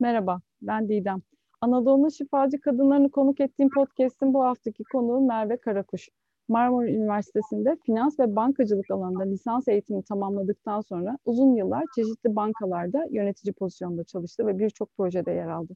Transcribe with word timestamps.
Merhaba, 0.00 0.40
ben 0.62 0.88
Didem. 0.88 1.22
Anadolu'nun 1.60 2.08
şifacı 2.08 2.60
kadınlarını 2.60 3.10
konuk 3.10 3.40
ettiğim 3.40 3.70
podcast'in 3.70 4.34
bu 4.34 4.44
haftaki 4.44 4.82
konuğu 4.92 5.26
Merve 5.26 5.56
Karakuş. 5.56 6.08
Marmara 6.48 6.88
Üniversitesi'nde 6.88 7.76
finans 7.86 8.20
ve 8.20 8.36
bankacılık 8.36 8.90
alanında 8.90 9.22
lisans 9.22 9.68
eğitimi 9.68 10.02
tamamladıktan 10.02 10.80
sonra 10.80 11.18
uzun 11.24 11.54
yıllar 11.54 11.84
çeşitli 11.94 12.36
bankalarda 12.36 13.06
yönetici 13.10 13.52
pozisyonunda 13.52 14.04
çalıştı 14.04 14.46
ve 14.46 14.58
birçok 14.58 14.96
projede 14.96 15.30
yer 15.30 15.48
aldı. 15.48 15.72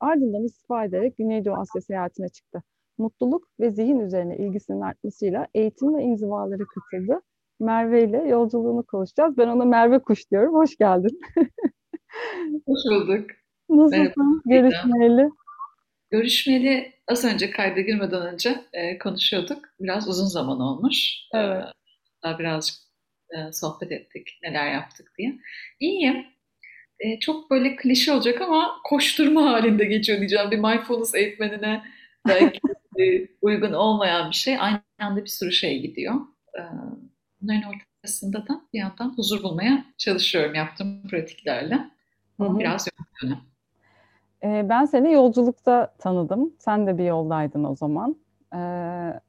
Ardından 0.00 0.44
istifa 0.44 0.84
ederek 0.84 1.16
Güneydoğu 1.16 1.54
Asya 1.54 1.80
seyahatine 1.80 2.28
çıktı. 2.28 2.62
Mutluluk 2.98 3.48
ve 3.60 3.70
zihin 3.70 3.98
üzerine 3.98 4.36
ilgisinin 4.36 4.80
artmasıyla 4.80 5.46
eğitim 5.54 5.94
ve 5.94 6.02
inzivalara 6.02 6.64
katıldı. 6.74 7.20
Merve 7.60 8.04
ile 8.04 8.28
yolculuğunu 8.28 8.82
konuşacağız. 8.82 9.38
Ben 9.38 9.48
ona 9.48 9.64
Merve 9.64 9.98
Kuş 9.98 10.30
diyorum. 10.30 10.54
Hoş 10.54 10.76
geldin. 10.76 11.20
Hoş 12.66 12.80
bulduk. 12.90 13.41
Nasılsın 13.76 14.42
görüşmeli? 14.46 15.30
Görüşmeli 16.10 16.92
az 17.08 17.24
önce 17.24 17.50
kayda 17.50 17.80
girmeden 17.80 18.26
önce 18.26 18.64
e, 18.72 18.98
konuşuyorduk. 18.98 19.64
Biraz 19.80 20.08
uzun 20.08 20.26
zaman 20.26 20.60
olmuş. 20.60 21.14
E, 21.34 21.38
evet. 21.38 21.64
E, 21.64 21.72
daha 22.22 22.38
birazcık 22.38 22.76
e, 23.30 23.52
sohbet 23.52 23.92
ettik, 23.92 24.38
neler 24.42 24.72
yaptık 24.72 25.12
diye. 25.18 25.38
İyiyim. 25.80 26.26
E, 27.00 27.20
çok 27.20 27.50
böyle 27.50 27.76
klişe 27.76 28.12
olacak 28.12 28.40
ama 28.40 28.74
koşturma 28.84 29.52
halinde 29.52 29.84
geçiyor 29.84 30.18
diyeceğim. 30.18 30.50
Bir 30.50 30.58
mindfulness 30.58 31.14
eğitmenine 31.14 31.82
belki 32.28 32.60
e, 33.00 33.28
uygun 33.42 33.72
olmayan 33.72 34.30
bir 34.30 34.36
şey. 34.36 34.58
Aynı 34.60 34.80
anda 34.98 35.24
bir 35.24 35.30
sürü 35.30 35.52
şey 35.52 35.80
gidiyor. 35.82 36.14
E, 36.58 36.62
bunların 37.40 37.62
ortasında 37.62 38.48
da 38.48 38.60
bir 38.72 38.78
yandan 38.78 39.16
huzur 39.16 39.42
bulmaya 39.42 39.84
çalışıyorum 39.98 40.54
yaptığım 40.54 41.08
pratiklerle. 41.08 41.78
Ama 42.38 42.60
biraz 42.60 42.86
yorucu. 43.22 43.51
Ee, 44.44 44.66
ben 44.68 44.84
seni 44.84 45.12
yolculukta 45.12 45.94
tanıdım. 45.98 46.52
Sen 46.58 46.86
de 46.86 46.98
bir 46.98 47.04
yoldaydın 47.04 47.64
o 47.64 47.76
zaman. 47.76 48.16
Ee, 48.54 49.20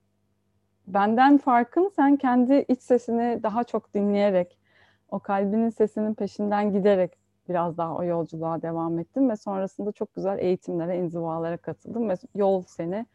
benden 0.87 1.37
farkın 1.37 1.91
sen 1.95 2.15
kendi 2.17 2.65
iç 2.67 2.81
sesini 2.81 3.39
daha 3.43 3.63
çok 3.63 3.93
dinleyerek, 3.93 4.57
o 5.11 5.19
kalbinin 5.19 5.69
sesinin 5.69 6.13
peşinden 6.13 6.73
giderek 6.73 7.17
biraz 7.49 7.77
daha 7.77 7.95
o 7.95 8.03
yolculuğa 8.03 8.61
devam 8.61 8.99
ettin 8.99 9.29
ve 9.29 9.35
sonrasında 9.35 9.91
çok 9.91 10.15
güzel 10.15 10.39
eğitimlere, 10.39 10.97
inzivalara 10.97 11.57
katıldın 11.57 12.09
ve 12.09 12.13
yol 12.35 12.63
seni 12.67 13.05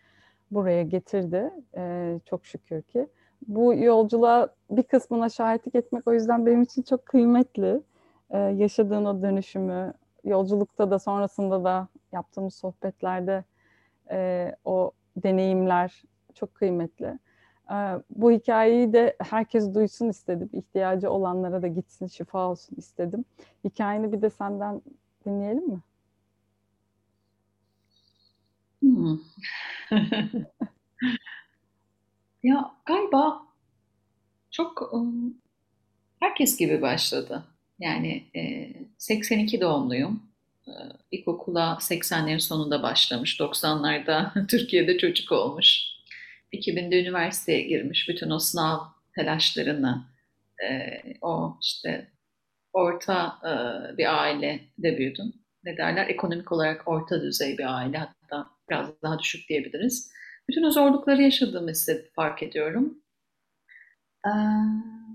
buraya 0.50 0.82
getirdi. 0.82 1.50
Ee, 1.76 2.20
çok 2.24 2.46
şükür 2.46 2.82
ki. 2.82 3.06
Bu 3.48 3.74
yolculuğa 3.74 4.48
bir 4.70 4.82
kısmına 4.82 5.28
şahitlik 5.28 5.74
etmek 5.74 6.08
o 6.08 6.12
yüzden 6.12 6.46
benim 6.46 6.62
için 6.62 6.82
çok 6.82 7.06
kıymetli. 7.06 7.80
Ee, 8.30 8.38
yaşadığın 8.38 9.04
o 9.04 9.22
dönüşümü, 9.22 9.94
yolculukta 10.28 10.90
da 10.90 10.98
sonrasında 10.98 11.64
da 11.64 11.88
yaptığımız 12.12 12.54
sohbetlerde 12.54 13.44
e, 14.10 14.52
o 14.64 14.92
deneyimler 15.16 16.02
çok 16.34 16.54
kıymetli. 16.54 17.18
E, 17.70 17.76
bu 18.10 18.30
hikayeyi 18.30 18.92
de 18.92 19.16
herkes 19.30 19.74
duysun 19.74 20.08
istedim. 20.08 20.50
İhtiyacı 20.52 21.10
olanlara 21.10 21.62
da 21.62 21.66
gitsin, 21.66 22.06
şifa 22.06 22.48
olsun 22.48 22.76
istedim. 22.76 23.24
Hikayeni 23.64 24.12
bir 24.12 24.22
de 24.22 24.30
senden 24.30 24.82
dinleyelim 25.26 25.68
mi? 25.68 25.80
Hmm. 28.80 29.18
ya 32.42 32.74
galiba 32.86 33.46
çok 34.50 34.92
um, 34.92 35.34
herkes 36.20 36.56
gibi 36.56 36.82
başladı. 36.82 37.44
Yani 37.78 38.30
e, 38.36 38.72
82 38.98 39.60
doğumluyum. 39.60 40.22
E, 40.66 40.72
ilkokula 41.10 41.78
80'lerin 41.80 42.40
sonunda 42.40 42.82
başlamış. 42.82 43.40
90'larda 43.40 44.46
Türkiye'de 44.50 44.98
çocuk 44.98 45.32
olmuş. 45.32 45.82
2000'de 46.52 47.00
üniversiteye 47.02 47.62
girmiş. 47.62 48.08
Bütün 48.08 48.30
o 48.30 48.38
sınav 48.38 48.78
telaşlarını, 49.14 50.04
e, 50.64 51.00
o 51.20 51.58
işte 51.62 52.10
orta 52.72 53.38
e, 53.44 53.52
bir 53.98 54.22
ailede 54.22 54.98
büyüdüm. 54.98 55.32
Ne 55.64 55.76
derler? 55.76 56.08
Ekonomik 56.08 56.52
olarak 56.52 56.88
orta 56.88 57.22
düzey 57.22 57.58
bir 57.58 57.76
aile. 57.76 57.98
Hatta 57.98 58.50
biraz 58.70 59.02
daha 59.02 59.18
düşük 59.18 59.48
diyebiliriz. 59.48 60.12
Bütün 60.48 60.62
o 60.62 60.70
zorlukları 60.70 61.22
yaşadığımı 61.22 61.70
hissedip 61.70 62.14
fark 62.14 62.42
ediyorum. 62.42 62.98
Ee, 64.26 64.30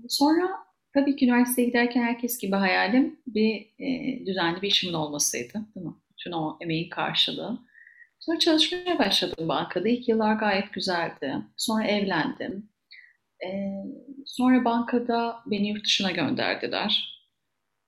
sonra 0.08 0.63
Tabii 0.94 1.16
ki 1.16 1.24
üniversiteye 1.26 1.68
giderken 1.68 2.02
herkes 2.02 2.38
gibi 2.38 2.56
hayalim 2.56 3.20
bir 3.26 3.66
e, 3.78 4.26
düzenli 4.26 4.62
bir 4.62 4.68
işimin 4.68 4.94
olmasıydı. 4.94 5.52
Değil 5.74 5.86
mi? 5.86 5.94
Bütün 6.12 6.32
o 6.32 6.58
emeğin 6.60 6.90
karşılığı. 6.90 7.58
Sonra 8.20 8.38
çalışmaya 8.38 8.98
başladım 8.98 9.48
bankada. 9.48 9.88
İlk 9.88 10.08
yıllar 10.08 10.34
gayet 10.34 10.72
güzeldi. 10.72 11.34
Sonra 11.56 11.86
evlendim. 11.86 12.70
E, 13.46 13.48
sonra 14.26 14.64
bankada 14.64 15.36
beni 15.46 15.68
yurt 15.68 15.84
dışına 15.84 16.10
gönderdiler. 16.10 17.20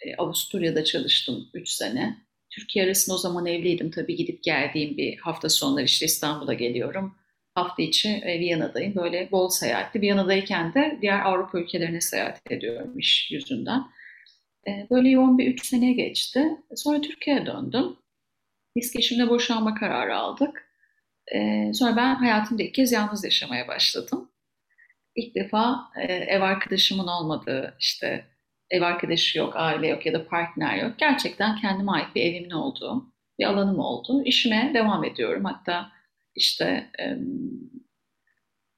E, 0.00 0.17
Avusturya'da 0.17 0.84
çalıştım 0.84 1.49
3 1.55 1.69
sene. 1.69 2.17
Türkiye 2.50 2.84
arasında 2.84 3.17
o 3.17 3.19
zaman 3.19 3.47
evliydim. 3.47 3.91
Tabii 3.91 4.17
gidip 4.17 4.43
geldiğim 4.43 4.97
bir 4.97 5.19
hafta 5.19 5.49
sonları 5.49 5.84
işte 5.84 6.06
İstanbul'a 6.06 6.55
geliyorum 6.55 7.15
hafta 7.56 7.83
içi 7.83 8.09
e, 8.09 8.41
Viyana'dayım. 8.41 8.94
Böyle 8.94 9.31
bol 9.31 9.49
seyahatli. 9.49 10.00
Viyana'dayken 10.00 10.75
de 10.75 10.99
diğer 11.03 11.21
Avrupa 11.21 11.59
ülkelerine 11.59 12.00
seyahat 12.00 12.50
ediyorum 12.50 12.99
iş 12.99 13.31
yüzünden. 13.31 13.83
E, 14.69 14.87
böyle 14.91 15.09
yoğun 15.09 15.39
bir 15.39 15.47
üç 15.47 15.67
sene 15.67 15.93
geçti. 15.93 16.49
Sonra 16.75 17.00
Türkiye'ye 17.00 17.47
döndüm. 17.47 17.97
Biz 18.77 18.97
eşimle 18.97 19.28
boşanma 19.28 19.75
kararı 19.75 20.17
aldık. 20.17 20.71
E, 21.34 21.71
sonra 21.75 21.97
ben 21.97 22.15
hayatımda 22.15 22.62
ilk 22.62 22.75
kez 22.75 22.93
yalnız 22.93 23.25
yaşamaya 23.25 23.69
başladım. 23.69 24.31
İlk 25.17 25.34
defa 25.34 25.81
ev 26.09 26.41
arkadaşımın 26.41 27.06
olmadığı, 27.06 27.77
işte 27.81 28.25
ev 28.71 28.83
arkadaşı 28.83 29.38
yok, 29.38 29.53
aile 29.56 29.88
yok 29.88 30.06
ya 30.06 30.12
da 30.12 30.28
partner 30.28 30.77
yok. 30.77 30.99
Gerçekten 30.99 31.56
kendime 31.56 31.93
ait 31.93 32.15
bir 32.15 32.23
evimin 32.23 32.50
olduğu, 32.50 33.12
bir 33.38 33.44
alanım 33.44 33.78
oldu. 33.78 34.23
İşime 34.25 34.71
devam 34.75 35.05
ediyorum. 35.05 35.44
Hatta 35.44 35.96
işte 36.37 36.91
e, 36.99 37.17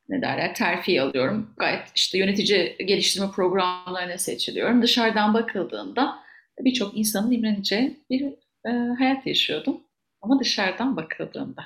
ne 0.09 0.23
derler 0.23 0.55
terfi 0.55 1.03
alıyorum. 1.03 1.55
Gayet 1.57 1.83
işte 1.95 2.19
yönetici 2.19 2.77
geliştirme 2.79 3.31
programlarına 3.31 4.19
seçiliyorum. 4.19 4.83
Dışarıdan 4.83 5.35
bakıldığında 5.35 6.19
birçok 6.61 6.99
insanın 6.99 7.33
imreneceği 7.33 8.05
bir 8.11 8.23
e, 8.67 8.71
hayat 8.99 9.27
yaşıyordum. 9.27 9.81
Ama 10.21 10.41
dışarıdan 10.41 10.97
bakıldığında. 10.97 11.63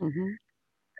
Hı 0.00 0.06
hı. 0.06 0.26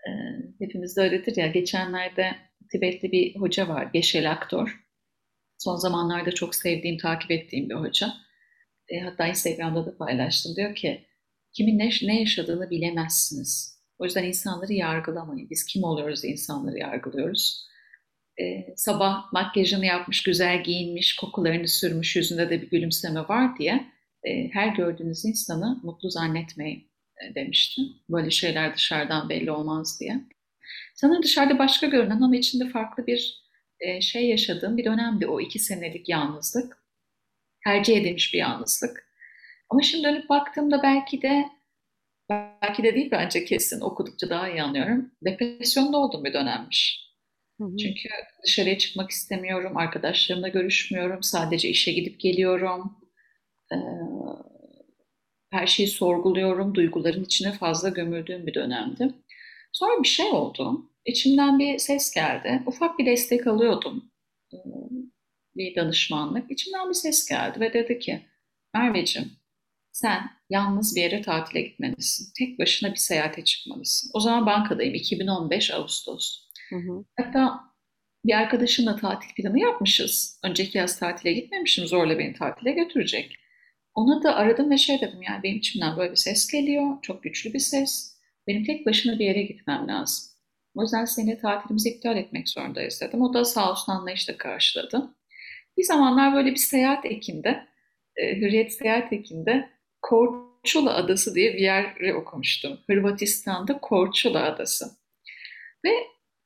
E, 0.08 0.10
hepimiz 0.58 0.96
de 0.96 1.00
öyledir 1.00 1.36
ya. 1.36 1.46
Geçenlerde 1.46 2.36
Tibetli 2.72 3.12
bir 3.12 3.36
hoca 3.36 3.68
var. 3.68 3.90
Geşel 3.92 4.30
Aktor. 4.30 4.80
Son 5.58 5.76
zamanlarda 5.76 6.32
çok 6.32 6.54
sevdiğim, 6.54 6.98
takip 6.98 7.30
ettiğim 7.30 7.70
bir 7.70 7.74
hoca. 7.74 8.12
E, 8.88 9.00
hatta 9.00 9.26
Instagram'da 9.26 9.86
da 9.86 9.96
paylaştım. 9.96 10.56
Diyor 10.56 10.74
ki, 10.74 11.06
kimin 11.52 11.78
ne, 11.78 11.90
ne 12.02 12.20
yaşadığını 12.20 12.70
bilemezsiniz 12.70 13.79
o 14.00 14.04
yüzden 14.04 14.24
insanları 14.24 14.72
yargılamayın. 14.72 15.50
Biz 15.50 15.64
kim 15.64 15.84
oluyoruz 15.84 16.24
insanları 16.24 16.78
yargılıyoruz. 16.78 17.66
Ee, 18.40 18.74
sabah 18.76 19.32
makyajını 19.32 19.86
yapmış, 19.86 20.22
güzel 20.22 20.62
giyinmiş, 20.62 21.16
kokularını 21.16 21.68
sürmüş, 21.68 22.16
yüzünde 22.16 22.50
de 22.50 22.62
bir 22.62 22.70
gülümseme 22.70 23.20
var 23.20 23.58
diye 23.58 23.86
e, 24.24 24.48
her 24.48 24.68
gördüğünüz 24.68 25.24
insanı 25.24 25.80
mutlu 25.82 26.10
zannetmeyin 26.10 26.90
e, 27.22 27.34
demiştim. 27.34 27.84
Böyle 28.08 28.30
şeyler 28.30 28.74
dışarıdan 28.74 29.28
belli 29.28 29.50
olmaz 29.50 30.00
diye. 30.00 30.20
Sanırım 30.94 31.22
dışarıda 31.22 31.58
başka 31.58 31.86
görünen 31.86 32.20
ama 32.20 32.36
içinde 32.36 32.68
farklı 32.68 33.06
bir 33.06 33.44
e, 33.80 34.00
şey 34.00 34.28
yaşadığım 34.28 34.76
bir 34.76 34.84
dönemdi 34.84 35.26
o 35.26 35.40
iki 35.40 35.58
senelik 35.58 36.08
yalnızlık. 36.08 36.80
Tercih 37.64 37.96
edilmiş 37.96 38.34
bir 38.34 38.38
yalnızlık. 38.38 39.10
Ama 39.70 39.82
şimdi 39.82 40.04
dönüp 40.04 40.28
baktığımda 40.28 40.82
belki 40.82 41.22
de 41.22 41.59
belki 42.30 42.82
de 42.82 42.94
değil 42.94 43.08
bence 43.10 43.44
kesin 43.44 43.80
okudukça 43.80 44.30
daha 44.30 44.50
iyi 44.50 44.62
anlıyorum. 44.62 45.12
Depresyonda 45.24 45.98
olduğum 45.98 46.24
bir 46.24 46.32
dönemmiş. 46.32 47.10
Hı 47.60 47.64
hı. 47.64 47.76
Çünkü 47.76 48.08
dışarıya 48.46 48.78
çıkmak 48.78 49.10
istemiyorum, 49.10 49.76
arkadaşlarımla 49.76 50.48
görüşmüyorum, 50.48 51.22
sadece 51.22 51.68
işe 51.68 51.92
gidip 51.92 52.20
geliyorum. 52.20 52.96
Ee, 53.72 53.76
her 55.50 55.66
şeyi 55.66 55.88
sorguluyorum, 55.88 56.74
duyguların 56.74 57.24
içine 57.24 57.52
fazla 57.52 57.88
gömüldüğüm 57.88 58.46
bir 58.46 58.54
dönemdi. 58.54 59.14
Sonra 59.72 60.02
bir 60.02 60.08
şey 60.08 60.26
oldu. 60.26 60.90
İçimden 61.06 61.58
bir 61.58 61.78
ses 61.78 62.14
geldi. 62.14 62.62
Ufak 62.66 62.98
bir 62.98 63.06
destek 63.06 63.46
alıyordum. 63.46 64.10
Bir 65.56 65.74
danışmanlık. 65.76 66.50
İçimden 66.50 66.88
bir 66.88 66.94
ses 66.94 67.28
geldi 67.28 67.60
ve 67.60 67.72
dedi 67.72 67.98
ki 67.98 68.20
Merveciğim 68.74 69.32
sen 69.92 70.39
yalnız 70.50 70.96
bir 70.96 71.00
yere 71.00 71.22
tatile 71.22 71.60
gitmelisin. 71.60 72.32
Tek 72.38 72.58
başına 72.58 72.90
bir 72.90 72.96
seyahate 72.96 73.44
çıkmalısın. 73.44 74.10
O 74.14 74.20
zaman 74.20 74.46
bankadayım 74.46 74.94
2015 74.94 75.70
Ağustos. 75.70 76.48
Hı 76.70 76.76
hı. 76.76 77.04
Hatta 77.16 77.60
bir 78.24 78.34
arkadaşımla 78.34 78.96
tatil 78.96 79.34
planı 79.34 79.58
yapmışız. 79.60 80.40
Önceki 80.44 80.78
yaz 80.78 80.98
tatile 80.98 81.32
gitmemişim 81.32 81.86
zorla 81.86 82.18
beni 82.18 82.34
tatile 82.34 82.72
götürecek. 82.72 83.36
Ona 83.94 84.22
da 84.22 84.34
aradım 84.34 84.70
ve 84.70 84.78
şey 84.78 85.00
dedim 85.00 85.22
yani 85.22 85.42
benim 85.42 85.58
içimden 85.58 85.96
böyle 85.96 86.10
bir 86.10 86.16
ses 86.16 86.46
geliyor. 86.46 87.02
Çok 87.02 87.22
güçlü 87.22 87.52
bir 87.52 87.58
ses. 87.58 88.16
Benim 88.46 88.64
tek 88.64 88.86
başına 88.86 89.18
bir 89.18 89.24
yere 89.24 89.42
gitmem 89.42 89.88
lazım. 89.88 90.30
O 90.74 90.82
yüzden 90.82 91.04
seni 91.04 91.38
tatilimizi 91.38 91.90
iptal 91.90 92.16
etmek 92.16 92.48
zorundayız 92.48 93.00
dedim. 93.00 93.22
O 93.22 93.34
da 93.34 93.44
sağ 93.44 93.70
olsun 93.70 93.92
anlayışla 93.92 94.36
karşıladı. 94.36 95.14
Bir 95.78 95.84
zamanlar 95.84 96.34
böyle 96.34 96.50
bir 96.50 96.56
seyahat 96.56 97.06
ekinde, 97.06 97.66
e, 98.16 98.36
Hürriyet 98.36 98.72
Seyahat 98.72 99.12
Eki'nde 99.12 99.70
Korčula 100.02 100.94
Adası 100.94 101.34
diye 101.34 101.54
bir 101.54 101.58
yeri 101.58 102.14
okumuştum. 102.14 102.78
Hırvatistan'da 102.86 103.78
Korčula 103.78 104.42
Adası. 104.44 104.86
Ve 105.84 105.90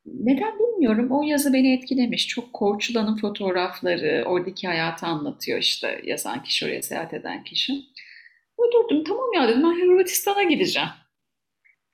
neden 0.06 0.58
bilmiyorum 0.58 1.10
o 1.10 1.22
yazı 1.22 1.52
beni 1.52 1.74
etkilemiş. 1.74 2.28
Çok 2.28 2.52
Korçula'nın 2.52 3.16
fotoğrafları, 3.16 4.24
oradaki 4.26 4.66
hayatı 4.66 5.06
anlatıyor 5.06 5.58
işte 5.58 6.00
yazan 6.04 6.42
kişi, 6.42 6.66
oraya 6.66 6.82
seyahat 6.82 7.14
eden 7.14 7.44
kişi. 7.44 7.72
Uydurdum 8.58 9.04
tamam 9.04 9.32
ya 9.34 9.48
dedim 9.48 9.62
ben 9.62 9.80
Hırvatistan'a 9.80 10.42
gideceğim. 10.42 10.88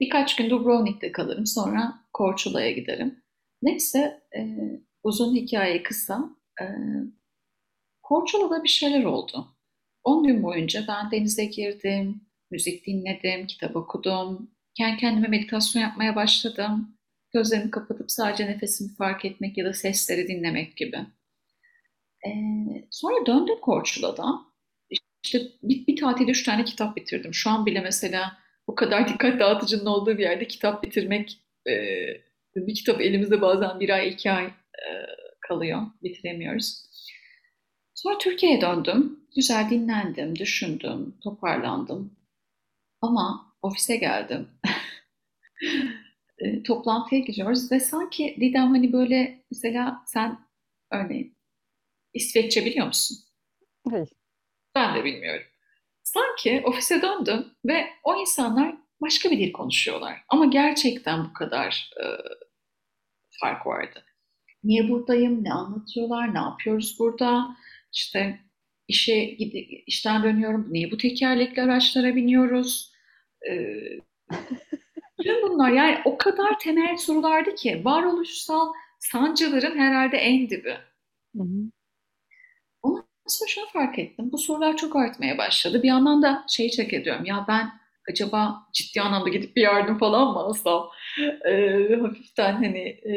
Birkaç 0.00 0.36
gün 0.36 0.50
Dubrovnik'te 0.50 1.12
kalırım 1.12 1.46
sonra 1.46 1.94
Korçula'ya 2.12 2.70
giderim. 2.70 3.22
Neyse 3.62 4.22
e, 4.36 4.40
uzun 5.02 5.34
hikaye 5.34 5.82
kısa. 5.82 6.30
E, 6.60 6.64
Korçula'da 8.02 8.64
bir 8.64 8.68
şeyler 8.68 9.04
oldu. 9.04 9.56
10 10.04 10.26
gün 10.26 10.42
boyunca 10.42 10.84
ben 10.88 11.10
denize 11.10 11.44
girdim, 11.44 12.20
müzik 12.50 12.86
dinledim, 12.86 13.46
kitap 13.46 13.76
okudum. 13.76 14.50
Kendi 14.74 15.00
kendime 15.00 15.28
meditasyon 15.28 15.82
yapmaya 15.82 16.16
başladım. 16.16 16.96
Gözlerimi 17.32 17.70
kapatıp 17.70 18.10
sadece 18.10 18.46
nefesimi 18.46 18.94
fark 18.94 19.24
etmek 19.24 19.58
ya 19.58 19.64
da 19.64 19.72
sesleri 19.72 20.28
dinlemek 20.28 20.76
gibi. 20.76 20.96
Ee, 22.26 22.30
sonra 22.90 23.26
döndüm 23.26 23.60
Korçula'da. 23.60 24.40
İşte 25.24 25.42
bir, 25.62 25.86
bir 25.86 25.96
tatilde 25.96 26.30
üç 26.30 26.42
tane 26.42 26.64
kitap 26.64 26.96
bitirdim. 26.96 27.34
Şu 27.34 27.50
an 27.50 27.66
bile 27.66 27.80
mesela 27.80 28.38
bu 28.68 28.74
kadar 28.74 29.08
dikkat 29.14 29.40
dağıtıcının 29.40 29.86
olduğu 29.86 30.18
bir 30.18 30.22
yerde 30.22 30.48
kitap 30.48 30.82
bitirmek, 30.82 31.38
e, 31.68 31.72
bir 32.56 32.74
kitap 32.74 33.00
elimizde 33.00 33.40
bazen 33.40 33.80
bir 33.80 33.90
ay, 33.90 34.08
iki 34.08 34.30
ay 34.30 34.44
e, 34.44 34.88
kalıyor. 35.40 35.82
Bitiremiyoruz. 36.02 36.89
Sonra 38.02 38.18
Türkiye'ye 38.18 38.60
döndüm. 38.60 39.20
Güzel 39.36 39.70
dinlendim, 39.70 40.36
düşündüm, 40.36 41.16
toparlandım. 41.22 42.16
Ama 43.00 43.54
ofise 43.62 43.96
geldim. 43.96 44.48
e, 46.38 46.62
toplantıya 46.62 47.20
giriyoruz 47.20 47.72
ve 47.72 47.80
sanki 47.80 48.36
Didem 48.40 48.68
hani 48.68 48.92
böyle 48.92 49.44
mesela 49.50 50.02
sen 50.06 50.38
örneğin 50.90 51.36
İsveççe 52.14 52.64
biliyor 52.64 52.86
musun? 52.86 53.18
Hayır. 53.90 54.08
Ben 54.74 54.94
de 54.94 55.04
bilmiyorum. 55.04 55.46
Sanki 56.02 56.62
ofise 56.64 57.02
döndüm 57.02 57.46
ve 57.64 57.86
o 58.04 58.20
insanlar 58.20 58.76
başka 59.00 59.30
bir 59.30 59.38
dil 59.38 59.52
konuşuyorlar. 59.52 60.24
Ama 60.28 60.44
gerçekten 60.44 61.24
bu 61.24 61.32
kadar 61.32 61.90
e, 61.96 62.04
fark 63.40 63.66
vardı. 63.66 64.04
Niye 64.64 64.88
buradayım, 64.88 65.44
ne 65.44 65.52
anlatıyorlar, 65.52 66.34
ne 66.34 66.38
yapıyoruz 66.38 66.96
burada? 66.98 67.56
İşte 67.92 68.40
işe 68.88 69.24
gidi, 69.24 69.58
işten 69.86 70.22
dönüyorum, 70.22 70.68
niye 70.70 70.90
bu 70.90 70.96
tekerlekli 70.96 71.62
araçlara 71.62 72.16
biniyoruz? 72.16 72.92
E, 73.50 73.52
Bütün 75.18 75.42
bunlar 75.42 75.70
yani 75.70 75.98
o 76.04 76.18
kadar 76.18 76.58
temel 76.58 76.96
sorulardı 76.96 77.54
ki 77.54 77.84
varoluşsal 77.84 78.72
sancıların 78.98 79.78
herhalde 79.78 80.16
en 80.16 80.50
dibi. 80.50 80.76
Hı 81.36 81.42
hı. 81.42 81.70
Ondan 82.82 83.04
sonra 83.26 83.48
şunu 83.48 83.66
fark 83.72 83.98
ettim. 83.98 84.32
Bu 84.32 84.38
sorular 84.38 84.76
çok 84.76 84.96
artmaya 84.96 85.38
başladı. 85.38 85.82
Bir 85.82 85.88
yandan 85.88 86.22
da 86.22 86.44
şeyi 86.48 86.70
çek 86.70 86.92
ediyorum. 86.92 87.24
Ya 87.24 87.44
ben 87.48 87.70
acaba 88.10 88.66
ciddi 88.72 89.00
anlamda 89.02 89.28
gidip 89.28 89.56
bir 89.56 89.62
yardım 89.62 89.98
falan 89.98 90.32
mı 90.32 90.38
alsam? 90.38 90.88
Ee, 91.46 91.96
hafiften 92.02 92.52
hani 92.52 92.78
e, 92.88 93.14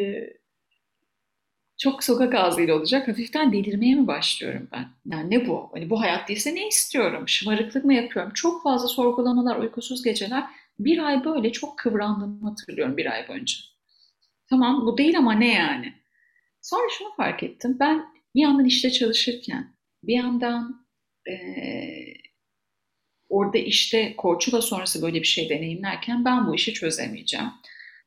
çok 1.78 2.04
sokak 2.04 2.36
ağzıyla 2.36 2.76
olacak. 2.76 3.08
Hafiften 3.08 3.54
delirmeye 3.54 3.96
mi 3.96 4.08
başlıyorum 4.08 4.70
ben? 4.72 4.86
Yani 5.06 5.30
ne 5.30 5.48
bu? 5.48 5.70
Hani 5.74 5.90
bu 5.90 6.02
hayat 6.02 6.30
değilse 6.30 6.56
ne 6.56 6.68
istiyorum? 6.68 7.28
Şımarıklık 7.28 7.86
mı 7.86 7.94
yapıyorum? 7.94 8.32
Çok 8.36 8.64
fazla 8.64 8.88
sorgulamalar, 8.88 9.58
uykusuz 9.60 10.04
geceler. 10.04 10.44
Bir 10.80 11.00
ay 11.08 11.26
böyle 11.26 11.52
çok 11.52 11.78
kıvrandığımı 11.80 12.50
hatırlıyorum 12.50 12.98
bir 12.98 13.06
ay 13.12 13.28
boyunca. 13.28 13.56
Tamam 14.50 14.86
bu 14.86 14.98
değil 14.98 15.18
ama 15.18 15.34
ne 15.34 15.54
yani? 15.54 15.94
Sonra 16.62 16.90
şunu 17.00 17.10
fark 17.18 17.44
ettim. 17.44 17.78
Ben 17.80 18.06
bir 18.36 18.42
yandan 18.42 18.66
işte 18.66 18.92
çalışırken, 18.92 19.76
bir 20.04 20.14
yandan 20.16 20.88
eee, 21.28 22.16
orada 23.30 23.58
işte 23.58 24.16
Korçula 24.18 24.62
sonrası 24.62 25.02
böyle 25.02 25.20
bir 25.20 25.28
şey 25.28 25.50
deneyimlerken 25.50 26.26
ben 26.26 26.48
bu 26.48 26.56
işi 26.56 26.74
çözemeyeceğim. 26.74 27.46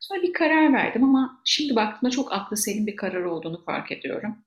Sonra 0.00 0.22
bir 0.22 0.32
karar 0.32 0.72
verdim 0.72 1.04
ama 1.04 1.42
şimdi 1.44 1.76
baktığımda 1.76 2.10
çok 2.10 2.32
aklı 2.32 2.56
selim 2.56 2.86
bir 2.86 2.96
karar 2.96 3.22
olduğunu 3.22 3.64
fark 3.64 3.92
ediyorum. 3.92 4.38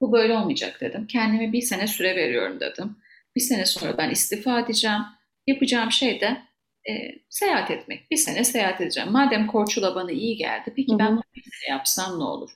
Bu 0.00 0.12
böyle 0.12 0.34
olmayacak 0.34 0.80
dedim. 0.80 1.06
Kendime 1.06 1.52
bir 1.52 1.62
sene 1.62 1.86
süre 1.86 2.16
veriyorum 2.16 2.60
dedim. 2.60 2.96
Bir 3.36 3.40
sene 3.40 3.66
sonra 3.66 3.98
ben 3.98 4.10
istifa 4.10 4.60
edeceğim. 4.60 5.02
Yapacağım 5.46 5.92
şey 5.92 6.20
de 6.20 6.42
e, 6.90 6.92
seyahat 7.30 7.70
etmek. 7.70 8.10
Bir 8.10 8.16
sene 8.16 8.44
seyahat 8.44 8.80
edeceğim. 8.80 9.10
Madem 9.12 9.46
Korçula 9.46 9.94
bana 9.94 10.12
iyi 10.12 10.36
geldi, 10.36 10.72
peki 10.76 10.98
ben 10.98 11.12
bunu 11.12 11.22
bir 11.36 11.42
sene 11.42 11.76
yapsam 11.76 12.18
ne 12.20 12.24
olur? 12.24 12.50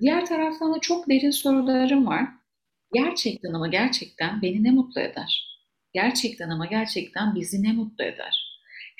Diğer 0.00 0.26
taraftan 0.26 0.74
da 0.74 0.80
çok 0.80 1.08
derin 1.10 1.30
sorularım 1.30 2.06
var. 2.06 2.28
Gerçekten 2.94 3.52
ama 3.52 3.68
gerçekten 3.68 4.42
beni 4.42 4.64
ne 4.64 4.70
mutlu 4.70 5.00
eder? 5.00 5.58
Gerçekten 5.94 6.50
ama 6.50 6.66
gerçekten 6.66 7.34
bizi 7.34 7.62
ne 7.62 7.72
mutlu 7.72 8.04
eder? 8.04 8.51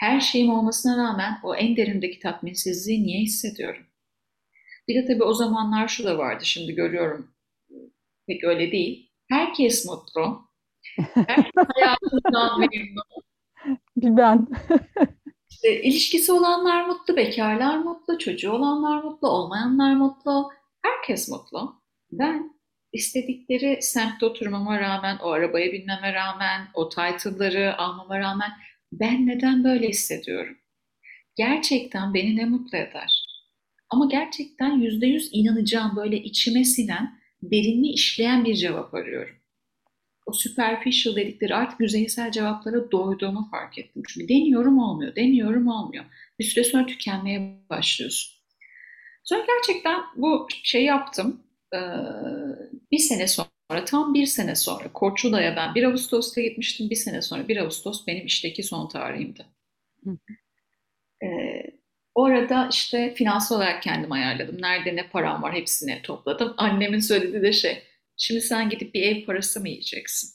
Her 0.03 0.21
şeyim 0.21 0.51
olmasına 0.51 0.97
rağmen 0.97 1.41
o 1.43 1.55
en 1.55 1.77
derindeki 1.77 2.21
tatminsizliği 2.21 3.03
niye 3.03 3.21
hissediyorum? 3.21 3.87
Bir 4.89 4.95
de 4.95 5.07
tabii 5.07 5.25
o 5.25 5.35
zamanlar 5.35 5.89
şu 5.89 6.05
da 6.05 6.19
vardı, 6.19 6.45
şimdi 6.45 6.75
görüyorum 6.75 7.35
pek 8.27 8.45
öyle 8.45 8.73
değil. 8.73 9.11
Herkes 9.29 9.87
mutlu. 9.87 10.49
Herkes 11.15 11.53
hayatından 11.75 12.61
memnun. 12.61 13.03
Bir 13.97 14.17
ben. 14.17 14.47
İşte 15.51 15.83
ilişkisi 15.83 16.33
olanlar 16.33 16.87
mutlu, 16.87 17.17
bekarlar 17.17 17.79
mutlu, 17.79 18.19
çocuğu 18.19 18.53
olanlar 18.53 19.03
mutlu, 19.03 19.29
olmayanlar 19.29 19.95
mutlu. 19.95 20.51
Herkes 20.83 21.29
mutlu. 21.29 21.83
Ben 22.13 22.61
istedikleri 22.93 23.83
semtte 23.83 24.27
oturmama 24.27 24.81
rağmen, 24.81 25.19
o 25.23 25.31
arabaya 25.31 25.73
binmeme 25.73 26.15
rağmen, 26.15 26.69
o 26.75 26.89
title'ları 26.89 27.79
almama 27.79 28.19
rağmen 28.19 28.53
ben 28.93 29.27
neden 29.27 29.65
böyle 29.65 29.89
hissediyorum? 29.89 30.57
Gerçekten 31.37 32.15
beni 32.15 32.37
ne 32.37 32.45
mutlu 32.45 32.79
eder? 32.79 33.25
Ama 33.91 34.07
gerçekten 34.11 34.79
yüzde 34.79 35.07
yüz 35.07 35.29
inanacağım 35.33 35.97
böyle 35.97 36.17
içime 36.17 36.65
sinen, 36.65 37.21
derinli 37.43 37.89
işleyen 37.89 38.45
bir 38.45 38.55
cevap 38.55 38.95
arıyorum. 38.95 39.37
O 40.27 40.33
superficial 40.33 41.17
dedikleri 41.17 41.55
artık 41.55 41.81
yüzeysel 41.81 42.33
cevaplara 42.33 42.91
doyduğumu 42.93 43.49
fark 43.51 43.79
ettim. 43.79 44.03
Çünkü 44.09 44.29
deniyorum 44.29 44.79
olmuyor, 44.79 45.17
deniyorum 45.17 45.69
olmuyor. 45.69 46.05
Bir 46.39 46.45
süre 46.45 46.65
sonra 46.65 46.87
tükenmeye 46.87 47.61
başlıyorsun. 47.71 48.33
Sonra 49.25 49.47
gerçekten 49.47 50.01
bu 50.17 50.49
şey 50.63 50.85
yaptım. 50.85 51.43
Ee, 51.75 51.79
bir 52.93 52.99
sene 52.99 53.29
sonra, 53.29 53.49
tam 53.85 54.15
bir 54.15 54.27
sene 54.27 54.55
sonra 54.57 54.93
Korçula'ya 54.93 55.57
ben 55.57 55.75
bir 55.75 55.85
Ağustos'ta 55.85 56.41
gitmiştim. 56.41 56.91
Bir 56.91 56.97
sene 56.97 57.23
sonra 57.23 57.49
bir 57.49 57.57
Ağustos 57.57 58.07
benim 58.07 58.27
işteki 58.27 58.63
son 58.63 58.89
tarihimdi. 58.89 59.47
Hı 60.05 60.19
Ee, 61.25 61.63
orada 62.15 62.69
işte 62.73 63.15
finansal 63.15 63.57
olarak 63.57 63.83
kendim 63.83 64.13
ayarladım. 64.13 64.63
Nerede 64.63 64.97
ne 64.97 65.09
param 65.09 65.43
var 65.43 65.55
hepsini 65.55 66.03
topladım. 66.03 66.55
Annemin 66.57 67.01
söylediği 67.01 67.43
de 67.43 67.53
şey, 67.53 67.83
şimdi 68.17 68.41
sen 68.41 68.71
gidip 68.71 68.95
bir 68.95 69.03
ev 69.03 69.25
parası 69.27 69.61
mı 69.61 69.69
yiyeceksin? 69.69 70.31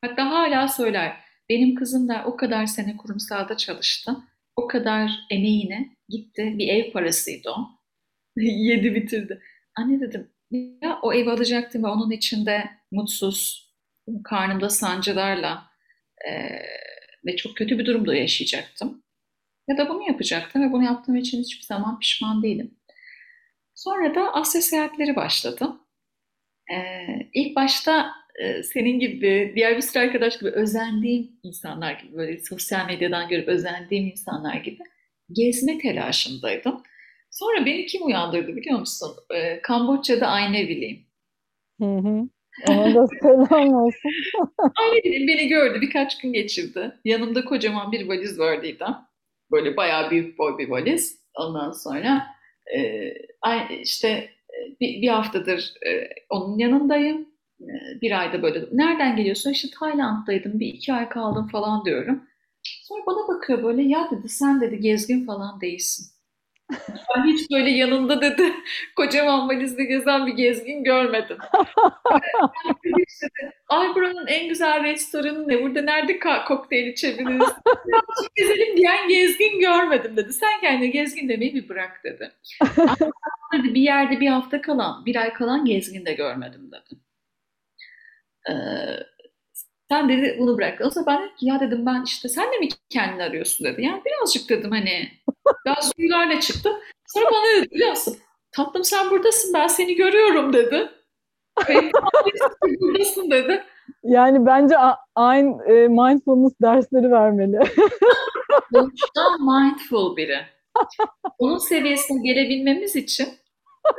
Hatta 0.00 0.30
hala 0.30 0.68
söyler, 0.68 1.16
benim 1.48 1.74
kızım 1.74 2.08
da 2.08 2.24
o 2.26 2.36
kadar 2.36 2.66
sene 2.66 2.96
kurumsalda 2.96 3.56
çalıştı. 3.56 4.16
O 4.56 4.66
kadar 4.68 5.10
emeğine 5.30 5.96
gitti, 6.08 6.54
bir 6.58 6.68
ev 6.68 6.92
parasıydı 6.92 7.50
o. 7.50 7.68
Yedi 8.36 8.94
bitirdi. 8.94 9.42
Anne 9.76 10.00
dedim, 10.00 10.33
ya 10.82 10.98
o 11.02 11.12
evi 11.14 11.30
alacaktım 11.30 11.84
ve 11.84 11.88
onun 11.88 12.10
içinde 12.10 12.64
mutsuz, 12.92 13.70
karnımda 14.24 14.70
sancılarla 14.70 15.64
eee, 16.26 16.66
ve 17.26 17.36
çok 17.36 17.56
kötü 17.56 17.78
bir 17.78 17.86
durumda 17.86 18.14
yaşayacaktım. 18.16 19.02
Ya 19.68 19.78
da 19.78 19.88
bunu 19.88 20.08
yapacaktım 20.08 20.62
ve 20.68 20.72
bunu 20.72 20.84
yaptığım 20.84 21.16
için 21.16 21.40
hiçbir 21.42 21.64
zaman 21.64 21.98
pişman 22.00 22.42
değilim. 22.42 22.74
Sonra 23.74 24.14
da 24.14 24.34
Asya 24.34 24.62
seyahatleri 24.62 25.16
başladı. 25.16 25.72
Ee, 26.72 27.30
ilk 27.34 27.56
başta 27.56 28.12
e, 28.42 28.62
senin 28.62 29.00
gibi, 29.00 29.52
diğer 29.56 29.76
bir 29.76 29.82
sürü 29.82 30.02
arkadaş 30.02 30.38
gibi 30.38 30.50
özendiğim 30.50 31.32
insanlar 31.42 31.92
gibi, 31.92 32.16
böyle 32.16 32.38
sosyal 32.44 32.86
medyadan 32.86 33.28
görüp 33.28 33.48
özendiğim 33.48 34.06
insanlar 34.06 34.54
gibi 34.56 34.78
gezme 35.32 35.78
telaşındaydım. 35.78 36.82
Sonra 37.34 37.66
beni 37.66 37.86
kim 37.86 38.06
uyandırdı 38.06 38.56
biliyor 38.56 38.78
musun? 38.78 39.16
Ee, 39.34 39.62
Kamboçya'da 39.62 40.26
Ayne 40.26 40.68
Bileyim. 40.68 41.06
Hı 41.80 41.84
hı. 41.98 42.28
Ona 42.68 42.94
da 42.94 43.06
selam 43.22 43.74
olsun. 43.74 44.10
Ailenin 44.82 45.28
beni 45.28 45.48
gördü, 45.48 45.80
birkaç 45.80 46.18
gün 46.18 46.32
geçirdi. 46.32 46.92
Yanımda 47.04 47.44
kocaman 47.44 47.92
bir 47.92 48.08
valiz 48.08 48.38
vardı 48.38 48.66
İdem. 48.66 49.06
Böyle 49.50 49.76
bayağı 49.76 50.10
büyük 50.10 50.38
boy 50.38 50.58
bir 50.58 50.68
valiz. 50.68 51.20
Ondan 51.34 51.72
sonra 51.72 52.26
e, 52.76 53.12
işte 53.82 54.08
e, 54.08 54.80
bir, 54.80 55.02
bir 55.02 55.08
haftadır 55.08 55.74
e, 55.86 56.08
onun 56.30 56.58
yanındayım. 56.58 57.28
E, 57.60 58.00
bir 58.02 58.20
ayda 58.20 58.42
böyle 58.42 58.64
nereden 58.72 59.16
geliyorsun? 59.16 59.50
İşte 59.50 59.68
Tayland'daydım 59.78 60.60
bir 60.60 60.66
iki 60.66 60.92
ay 60.92 61.08
kaldım 61.08 61.48
falan 61.48 61.84
diyorum. 61.84 62.24
Sonra 62.82 63.06
bana 63.06 63.28
bakıyor 63.28 63.62
böyle 63.62 63.82
ya 63.82 64.08
dedi 64.10 64.28
sen 64.28 64.60
dedi 64.60 64.80
gezgin 64.80 65.26
falan 65.26 65.60
değilsin. 65.60 66.13
Ben 67.16 67.24
hiç 67.24 67.50
böyle 67.50 67.70
yanında 67.70 68.20
dedi 68.20 68.52
kocaman 68.96 69.48
valizle 69.48 69.84
gezen 69.84 70.26
bir 70.26 70.32
gezgin 70.32 70.84
görmedim. 70.84 71.36
İşte 72.84 73.26
de, 73.42 73.52
Ay 73.68 73.94
buranın 73.94 74.26
en 74.26 74.48
güzel 74.48 74.84
restoranı 74.84 75.48
ne? 75.48 75.62
Burada 75.62 75.82
nerede 75.82 76.18
kokteyl 76.48 76.86
içebiliriz? 76.86 77.48
Birazcık 77.86 78.36
gezelim 78.36 78.76
diyen 78.76 79.08
gezgin 79.08 79.60
görmedim 79.60 80.16
dedi. 80.16 80.32
Sen 80.32 80.60
kendine 80.60 80.86
gezgin 80.86 81.28
demeyi 81.28 81.54
bir 81.54 81.68
bırak 81.68 82.00
dedi. 82.04 82.32
Dedi, 83.52 83.74
bir 83.74 83.82
yerde 83.82 84.20
bir 84.20 84.28
hafta 84.28 84.60
kalan, 84.60 85.06
bir 85.06 85.16
ay 85.16 85.32
kalan 85.32 85.64
gezgin 85.64 86.06
de 86.06 86.12
görmedim 86.12 86.70
dedi. 86.72 87.00
Ee, 88.50 88.52
sen 89.90 90.08
dedi 90.08 90.36
bunu 90.38 90.58
bırak. 90.58 90.80
O 90.80 90.90
zaman 90.90 91.06
ben 91.14 91.22
dedim 91.22 91.36
ki 91.36 91.46
ya 91.46 91.60
dedim 91.60 91.86
ben 91.86 92.02
işte 92.06 92.28
sen 92.28 92.52
de 92.52 92.58
mi 92.58 92.68
kendini 92.90 93.22
arıyorsun 93.22 93.66
dedi. 93.66 93.82
Yani 93.82 94.02
birazcık 94.04 94.48
dedim 94.50 94.70
hani 94.70 95.08
ben 95.66 95.76
suylarla 95.96 96.40
çıktım. 96.40 96.72
Sonra 97.06 97.24
bana 97.24 97.56
dedi 97.56 97.70
biliyor 97.70 97.90
musun? 97.90 98.16
Tatlım 98.52 98.84
sen 98.84 99.10
buradasın 99.10 99.54
ben 99.54 99.66
seni 99.66 99.94
görüyorum 99.94 100.52
dedi. 100.52 100.90
Buradasın 102.80 103.30
dedi. 103.30 103.64
Yani 104.02 104.46
bence 104.46 104.76
aynı 105.14 105.64
e, 105.64 105.88
mindfulness 105.88 106.52
dersleri 106.62 107.10
vermeli. 107.10 107.58
Doğuştan 108.74 109.40
mindful 109.40 110.16
biri. 110.16 110.38
Onun 111.38 111.58
seviyesine 111.58 112.22
gelebilmemiz 112.22 112.96
için 112.96 113.28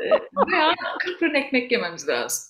e, 0.04 0.06
bayağı 0.36 0.74
ekmek 1.34 1.72
yememiz 1.72 2.08
lazım. 2.10 2.44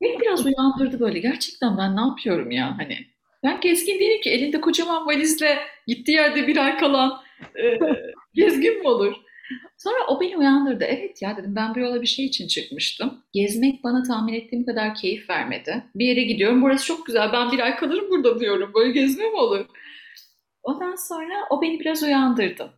Beni 0.00 0.20
biraz 0.20 0.46
uyandırdı 0.46 1.00
böyle. 1.00 1.18
Gerçekten 1.18 1.78
ben 1.78 1.96
ne 1.96 2.00
yapıyorum 2.00 2.50
ya 2.50 2.78
hani. 2.78 2.98
Ben 3.42 3.60
gezgin 3.60 3.98
değilim 3.98 4.20
ki. 4.20 4.30
Elinde 4.30 4.60
kocaman 4.60 5.06
valizle 5.06 5.58
gittiği 5.86 6.12
yerde 6.12 6.46
bir 6.46 6.56
ay 6.56 6.78
kalan 6.78 7.22
e, 7.56 7.78
gezgin 8.34 8.78
mi 8.78 8.88
olur? 8.88 9.14
Sonra 9.78 10.06
o 10.08 10.20
beni 10.20 10.36
uyandırdı. 10.36 10.84
Evet 10.84 11.22
ya 11.22 11.36
dedim 11.36 11.56
ben 11.56 11.74
bu 11.74 11.78
yola 11.78 12.02
bir 12.02 12.06
şey 12.06 12.24
için 12.24 12.46
çıkmıştım. 12.48 13.24
Gezmek 13.32 13.84
bana 13.84 14.02
tahmin 14.02 14.34
ettiğim 14.34 14.66
kadar 14.66 14.94
keyif 14.94 15.30
vermedi. 15.30 15.84
Bir 15.94 16.06
yere 16.06 16.22
gidiyorum. 16.22 16.62
Burası 16.62 16.86
çok 16.86 17.06
güzel. 17.06 17.32
Ben 17.32 17.52
bir 17.52 17.58
ay 17.58 17.76
kalırım 17.76 18.10
burada 18.10 18.40
diyorum. 18.40 18.70
Böyle 18.74 18.92
gezme 18.92 19.24
mi 19.24 19.36
olur? 19.36 19.66
Ondan 20.62 20.94
sonra 20.94 21.34
o 21.50 21.62
beni 21.62 21.80
biraz 21.80 22.02
uyandırdı. 22.02 22.70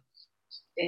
Ee, 0.77 0.85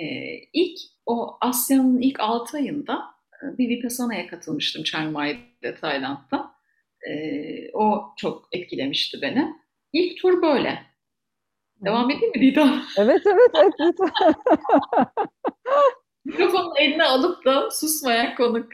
ilk 0.53 0.79
o 1.07 1.37
Asya'nın 1.41 2.01
ilk 2.01 2.21
6 2.21 2.57
ayında 2.57 3.03
e, 3.43 3.59
bir 3.59 3.69
Vipassana'ya 3.69 4.27
katılmıştım 4.27 4.83
Chiang 4.83 5.13
Mai'de, 5.13 5.75
Tayland'da. 5.75 6.55
Ee, 7.09 7.71
o 7.73 8.05
çok 8.17 8.49
etkilemişti 8.53 9.19
beni. 9.23 9.64
İlk 9.95 10.23
tur 10.23 10.43
böyle. 10.43 10.83
Devam 11.85 12.11
edeyim 12.11 12.31
mi 12.35 12.41
Didem? 12.41 12.83
Evet 12.99 13.23
evet 13.27 13.51
evet 13.55 13.73
lütfen. 13.81 14.35
Mikrofonu 16.25 16.79
eline 16.79 17.05
alıp 17.05 17.45
da 17.45 17.71
susmayan 17.71 18.35
konuk. 18.35 18.69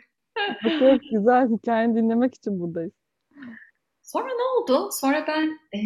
Çok 0.78 1.00
güzel 1.10 1.48
hikayeni 1.50 1.96
dinlemek 1.96 2.34
için 2.34 2.60
buradayız. 2.60 2.92
Sonra 4.02 4.28
ne 4.28 4.42
oldu? 4.42 4.88
Sonra 4.92 5.24
ben 5.28 5.58
e, 5.78 5.80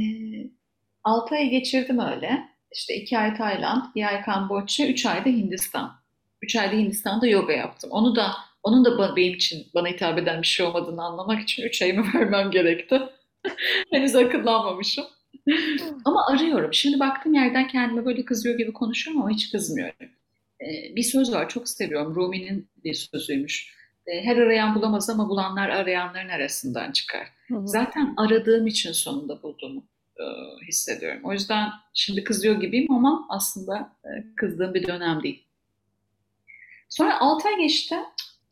6 1.05 1.35
ay 1.35 1.49
geçirdim 1.49 1.99
öyle. 1.99 2.49
İşte 2.73 2.95
2 2.95 3.19
ay 3.19 3.37
Tayland, 3.37 3.83
bir 3.95 4.05
ay 4.05 4.23
Kamboçya, 4.23 4.89
3 4.89 5.07
ay 5.07 5.25
da 5.25 5.29
Hindistan. 5.29 5.93
3 6.43 6.57
ayda 6.57 6.73
Hindistan'da 6.73 7.27
yoga 7.27 7.53
yaptım. 7.53 7.91
Onu 7.93 8.17
da 8.17 8.31
onun 8.63 8.85
da 8.85 9.17
benim 9.17 9.35
için 9.35 9.67
bana 9.75 9.89
hitap 9.89 10.19
eden 10.19 10.43
bir 10.43 10.47
şey 10.47 10.67
olmadığını 10.67 11.05
anlamak 11.05 11.43
için 11.43 11.63
3 11.63 11.83
ayımı 11.83 12.05
vermem 12.15 12.51
gerekti. 12.51 13.03
Henüz 13.91 14.17
akıllanmamışım. 14.17 15.05
Ama 16.05 16.27
arıyorum. 16.27 16.75
Şimdi 16.75 17.01
baktığım 17.01 17.35
yerden 17.35 17.69
kendime 17.69 18.05
böyle 18.05 18.25
kızıyor 18.25 18.59
gibi 18.59 18.73
konuşuyorum 18.73 19.23
ama 19.23 19.31
hiç 19.31 19.53
kızmıyorum. 19.53 20.09
Ee, 20.61 20.97
bir 20.97 21.03
söz 21.03 21.33
var 21.33 21.49
çok 21.49 21.69
seviyorum. 21.69 22.15
Rumi'nin 22.15 22.69
bir 22.85 22.95
sözüymüş. 22.95 23.75
Ee, 24.07 24.25
her 24.25 24.37
arayan 24.37 24.75
bulamaz 24.75 25.11
ama 25.11 25.29
bulanlar 25.29 25.69
arayanların 25.69 26.29
arasından 26.29 26.93
çıkar. 26.93 27.29
Hı 27.49 27.55
hı. 27.55 27.69
Zaten 27.69 28.15
aradığım 28.17 28.67
için 28.67 28.93
sonunda 28.93 29.43
bulduğumu 29.43 29.85
e, 30.17 30.25
hissediyorum. 30.67 31.21
O 31.25 31.33
yüzden 31.33 31.69
şimdi 31.95 32.25
kızıyor 32.25 32.61
gibiyim 32.61 32.93
ama 32.93 33.27
aslında 33.29 33.97
e, 34.05 34.09
kızdığım 34.37 34.75
bir 34.75 34.87
dönem 34.87 35.23
değil. 35.23 35.45
Sonra 36.89 37.21
6 37.21 37.49
ay 37.49 37.57
geçti. 37.57 37.97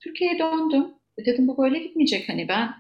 Türkiye'ye 0.01 0.39
döndüm. 0.39 0.87
E, 1.19 1.27
Dedim 1.27 1.49
bu 1.49 1.59
böyle 1.59 1.79
gitmeyecek. 1.79 2.29
Hani 2.29 2.49
ben 2.49 2.75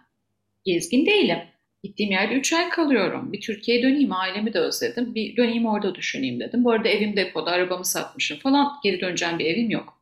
gezgin 0.65 1.07
değilim. 1.07 1.39
Gittiğim 1.83 2.13
yerde 2.13 2.35
3 2.35 2.53
ay 2.53 2.69
kalıyorum. 2.69 3.33
Bir 3.33 3.41
Türkiye'ye 3.41 3.83
döneyim, 3.83 4.13
ailemi 4.13 4.55
de 4.55 4.59
özledim. 4.59 5.15
Bir 5.15 5.37
döneyim 5.37 5.67
orada 5.67 5.95
düşüneyim 5.95 6.41
dedim. 6.41 6.65
Bu 6.65 6.71
arada 6.71 6.89
evim 6.89 7.17
depoda, 7.17 7.51
arabamı 7.51 7.85
satmışım 7.85 8.39
falan. 8.39 8.73
Geri 8.83 9.01
döneceğim 9.01 9.39
bir 9.39 9.47
evim 9.47 9.71
yok. 9.71 10.01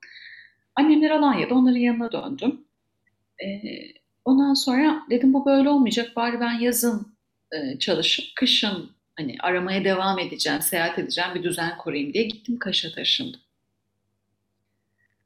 Annemler 0.75 1.11
Alanya'da, 1.11 1.55
onların 1.55 1.79
yanına 1.79 2.13
döndüm. 2.13 2.61
Ee, 3.45 3.47
ondan 4.25 4.55
sonra 4.55 5.03
dedim 5.11 5.33
bu 5.33 5.47
böyle 5.47 5.69
olmayacak. 5.69 6.17
Bari 6.17 6.41
ben 6.41 6.53
yazın 6.53 7.15
e, 7.53 7.79
çalışıp 7.79 8.25
kışın 8.37 8.91
hani 9.17 9.37
aramaya 9.41 9.85
devam 9.85 10.19
edeceğim, 10.19 10.63
seyahat 10.63 10.99
edeceğim, 10.99 11.31
bir 11.35 11.43
düzen 11.43 11.79
kurayım 11.79 12.13
diye 12.13 12.25
gittim 12.25 12.59
Kaş'a 12.59 12.93
taşındım. 12.93 13.41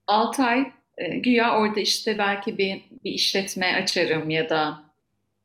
6 0.06 0.42
ay 0.42 0.72
e, 0.98 1.18
güya 1.18 1.58
orada 1.58 1.80
işte 1.80 2.18
belki 2.18 2.58
bir, 2.58 2.82
bir 3.04 3.12
işletme 3.12 3.74
açarım 3.82 4.30
ya 4.30 4.48
da 4.50 4.83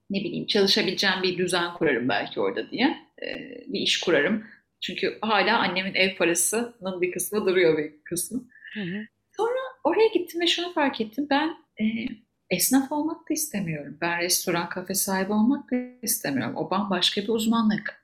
ne 0.09 0.19
bileyim 0.19 0.47
çalışabileceğim 0.47 1.23
bir 1.23 1.37
düzen 1.37 1.73
kurarım 1.73 2.09
belki 2.09 2.39
orada 2.39 2.71
diye 2.71 2.97
e, 3.21 3.27
bir 3.67 3.79
iş 3.79 3.99
kurarım. 3.99 4.43
Çünkü 4.81 5.17
hala 5.21 5.59
annemin 5.59 5.93
ev 5.93 6.15
parasının 6.15 7.01
bir 7.01 7.11
kısmı 7.11 7.45
duruyor 7.45 7.77
bir 7.77 8.03
kısmı. 8.03 8.47
Hı 8.73 8.79
hı. 8.81 9.05
Sonra 9.37 9.59
oraya 9.83 10.07
gittim 10.07 10.41
ve 10.41 10.47
şunu 10.47 10.73
fark 10.73 11.01
ettim. 11.01 11.27
Ben 11.29 11.49
e, 11.81 11.85
esnaf 12.49 12.91
olmak 12.91 13.29
da 13.29 13.33
istemiyorum. 13.33 13.97
Ben 14.01 14.19
restoran, 14.19 14.69
kafe 14.69 14.93
sahibi 14.93 15.33
olmak 15.33 15.71
da 15.71 15.75
istemiyorum. 16.01 16.55
O 16.55 16.69
bambaşka 16.69 17.21
bir 17.21 17.29
uzmanlık. 17.29 18.01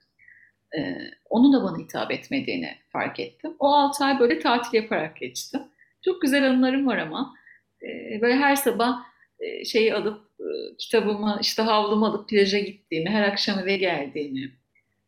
E, 0.77 0.97
onun 1.29 1.53
da 1.53 1.63
bana 1.63 1.77
hitap 1.77 2.11
etmediğini 2.11 2.75
fark 2.89 3.19
ettim. 3.19 3.55
O 3.59 3.73
6 3.73 4.05
ay 4.05 4.19
böyle 4.19 4.39
tatil 4.39 4.77
yaparak 4.77 5.17
geçti. 5.17 5.59
Çok 6.05 6.21
güzel 6.21 6.49
anılarım 6.49 6.87
var 6.87 6.97
ama 6.97 7.35
e, 7.81 8.21
böyle 8.21 8.35
her 8.35 8.55
sabah 8.55 9.03
e, 9.39 9.65
şeyi 9.65 9.93
alıp 9.93 10.24
e, 10.39 10.77
kitabımı 10.77 11.37
işte 11.41 11.61
havlumu 11.61 12.05
alıp 12.05 12.29
plaja 12.29 12.59
gittiğimi, 12.59 13.09
her 13.09 13.23
akşam 13.23 13.59
eve 13.59 13.77
geldiğimi 13.77 14.51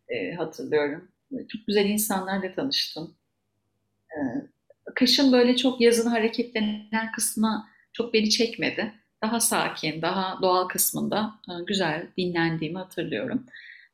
e, 0.09 0.33
hatırlıyorum. 0.33 1.11
Çok 1.49 1.67
güzel 1.67 1.85
insanlarla 1.85 2.55
tanıştım. 2.55 3.15
E, 4.11 4.17
Kışın 4.95 5.31
böyle 5.31 5.55
çok 5.57 5.81
yazın 5.81 6.09
hareketlenen 6.09 7.11
kısmı 7.15 7.67
çok 7.93 8.13
beni 8.13 8.29
çekmedi. 8.29 8.93
Daha 9.23 9.39
sakin, 9.39 10.01
daha 10.01 10.39
doğal 10.41 10.67
kısmında 10.67 11.35
e, 11.49 11.53
güzel 11.67 12.07
dinlendiğimi 12.17 12.77
hatırlıyorum. 12.77 13.45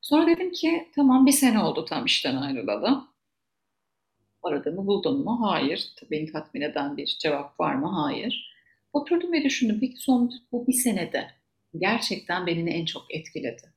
Sonra 0.02 0.28
dedim 0.28 0.52
ki 0.52 0.90
tamam 0.96 1.26
bir 1.26 1.32
sene 1.32 1.60
oldu 1.60 1.86
tam 1.86 2.06
işten 2.06 2.36
ayrılalı. 2.36 3.04
Aradığımı 4.44 4.88
buldum 4.88 5.24
mu? 5.24 5.40
Hayır. 5.42 5.90
Beni 6.12 6.32
tatmin 6.32 6.62
eden 6.62 6.98
bir 6.98 7.18
cevap 7.20 7.60
var 7.60 7.76
mı? 7.76 7.88
Hayır. 7.88 8.53
Oturdum 8.94 9.32
ve 9.32 9.44
düşündüm. 9.44 9.78
Peki 9.82 9.98
son 9.98 10.34
bu 10.52 10.68
bir 10.68 10.74
senede 10.74 11.28
gerçekten 11.78 12.48
beni 12.48 12.70
en 12.70 12.86
çok 12.86 13.06
etkiledi. 13.10 13.74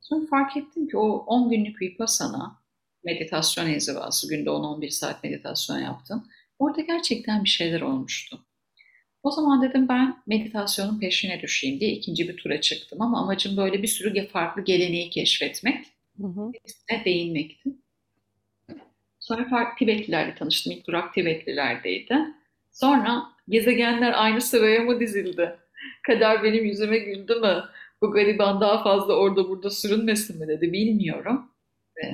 Sonra 0.00 0.26
fark 0.26 0.56
ettim 0.56 0.88
ki 0.88 0.96
o 0.96 1.08
10 1.08 1.50
günlük 1.50 1.82
Vipassana 1.82 2.62
meditasyon 3.04 3.68
inzivası 3.70 4.28
günde 4.28 4.50
10-11 4.50 4.90
saat 4.90 5.24
meditasyon 5.24 5.78
yaptım. 5.78 6.26
Orada 6.58 6.80
gerçekten 6.80 7.44
bir 7.44 7.48
şeyler 7.48 7.80
olmuştu. 7.80 8.44
O 9.22 9.30
zaman 9.30 9.62
dedim 9.62 9.88
ben 9.88 10.22
meditasyonun 10.26 11.00
peşine 11.00 11.42
düşeyim 11.42 11.80
diye 11.80 11.92
ikinci 11.92 12.28
bir 12.28 12.36
tura 12.36 12.60
çıktım 12.60 13.02
ama 13.02 13.20
amacım 13.20 13.56
böyle 13.56 13.82
bir 13.82 13.88
sürü 13.88 14.28
farklı 14.28 14.64
geleneği 14.64 15.10
keşfetmek, 15.10 15.86
Hı 16.20 16.26
hı. 16.26 16.52
hepsine 16.52 17.04
değinmekti. 17.04 17.70
Sonra 19.20 19.48
farklı 19.48 19.78
Tibetlilerle 19.78 20.34
tanıştım. 20.34 20.72
İlk 20.72 20.86
durak 20.86 21.14
Tibetlilerdeydi. 21.14 22.18
Sonra 22.72 23.22
gezegenler 23.52 24.22
aynı 24.22 24.40
sıraya 24.40 24.80
mı 24.80 25.00
dizildi? 25.00 25.56
Kader 26.06 26.42
benim 26.42 26.64
yüzüme 26.64 26.98
güldü 26.98 27.34
mü? 27.34 27.64
Bu 28.02 28.10
gariban 28.10 28.60
daha 28.60 28.82
fazla 28.82 29.12
orada 29.16 29.48
burada 29.48 29.70
sürünmesin 29.70 30.40
mi 30.40 30.48
dedi 30.48 30.72
bilmiyorum. 30.72 31.50
Ee, 32.04 32.08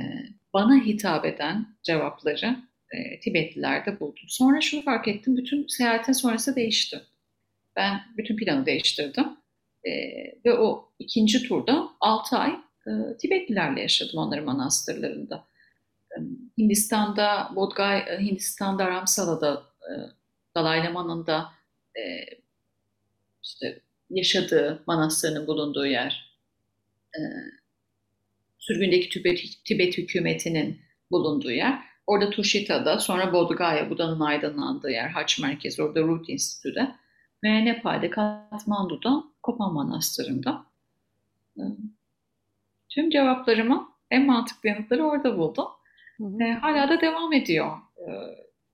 bana 0.55 0.85
hitap 0.85 1.25
eden 1.25 1.67
cevapları 1.83 2.57
e, 2.93 3.21
Tibetlilerde 3.21 4.01
buldum. 4.01 4.25
Sonra 4.29 4.61
şunu 4.61 4.83
fark 4.83 5.09
ettim. 5.09 5.37
Bütün 5.37 5.67
seyahatin 5.67 6.13
sonrası 6.13 6.57
değişti. 6.57 7.01
Ben 7.77 8.01
bütün 8.17 8.37
planı 8.37 8.67
değiştirdim. 8.67 9.27
E, 9.85 9.91
ve 10.45 10.59
o 10.59 10.93
ikinci 10.99 11.49
turda 11.49 11.89
6 12.01 12.37
ay 12.37 12.51
e, 12.87 13.17
Tibetlilerle 13.21 13.81
yaşadım 13.81 14.19
onların 14.19 14.45
manastırlarında. 14.45 15.45
E, 16.11 16.21
Hindistan'da, 16.59 17.51
Bodgay, 17.57 17.99
e, 17.99 18.19
Hindistan'da 18.21 18.91
Ramsala'da, 18.91 19.63
e, 19.83 19.93
Dalai 20.59 20.85
Lama'nın 20.85 21.27
da 21.27 21.53
e, 21.97 22.03
işte 23.43 23.81
yaşadığı, 24.11 24.83
manastırının 24.87 25.47
bulunduğu 25.47 25.87
yer, 25.87 26.39
e, 27.15 27.21
sürgündeki 28.59 29.09
Tibet, 29.09 29.41
Tibet 29.65 29.99
hükümetinin 29.99 30.81
bulunduğu 31.11 31.51
yer. 31.51 31.79
Orada 32.07 32.31
Tushita'da, 32.31 32.99
sonra 32.99 33.33
Bodh 33.33 33.51
Buda'nın 33.91 34.21
aydınlandığı 34.21 34.91
yer, 34.91 35.09
Haç 35.09 35.39
Merkezi, 35.39 35.83
orada 35.83 36.01
Root 36.01 36.31
Enstitü'de 36.31 36.95
ve 37.45 37.65
Nepal'de, 37.65 38.11
Katmandu'da, 38.11 39.25
Kopan 39.43 39.75
Manastırı'nda. 39.75 40.67
E, 41.57 41.63
tüm 42.89 43.11
cevaplarımı, 43.11 43.89
en 44.11 44.27
mantıklı 44.27 44.69
yanıtları 44.69 45.05
orada 45.05 45.39
buldum. 45.39 45.67
Hı 46.17 46.25
hı. 46.25 46.45
E, 46.45 46.53
hala 46.53 46.89
da 46.89 47.01
devam 47.01 47.33
ediyor. 47.33 47.77
E, 47.97 48.09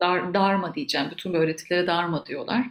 dar, 0.05 0.35
darma 0.35 0.75
diyeceğim, 0.75 1.09
bütün 1.11 1.35
öğretilere 1.35 1.87
darma 1.87 2.27
diyorlar. 2.27 2.67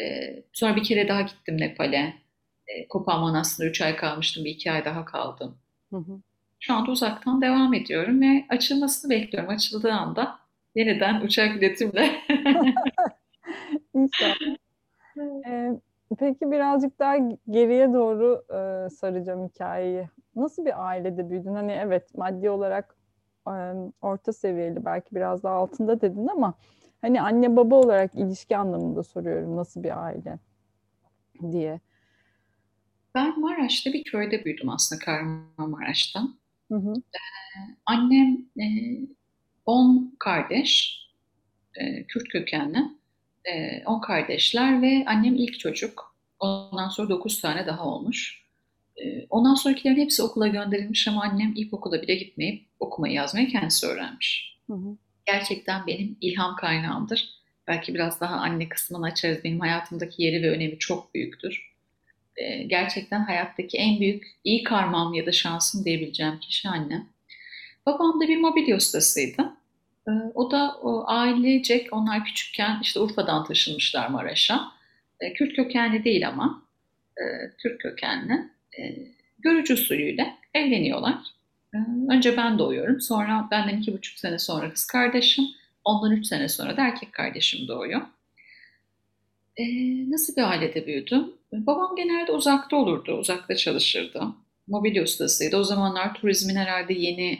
E, 0.00 0.34
sonra 0.52 0.76
bir 0.76 0.84
kere 0.84 1.08
daha 1.08 1.20
gittim 1.20 1.60
Nepal'e. 1.60 2.14
E, 2.66 2.88
Kopan 2.88 3.20
Manastırı'nda 3.20 3.70
3 3.70 3.80
ay 3.80 3.96
kalmıştım, 3.96 4.44
bir 4.44 4.50
iki 4.50 4.72
ay 4.72 4.84
daha 4.84 5.04
kaldım. 5.04 5.58
Hı 5.90 5.96
hı. 5.96 6.20
Şu 6.60 6.74
anda 6.74 6.90
uzaktan 6.90 7.42
devam 7.42 7.74
ediyorum 7.74 8.20
ve 8.20 8.44
açılmasını 8.48 9.10
bekliyorum. 9.10 9.50
Açıldığı 9.50 9.92
anda 9.92 10.38
yeniden 10.74 11.20
uçak 11.20 11.56
biletimle. 11.56 12.10
İnşallah. 13.94 14.56
Ee, 15.46 15.70
peki 16.18 16.50
birazcık 16.50 16.98
daha 16.98 17.16
geriye 17.50 17.92
doğru 17.92 18.44
e, 18.50 18.90
saracağım 18.90 19.48
hikayeyi. 19.48 20.08
Nasıl 20.36 20.64
bir 20.64 20.86
ailede 20.88 21.30
büyüdün? 21.30 21.54
Hani 21.54 21.72
evet 21.72 22.14
maddi 22.14 22.50
olarak 22.50 22.96
orta 24.00 24.32
seviyeli 24.32 24.84
belki 24.84 25.14
biraz 25.14 25.42
daha 25.42 25.54
altında 25.54 26.00
dedin 26.00 26.26
ama 26.26 26.54
hani 27.00 27.22
anne 27.22 27.56
baba 27.56 27.74
olarak 27.74 28.14
ilişki 28.14 28.56
anlamında 28.56 29.02
soruyorum 29.02 29.56
nasıl 29.56 29.82
bir 29.82 30.04
aile 30.04 30.38
diye. 31.50 31.80
Ben 33.14 33.40
Maraş'ta 33.40 33.92
bir 33.92 34.04
köyde 34.04 34.44
büyüdüm 34.44 34.68
aslında 34.68 35.04
Kahramanmaraş'ta. 35.04 36.22
Hı 36.72 36.78
hı. 36.78 36.92
Ee, 36.92 37.76
annem 37.86 38.38
e, 38.60 38.66
kardeş, 40.18 41.02
e, 41.74 42.06
Kürt 42.06 42.28
kökenli. 42.28 42.78
E, 43.44 43.84
on 43.86 44.00
kardeşler 44.00 44.82
ve 44.82 45.04
annem 45.06 45.34
ilk 45.34 45.58
çocuk. 45.58 46.16
Ondan 46.38 46.88
sonra 46.88 47.08
dokuz 47.08 47.40
tane 47.40 47.66
daha 47.66 47.86
olmuş. 47.86 48.41
E, 49.04 49.26
ondan 49.30 49.54
sonrakilerin 49.54 50.00
hepsi 50.00 50.22
okula 50.22 50.48
gönderilmiş 50.48 51.08
ama 51.08 51.22
annem 51.22 51.52
ilkokula 51.56 52.02
bile 52.02 52.14
gitmeyip 52.14 52.66
okumayı 52.80 53.14
yazmayı 53.14 53.48
kendisi 53.48 53.86
öğrenmiş. 53.86 54.58
Hı 54.66 54.74
hı. 54.74 54.96
Gerçekten 55.26 55.86
benim 55.86 56.16
ilham 56.20 56.56
kaynağımdır. 56.56 57.28
Belki 57.68 57.94
biraz 57.94 58.20
daha 58.20 58.34
anne 58.36 58.68
kısmını 58.68 59.06
açarız. 59.06 59.44
Benim 59.44 59.60
hayatımdaki 59.60 60.22
yeri 60.22 60.42
ve 60.42 60.50
önemi 60.50 60.78
çok 60.78 61.14
büyüktür 61.14 61.72
e, 62.36 62.62
gerçekten 62.62 63.20
hayattaki 63.20 63.78
en 63.78 64.00
büyük 64.00 64.26
iyi 64.44 64.62
karmam 64.62 65.14
ya 65.14 65.26
da 65.26 65.32
şansım 65.32 65.84
diyebileceğim 65.84 66.38
kişi 66.38 66.68
annem. 66.68 67.08
Babam 67.86 68.20
da 68.20 68.28
bir 68.28 68.36
mobilya 68.36 68.76
ustasıydı. 68.76 69.42
E, 70.08 70.10
o 70.34 70.50
da 70.50 70.76
o 70.82 71.04
ailecek 71.06 71.88
onlar 71.92 72.24
küçükken 72.24 72.78
işte 72.82 73.00
Urfa'dan 73.00 73.44
taşınmışlar 73.44 74.08
Maraş'a. 74.08 74.72
E, 75.20 75.32
Kürt 75.32 75.56
kökenli 75.56 76.04
değil 76.04 76.28
ama 76.28 76.62
e, 77.18 77.24
Türk 77.58 77.80
kökenli. 77.80 78.51
E, 78.78 78.96
görücü 79.38 79.74
usulüyle 79.74 80.36
evleniyorlar. 80.54 81.18
E, 81.74 81.78
önce 82.10 82.36
ben 82.36 82.58
doğuyorum. 82.58 83.00
Sonra 83.00 83.48
benden 83.50 83.78
iki 83.78 83.92
buçuk 83.92 84.18
sene 84.18 84.38
sonra 84.38 84.72
kız 84.72 84.86
kardeşim. 84.86 85.44
Ondan 85.84 86.12
üç 86.12 86.26
sene 86.26 86.48
sonra 86.48 86.76
da 86.76 86.82
erkek 86.82 87.12
kardeşim 87.12 87.68
doğuyor. 87.68 88.00
E, 89.56 89.64
nasıl 90.10 90.36
bir 90.36 90.42
ailede 90.42 90.86
büyüdüm? 90.86 91.32
Babam 91.52 91.96
genelde 91.96 92.32
uzakta 92.32 92.76
olurdu, 92.76 93.18
uzakta 93.18 93.56
çalışırdı. 93.56 94.22
Mobilya 94.66 95.02
ustasıydı. 95.02 95.56
O 95.56 95.64
zamanlar 95.64 96.14
turizmin 96.14 96.56
herhalde 96.56 96.94
yeni 96.94 97.38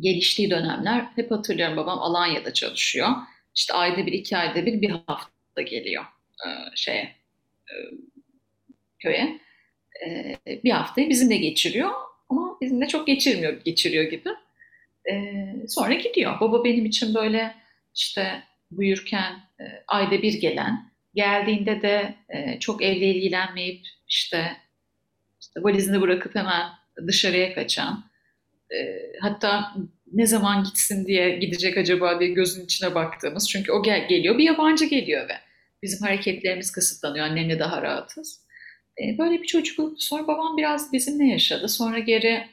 geliştiği 0.00 0.50
dönemler. 0.50 1.06
Hep 1.16 1.30
hatırlıyorum 1.30 1.76
babam 1.76 1.98
Alanya'da 1.98 2.52
çalışıyor. 2.52 3.08
İşte 3.54 3.74
ayda 3.74 4.06
bir, 4.06 4.12
iki 4.12 4.36
ayda 4.36 4.66
bir, 4.66 4.82
bir 4.82 4.90
hafta 4.90 5.62
geliyor 5.62 6.04
e, 6.46 6.48
şeye, 6.74 7.16
köye. 8.98 9.40
E, 10.06 10.36
bir 10.64 10.70
haftayı 10.70 11.10
bizimle 11.10 11.36
geçiriyor 11.36 11.90
ama 12.28 12.58
bizimle 12.60 12.88
çok 12.88 13.06
geçirmiyor, 13.06 13.60
geçiriyor 13.64 14.04
gibi. 14.04 14.28
E, 15.10 15.44
sonra 15.68 15.94
gidiyor. 15.94 16.40
Baba 16.40 16.64
benim 16.64 16.84
için 16.84 17.14
böyle 17.14 17.54
işte 17.94 18.42
buyurken 18.70 19.32
e, 19.60 19.64
ayda 19.88 20.22
bir 20.22 20.40
gelen, 20.40 20.96
Geldiğinde 21.16 21.82
de 21.82 22.14
e, 22.28 22.60
çok 22.60 22.82
evle 22.82 23.06
ilgilenmeyip 23.06 23.86
işte, 24.08 24.56
işte 25.40 25.62
valizini 25.62 26.00
bırakıp 26.00 26.34
hemen 26.34 26.66
dışarıya 27.06 27.54
kaçan, 27.54 28.04
e, 28.70 28.76
hatta 29.20 29.74
ne 30.12 30.26
zaman 30.26 30.64
gitsin 30.64 31.06
diye 31.06 31.36
gidecek 31.36 31.78
acaba 31.78 32.20
diye 32.20 32.30
gözün 32.30 32.64
içine 32.64 32.94
baktığımız. 32.94 33.48
Çünkü 33.48 33.72
o 33.72 33.82
gel 33.82 34.08
geliyor, 34.08 34.38
bir 34.38 34.44
yabancı 34.44 34.84
geliyor 34.84 35.28
ve 35.28 35.32
bizim 35.82 36.06
hareketlerimiz 36.06 36.72
kısıtlanıyor. 36.72 37.26
Annemle 37.26 37.58
daha 37.58 37.82
rahatız. 37.82 38.45
E, 39.02 39.18
böyle 39.18 39.42
bir 39.42 39.46
çocukluk. 39.46 40.02
Sonra 40.02 40.26
babam 40.26 40.56
biraz 40.56 40.92
bizimle 40.92 41.24
yaşadı. 41.24 41.68
Sonra 41.68 41.98
geri 41.98 42.46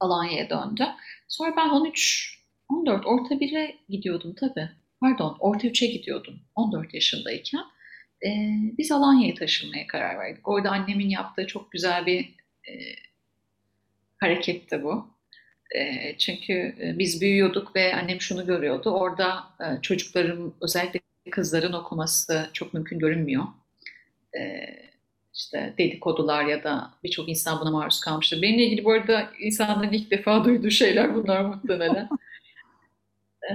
Alanya'ya 0.00 0.50
döndü. 0.50 0.86
Sonra 1.28 1.56
ben 1.56 1.68
13, 1.68 2.38
14, 2.68 3.06
orta 3.06 3.34
1'e 3.34 3.76
gidiyordum 3.88 4.34
tabii. 4.34 4.68
Pardon, 5.00 5.36
orta 5.40 5.68
3'e 5.68 5.86
gidiyordum 5.86 6.40
14 6.54 6.94
yaşındayken 6.94 7.64
e, 8.26 8.28
biz 8.78 8.92
Alanya'ya 8.92 9.34
taşınmaya 9.34 9.86
karar 9.86 10.18
verdik. 10.18 10.48
Orada 10.48 10.70
annemin 10.70 11.08
yaptığı 11.08 11.46
çok 11.46 11.72
güzel 11.72 12.06
bir 12.06 12.20
e, 12.68 12.72
hareketti 14.20 14.82
bu. 14.82 15.06
E, 15.76 16.14
çünkü 16.18 16.74
biz 16.98 17.20
büyüyorduk 17.20 17.76
ve 17.76 17.94
annem 17.94 18.20
şunu 18.20 18.46
görüyordu. 18.46 18.90
Orada 18.90 19.44
çocukların 19.82 20.54
özellikle 20.60 21.00
kızların 21.30 21.72
okuması 21.72 22.50
çok 22.52 22.74
mümkün 22.74 22.98
görünmüyor. 22.98 23.44
E, 24.38 24.66
işte 25.34 25.74
dedikodular 25.78 26.44
ya 26.44 26.64
da 26.64 26.90
birçok 27.04 27.28
insan 27.28 27.60
buna 27.60 27.70
maruz 27.70 28.00
kalmıştır. 28.00 28.42
Benimle 28.42 28.64
ilgili 28.64 28.84
bu 28.84 28.92
arada 28.92 29.28
insanların 29.40 29.92
ilk 29.92 30.10
defa 30.10 30.44
duyduğu 30.44 30.70
şeyler 30.70 31.14
bunlar 31.14 31.44
muhtemelen. 31.44 32.08
ee, 33.50 33.54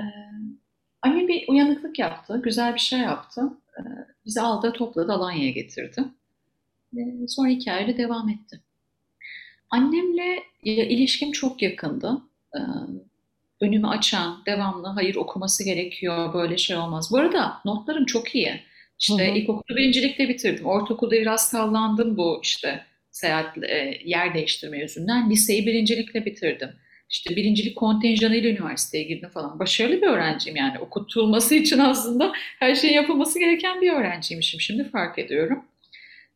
annem 1.01 1.27
bir 1.27 1.47
uyanıklık 1.47 1.99
yaptı, 1.99 2.41
güzel 2.43 2.73
bir 2.73 2.79
şey 2.79 2.99
yaptı. 2.99 3.41
Ee, 3.79 3.81
bizi 4.25 4.41
aldı, 4.41 4.73
topladı, 4.73 5.11
Alanya'ya 5.11 5.51
getirdi. 5.51 6.03
Ve 6.93 7.27
sonra 7.27 7.49
hikayeyle 7.49 7.97
devam 7.97 8.29
etti. 8.29 8.61
Annemle 9.69 10.43
ilişkim 10.63 11.31
çok 11.31 11.61
yakındı. 11.61 12.21
Ee, 12.55 12.59
önümü 13.61 13.87
açan, 13.87 14.43
devamlı 14.45 14.87
hayır 14.87 15.15
okuması 15.15 15.63
gerekiyor, 15.63 16.33
böyle 16.33 16.57
şey 16.57 16.77
olmaz. 16.77 17.09
Bu 17.11 17.17
arada 17.17 17.61
notlarım 17.65 18.05
çok 18.05 18.35
iyi. 18.35 18.61
İşte 18.99 19.27
hı 19.27 19.31
hı. 19.31 19.37
ilkokulu 19.37 19.77
birincilikle 19.77 20.29
bitirdim. 20.29 20.65
Ortaokulda 20.65 21.11
biraz 21.15 21.49
sallandım 21.49 22.17
bu 22.17 22.39
işte 22.43 22.85
seyahat, 23.11 23.57
e, 23.63 23.99
yer 24.05 24.33
değiştirme 24.33 24.79
yüzünden. 24.79 25.29
Liseyi 25.29 25.65
birincilikle 25.65 26.25
bitirdim. 26.25 26.69
İşte 27.09 27.35
birincilik 27.35 27.75
kontenjanıyla 27.75 28.49
üniversiteye 28.49 29.03
girdim 29.03 29.29
falan. 29.29 29.59
Başarılı 29.59 30.01
bir 30.01 30.07
öğrenciyim 30.07 30.57
yani. 30.57 30.79
Okutulması 30.79 31.55
için 31.55 31.79
aslında 31.79 32.31
her 32.59 32.75
şeyin 32.75 32.93
yapılması 32.93 33.39
gereken 33.39 33.81
bir 33.81 33.91
öğrenciymişim. 33.91 34.61
Şimdi 34.61 34.89
fark 34.89 35.19
ediyorum. 35.19 35.65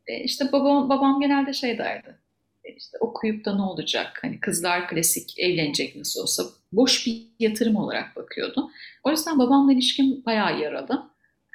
E 0.08 0.24
işte 0.24 0.46
babam, 0.52 0.90
babam 0.90 1.22
genelde 1.22 1.54
şey 1.54 1.78
derdi. 1.78 2.16
E 2.64 2.74
işte 2.76 2.98
okuyup 3.00 3.46
da 3.46 3.56
ne 3.56 3.62
olacak? 3.62 4.20
Hani 4.22 4.40
kızlar 4.40 4.88
klasik 4.88 5.40
evlenecek 5.40 5.96
nasıl 5.96 6.22
olsa. 6.22 6.44
Boş 6.72 7.08
bir 7.08 7.22
yatırım 7.40 7.76
olarak 7.76 8.16
bakıyordu. 8.16 8.72
O 9.04 9.12
yüzden 9.12 9.40
babamla 9.40 9.74
ilişkim 9.74 10.26
bayağı 10.26 10.60
yaralı. 10.60 11.12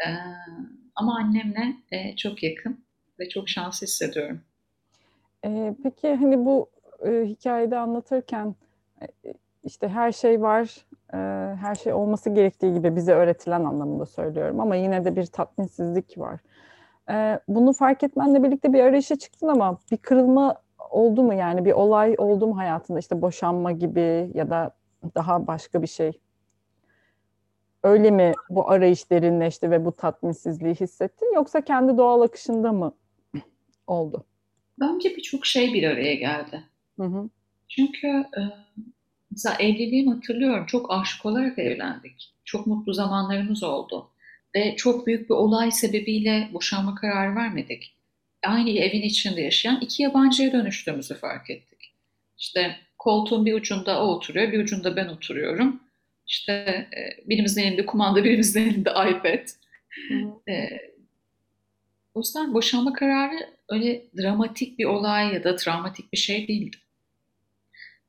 Ee, 0.06 0.08
ama 0.96 1.16
annemle 1.16 1.76
e, 1.92 2.16
çok 2.16 2.42
yakın 2.42 2.84
ve 3.20 3.28
çok 3.28 3.48
şanslı 3.48 3.86
hissediyorum. 3.86 4.40
Ee, 5.44 5.74
peki 5.82 6.14
hani 6.14 6.44
bu 6.44 6.70
e, 7.06 7.24
hikayede 7.24 7.78
anlatırken 7.78 8.54
işte 9.64 9.88
her 9.88 10.12
şey 10.12 10.42
var, 10.42 10.86
e, 11.12 11.16
her 11.56 11.74
şey 11.74 11.92
olması 11.92 12.30
gerektiği 12.30 12.74
gibi 12.74 12.96
bize 12.96 13.12
öğretilen 13.12 13.64
anlamında 13.64 14.06
söylüyorum 14.06 14.60
ama 14.60 14.76
yine 14.76 15.04
de 15.04 15.16
bir 15.16 15.26
tatminsizlik 15.26 16.18
var. 16.18 16.40
E, 17.10 17.40
bunu 17.48 17.72
fark 17.72 18.02
etmenle 18.02 18.42
birlikte 18.42 18.72
bir 18.72 18.80
arayışa 18.80 19.16
çıktın 19.16 19.48
ama 19.48 19.78
bir 19.92 19.96
kırılma 19.96 20.54
oldu 20.90 21.22
mu 21.22 21.34
yani 21.34 21.64
bir 21.64 21.72
olay 21.72 22.14
oldu 22.18 22.46
mu 22.46 22.58
hayatında 22.58 22.98
işte 22.98 23.22
boşanma 23.22 23.72
gibi 23.72 24.30
ya 24.34 24.50
da 24.50 24.70
daha 25.14 25.46
başka 25.46 25.82
bir 25.82 25.86
şey? 25.86 26.20
Öyle 27.82 28.10
mi 28.10 28.32
bu 28.50 28.70
arayış 28.70 29.10
derinleşti 29.10 29.70
ve 29.70 29.84
bu 29.84 29.96
tatminsizliği 29.96 30.74
hissettin 30.74 31.34
yoksa 31.34 31.60
kendi 31.60 31.98
doğal 31.98 32.20
akışında 32.20 32.72
mı 32.72 32.94
oldu? 33.86 34.24
Bence 34.80 35.16
birçok 35.16 35.46
şey 35.46 35.74
bir 35.74 35.82
araya 35.82 36.14
geldi. 36.14 36.62
Hı 36.96 37.02
hı. 37.02 37.28
Çünkü 37.68 38.06
e, 38.06 38.40
mesela 39.30 39.56
evliliğimi 39.56 40.14
hatırlıyorum. 40.14 40.66
Çok 40.66 40.92
aşık 40.92 41.26
olarak 41.26 41.58
evlendik. 41.58 42.34
Çok 42.44 42.66
mutlu 42.66 42.92
zamanlarımız 42.94 43.62
oldu. 43.62 44.10
Ve 44.54 44.76
çok 44.76 45.06
büyük 45.06 45.30
bir 45.30 45.34
olay 45.34 45.70
sebebiyle 45.70 46.50
boşanma 46.52 46.94
kararı 46.94 47.36
vermedik. 47.36 47.96
Aynı 48.46 48.70
evin 48.70 49.02
içinde 49.02 49.40
yaşayan 49.40 49.80
iki 49.80 50.02
yabancıya 50.02 50.52
dönüştüğümüzü 50.52 51.14
fark 51.14 51.50
ettik. 51.50 51.94
İşte 52.38 52.76
koltuğun 52.98 53.46
bir 53.46 53.54
ucunda 53.54 54.02
o 54.02 54.06
oturuyor, 54.06 54.52
bir 54.52 54.58
ucunda 54.64 54.96
ben 54.96 55.08
oturuyorum. 55.08 55.80
İşte 56.26 56.52
e, 56.52 57.28
birimizin 57.28 57.62
elinde 57.62 57.86
kumanda, 57.86 58.24
birimizin 58.24 58.60
elinde 58.62 58.90
iPad. 58.90 59.48
Hı. 60.08 60.40
E, 60.48 60.80
o 62.14 62.20
yüzden 62.20 62.54
boşanma 62.54 62.92
kararı 62.92 63.50
öyle 63.68 64.02
dramatik 64.22 64.78
bir 64.78 64.84
olay 64.84 65.34
ya 65.34 65.44
da 65.44 65.56
travmatik 65.56 66.12
bir 66.12 66.18
şey 66.18 66.48
değildi. 66.48 66.76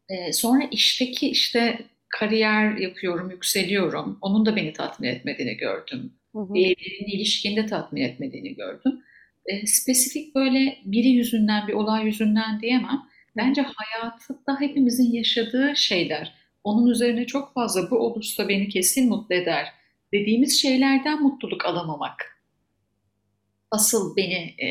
E, 0.09 0.33
sonra 0.33 0.63
işteki 0.71 1.29
işte 1.29 1.79
kariyer 2.09 2.77
yapıyorum, 2.77 3.31
yükseliyorum. 3.31 4.17
Onun 4.21 4.45
da 4.45 4.55
beni 4.55 4.73
tatmin 4.73 5.07
etmediğini 5.09 5.57
gördüm. 5.57 6.13
Hı 6.33 6.39
Bir 6.53 6.65
hı. 6.65 6.67
evliliğin 6.67 7.17
ilişkinde 7.17 7.65
tatmin 7.65 8.01
etmediğini 8.01 8.55
gördüm. 8.55 9.01
E, 9.45 9.67
spesifik 9.67 10.35
böyle 10.35 10.77
biri 10.85 11.07
yüzünden, 11.09 11.67
bir 11.67 11.73
olay 11.73 12.05
yüzünden 12.05 12.61
diyemem. 12.61 13.01
Bence 13.37 13.61
hayatta 13.61 14.61
hepimizin 14.61 15.11
yaşadığı 15.11 15.75
şeyler. 15.75 16.33
Onun 16.67 16.87
üzerine 16.87 17.25
çok 17.25 17.53
fazla 17.53 17.91
bu 17.91 17.97
olursa 17.97 18.49
beni 18.49 18.69
kesin 18.69 19.09
mutlu 19.09 19.35
eder 19.35 19.73
dediğimiz 20.13 20.61
şeylerden 20.61 21.23
mutluluk 21.23 21.65
alamamak. 21.65 22.41
Asıl 23.71 24.15
beni 24.15 24.55
e, 24.59 24.67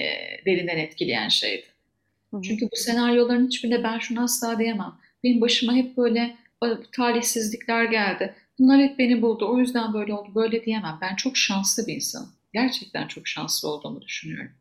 derinden 0.47 0.79
etkileyen 0.79 1.29
şeydi. 1.29 1.67
Hı 2.31 2.37
hı. 2.37 2.43
Çünkü 2.43 2.65
bu 2.73 2.77
senaryoların 2.77 3.47
hiçbirinde 3.47 3.85
ben 3.85 3.99
şunu 3.99 4.23
asla 4.23 4.59
diyemem. 4.59 4.95
Benim 5.25 5.41
başıma 5.41 5.75
hep 5.75 5.97
böyle 5.97 6.37
talihsizlikler 6.93 7.85
geldi. 7.85 8.35
Bunlar 8.59 8.81
hep 8.81 8.99
beni 8.99 9.23
buldu. 9.23 9.49
O 9.53 9.59
yüzden 9.59 9.95
böyle 9.95 10.15
oldu. 10.15 10.35
Böyle 10.35 10.65
diyemem. 10.65 10.99
Ben 11.01 11.17
çok 11.17 11.37
şanslı 11.37 11.87
bir 11.87 11.95
insanım. 11.95 12.33
Gerçekten 12.55 13.09
çok 13.09 13.29
şanslı 13.29 13.69
olduğumu 13.69 14.03
düşünüyorum. 14.03 14.53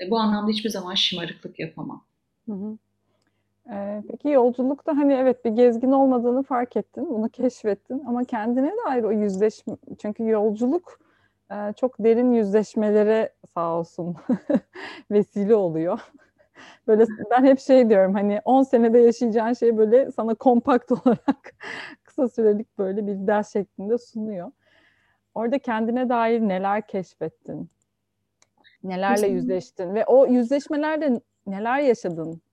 E, 0.00 0.10
bu 0.10 0.18
anlamda 0.18 0.52
hiçbir 0.52 0.70
zaman 0.70 0.94
şımarıklık 0.94 1.58
yapamam. 1.58 2.06
Hı 2.46 2.52
hı. 2.52 2.78
Ee, 3.70 4.02
peki 4.08 4.28
yolculukta 4.28 4.96
hani 4.96 5.12
evet 5.12 5.44
bir 5.44 5.50
gezgin 5.50 5.92
olmadığını 5.92 6.42
fark 6.42 6.76
ettin, 6.76 7.08
bunu 7.10 7.28
keşfettin 7.28 8.04
ama 8.06 8.24
kendine 8.24 8.72
dair 8.86 9.02
o 9.02 9.12
yüzleşme, 9.12 9.76
çünkü 9.98 10.28
yolculuk 10.28 11.00
e, 11.50 11.72
çok 11.72 11.98
derin 11.98 12.32
yüzleşmelere 12.32 13.32
sağ 13.54 13.78
olsun 13.78 14.16
vesile 15.10 15.54
oluyor. 15.54 16.00
Böyle 16.86 17.04
ben 17.30 17.44
hep 17.44 17.60
şey 17.60 17.88
diyorum 17.88 18.14
hani 18.14 18.40
10 18.44 18.62
senede 18.62 18.98
yaşayacağın 18.98 19.52
şey 19.52 19.76
böyle 19.76 20.10
sana 20.10 20.34
kompakt 20.34 20.92
olarak 21.06 21.54
kısa 22.04 22.28
sürelik 22.28 22.78
böyle 22.78 23.06
bir 23.06 23.26
ders 23.26 23.52
şeklinde 23.52 23.98
sunuyor. 23.98 24.52
Orada 25.34 25.58
kendine 25.58 26.08
dair 26.08 26.40
neler 26.40 26.86
keşfettin, 26.86 27.70
nelerle 28.84 29.26
yüzleştin 29.26 29.94
ve 29.94 30.04
o 30.06 30.26
yüzleşmelerde 30.26 31.20
neler 31.46 31.78
yaşadın? 31.80 32.43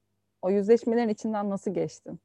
O 0.41 0.49
yüzleşmelerin 0.49 1.10
içinden 1.10 1.49
nasıl 1.49 1.73
geçtin? 1.73 2.19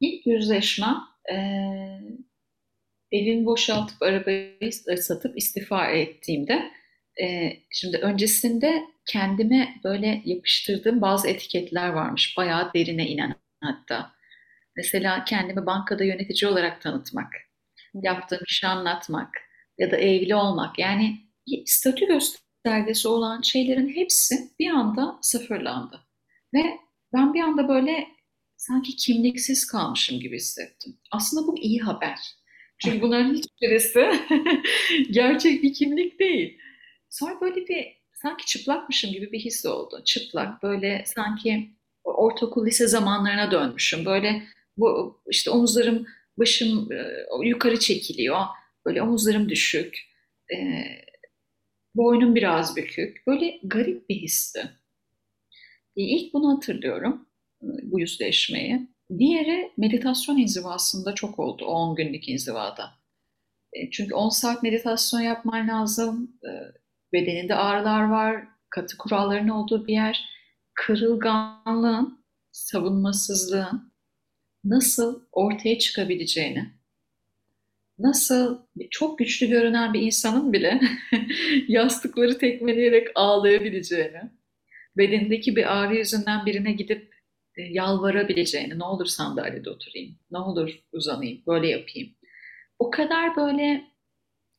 İlk 0.00 0.26
yüzleşmem 0.26 0.96
e, 1.32 1.36
evimi 3.12 3.46
boşaltıp 3.46 4.02
arabayı 4.02 4.72
satıp 4.98 5.38
istifa 5.38 5.86
ettiğimde 5.86 6.70
e, 7.22 7.52
şimdi 7.70 7.96
öncesinde 7.96 8.82
kendime 9.06 9.74
böyle 9.84 10.22
yapıştırdığım 10.24 11.00
bazı 11.00 11.28
etiketler 11.28 11.88
varmış. 11.88 12.34
Bayağı 12.36 12.72
derine 12.74 13.08
inen 13.08 13.34
hatta. 13.60 14.12
Mesela 14.76 15.24
kendimi 15.24 15.66
bankada 15.66 16.04
yönetici 16.04 16.50
olarak 16.50 16.82
tanıtmak, 16.82 17.32
yaptığım 17.94 18.40
işi 18.46 18.66
anlatmak 18.66 19.28
ya 19.78 19.90
da 19.90 19.96
evli 19.96 20.34
olmak. 20.34 20.78
Yani 20.78 21.18
statü 21.66 22.06
göstergesi 22.06 23.08
olan 23.08 23.42
şeylerin 23.42 23.88
hepsi 23.88 24.34
bir 24.58 24.70
anda 24.70 25.18
sıfırlandı. 25.22 26.00
Ve 26.54 26.78
ben 27.12 27.34
bir 27.34 27.40
anda 27.40 27.68
böyle 27.68 28.08
sanki 28.56 28.96
kimliksiz 28.96 29.66
kalmışım 29.66 30.20
gibi 30.20 30.36
hissettim. 30.36 30.96
Aslında 31.10 31.46
bu 31.46 31.58
iyi 31.58 31.80
haber. 31.80 32.18
Çünkü 32.78 33.02
bunların 33.02 33.34
hiçbirisi 33.34 34.12
gerçek 35.10 35.62
bir 35.62 35.74
kimlik 35.74 36.20
değil. 36.20 36.58
Sonra 37.10 37.40
böyle 37.40 37.68
bir 37.68 37.86
sanki 38.14 38.46
çıplakmışım 38.46 39.12
gibi 39.12 39.32
bir 39.32 39.40
his 39.40 39.66
oldu. 39.66 40.02
Çıplak 40.04 40.62
böyle 40.62 41.04
sanki 41.06 41.70
ortaokul 42.04 42.66
lise 42.66 42.86
zamanlarına 42.86 43.50
dönmüşüm. 43.50 44.04
Böyle 44.04 44.42
bu 44.76 45.20
işte 45.30 45.50
omuzlarım 45.50 46.06
başım 46.38 46.92
e, 46.92 47.48
yukarı 47.48 47.78
çekiliyor. 47.78 48.40
Böyle 48.86 49.02
omuzlarım 49.02 49.48
düşük. 49.48 49.98
E, 50.54 50.56
boynum 51.94 52.34
biraz 52.34 52.76
bükük. 52.76 53.26
Böyle 53.26 53.60
garip 53.62 54.08
bir 54.08 54.16
histi. 54.16 54.81
E, 55.96 56.02
İlk 56.02 56.34
bunu 56.34 56.56
hatırlıyorum, 56.56 57.28
e, 57.62 57.66
bu 57.82 58.00
yüzleşmeyi. 58.00 58.88
Diğeri 59.18 59.72
meditasyon 59.76 60.36
inzivasında 60.38 61.14
çok 61.14 61.38
oldu, 61.38 61.64
o 61.64 61.72
10 61.72 61.96
günlük 61.96 62.28
inzivada. 62.28 62.90
E, 63.72 63.90
Çünkü 63.90 64.14
10 64.14 64.28
saat 64.28 64.62
meditasyon 64.62 65.20
yapman 65.20 65.68
lazım, 65.68 66.40
bedeninde 67.12 67.54
ağrılar 67.54 68.04
var, 68.10 68.44
katı 68.70 68.98
kuralların 68.98 69.48
olduğu 69.48 69.86
bir 69.86 69.92
yer. 69.92 70.24
Kırılganlığın, 70.74 72.24
savunmasızlığın 72.52 73.92
nasıl 74.64 75.22
ortaya 75.32 75.78
çıkabileceğini, 75.78 76.72
nasıl 77.98 78.58
çok 78.90 79.18
güçlü 79.18 79.46
görünen 79.46 79.94
bir 79.94 80.00
insanın 80.02 80.52
bile 80.52 80.80
yastıkları 81.68 82.38
tekmeleyerek 82.38 83.08
ağlayabileceğini, 83.14 84.20
bedenindeki 84.96 85.56
bir 85.56 85.76
ağrı 85.76 85.96
yüzünden 85.96 86.46
birine 86.46 86.72
gidip 86.72 87.14
e, 87.56 87.62
yalvarabileceğini, 87.62 88.78
ne 88.78 88.84
olur 88.84 89.06
sandalyede 89.06 89.70
oturayım, 89.70 90.18
ne 90.30 90.38
olur 90.38 90.70
uzanayım, 90.92 91.42
böyle 91.46 91.68
yapayım. 91.68 92.14
O 92.78 92.90
kadar 92.90 93.36
böyle 93.36 93.84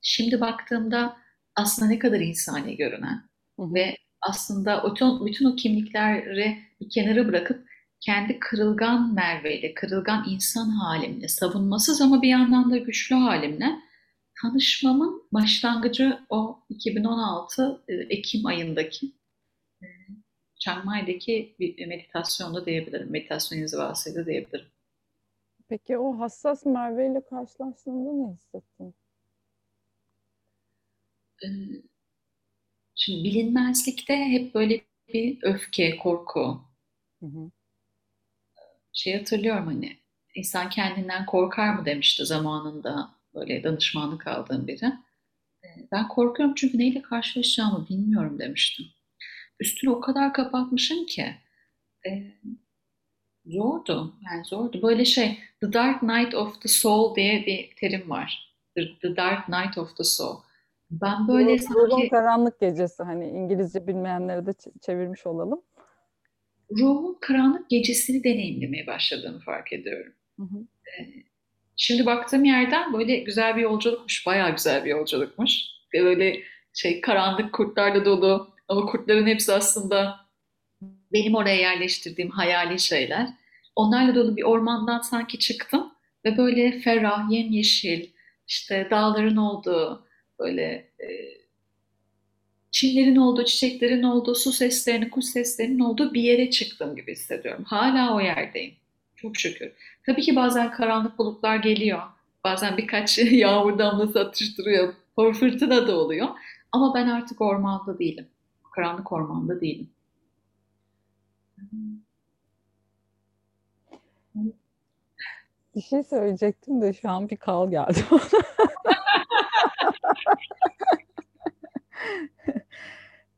şimdi 0.01 0.41
baktığımda 0.41 1.17
aslında 1.55 1.89
ne 1.89 1.99
kadar 1.99 2.19
insani 2.19 2.77
görünen 2.77 3.29
Hı 3.59 3.63
hı, 3.63 3.73
ve 3.73 3.97
aslında 4.21 4.91
bütün, 4.91 5.25
bütün 5.25 5.45
o 5.45 5.55
kimlikleri 5.55 6.57
bir 6.81 6.89
kenara 6.89 7.27
bırakıp 7.27 7.67
kendi 7.99 8.39
kırılgan 8.39 9.13
Merve'yle, 9.13 9.73
kırılgan 9.73 10.25
insan 10.29 10.69
halimle, 10.69 11.27
savunmasız 11.27 12.01
ama 12.01 12.21
bir 12.21 12.27
yandan 12.27 12.71
da 12.71 12.77
güçlü 12.77 13.15
halimle 13.15 13.79
tanışmamın 14.41 15.23
başlangıcı 15.31 16.19
o 16.29 16.59
2016 16.69 17.83
e, 17.87 17.93
Ekim 17.93 18.45
ayındaki 18.45 19.11
Chiang 20.63 20.85
Mai'deki 20.85 21.55
bir 21.59 21.87
meditasyonda 21.87 22.65
diyebilirim. 22.65 23.11
Meditasyon 23.11 23.59
inzivasıydı 23.59 24.25
diyebilirim. 24.25 24.67
Peki 25.67 25.97
o 25.97 26.19
hassas 26.19 26.65
Merve 26.65 27.07
ile 27.11 27.25
karşılaştığında 27.25 28.11
ne 28.11 28.33
hissettin? 28.33 28.95
Ee, 31.43 31.83
Şimdi 32.95 33.23
bilinmezlikte 33.23 34.15
hep 34.17 34.55
böyle 34.55 34.81
bir 35.13 35.37
öfke, 35.43 35.97
korku. 35.97 36.61
Hı 37.19 37.25
hı, 37.25 37.51
Şey 38.93 39.17
hatırlıyorum 39.17 39.65
hani 39.67 39.97
insan 40.35 40.69
kendinden 40.69 41.25
korkar 41.25 41.73
mı 41.73 41.85
demişti 41.85 42.25
zamanında 42.25 43.11
böyle 43.35 43.63
danışmanlık 43.63 44.27
aldığım 44.27 44.67
biri. 44.67 44.85
Ee, 45.65 45.67
Ben 45.93 46.09
korkuyorum 46.09 46.55
çünkü 46.55 46.77
neyle 46.79 47.01
karşılaşacağımı 47.01 47.87
bilmiyorum 47.89 48.39
demiştim. 48.39 48.85
Üstünü 49.59 49.91
o 49.91 49.99
kadar 49.99 50.33
kapatmışım 50.33 51.05
ki 51.05 51.25
e, 52.07 52.09
zordu. 53.45 54.13
Yani 54.25 54.45
zordu. 54.45 54.81
Böyle 54.81 55.05
şey 55.05 55.37
The 55.61 55.73
Dark 55.73 56.03
Night 56.03 56.35
of 56.35 56.61
the 56.61 56.67
Soul 56.69 57.15
diye 57.15 57.45
bir 57.45 57.75
terim 57.75 58.09
var. 58.09 58.55
The, 58.75 58.81
the 59.01 59.15
Dark 59.15 59.49
Night 59.49 59.77
of 59.77 59.97
the 59.97 60.03
Soul. 60.03 60.37
Ben 60.91 61.27
böyle 61.27 61.55
Ruh- 61.55 61.69
Ruhun 61.75 61.89
sanki 61.89 62.09
karanlık 62.09 62.59
gecesi 62.59 63.03
hani 63.03 63.27
İngilizce 63.29 63.87
bilmeyenlere 63.87 64.45
de 64.45 64.51
çevirmiş 64.85 65.25
olalım. 65.27 65.61
ruhumun 66.71 67.17
karanlık 67.21 67.69
gecesini 67.69 68.23
deneyimlemeye 68.23 68.87
başladığımı 68.87 69.39
fark 69.39 69.73
ediyorum. 69.73 70.13
Hı 70.39 70.43
hı, 70.43 70.65
Şimdi 71.75 72.05
baktığım 72.05 72.45
yerden 72.45 72.93
böyle 72.93 73.15
güzel 73.17 73.55
bir 73.55 73.61
yolculukmuş, 73.61 74.25
bayağı 74.25 74.51
güzel 74.55 74.85
bir 74.85 74.89
yolculukmuş. 74.89 75.51
Ve 75.93 76.03
böyle 76.03 76.39
şey 76.73 77.01
karanlık 77.01 77.53
kurtlarla 77.53 78.05
dolu 78.05 78.52
ama 78.67 78.85
kurtların 78.85 79.27
hepsi 79.27 79.53
aslında 79.53 80.19
benim 81.13 81.35
oraya 81.35 81.55
yerleştirdiğim 81.55 82.29
hayali 82.31 82.79
şeyler. 82.79 83.27
Onlarla 83.75 84.15
dolu 84.15 84.37
bir 84.37 84.43
ormandan 84.43 84.99
sanki 84.99 85.39
çıktım 85.39 85.93
ve 86.25 86.37
böyle 86.37 86.79
ferah, 86.79 87.31
yemyeşil, 87.31 88.09
işte 88.47 88.87
dağların 88.91 89.35
olduğu, 89.35 90.07
böyle 90.39 90.63
e, 90.99 91.07
çimlerin 92.71 93.15
olduğu, 93.15 93.45
çiçeklerin 93.45 94.03
olduğu, 94.03 94.35
su 94.35 94.51
seslerinin, 94.51 95.09
kuş 95.09 95.25
seslerinin 95.25 95.79
olduğu 95.79 96.13
bir 96.13 96.21
yere 96.21 96.49
çıktım 96.49 96.95
gibi 96.95 97.11
hissediyorum. 97.11 97.63
Hala 97.63 98.15
o 98.15 98.19
yerdeyim. 98.19 98.73
Çok 99.15 99.37
şükür. 99.37 99.71
Tabii 100.05 100.21
ki 100.21 100.35
bazen 100.35 100.71
karanlık 100.71 101.17
bulutlar 101.17 101.57
geliyor. 101.57 102.01
Bazen 102.43 102.77
birkaç 102.77 103.17
yağmur 103.31 103.79
damlası 103.79 104.19
atıştırıyor. 104.19 104.93
Fırtına 105.15 105.87
da 105.87 105.97
oluyor. 105.97 106.27
Ama 106.71 106.93
ben 106.93 107.07
artık 107.07 107.41
ormanda 107.41 107.99
değilim. 107.99 108.27
Karanlık 108.73 109.11
ormanda 109.11 109.61
değilim. 109.61 109.89
Bir 115.75 115.81
şey 115.81 116.03
söyleyecektim 116.03 116.81
de 116.81 116.93
şu 116.93 117.09
an 117.09 117.29
bir 117.29 117.37
kal 117.37 117.69
geldi. 117.69 117.99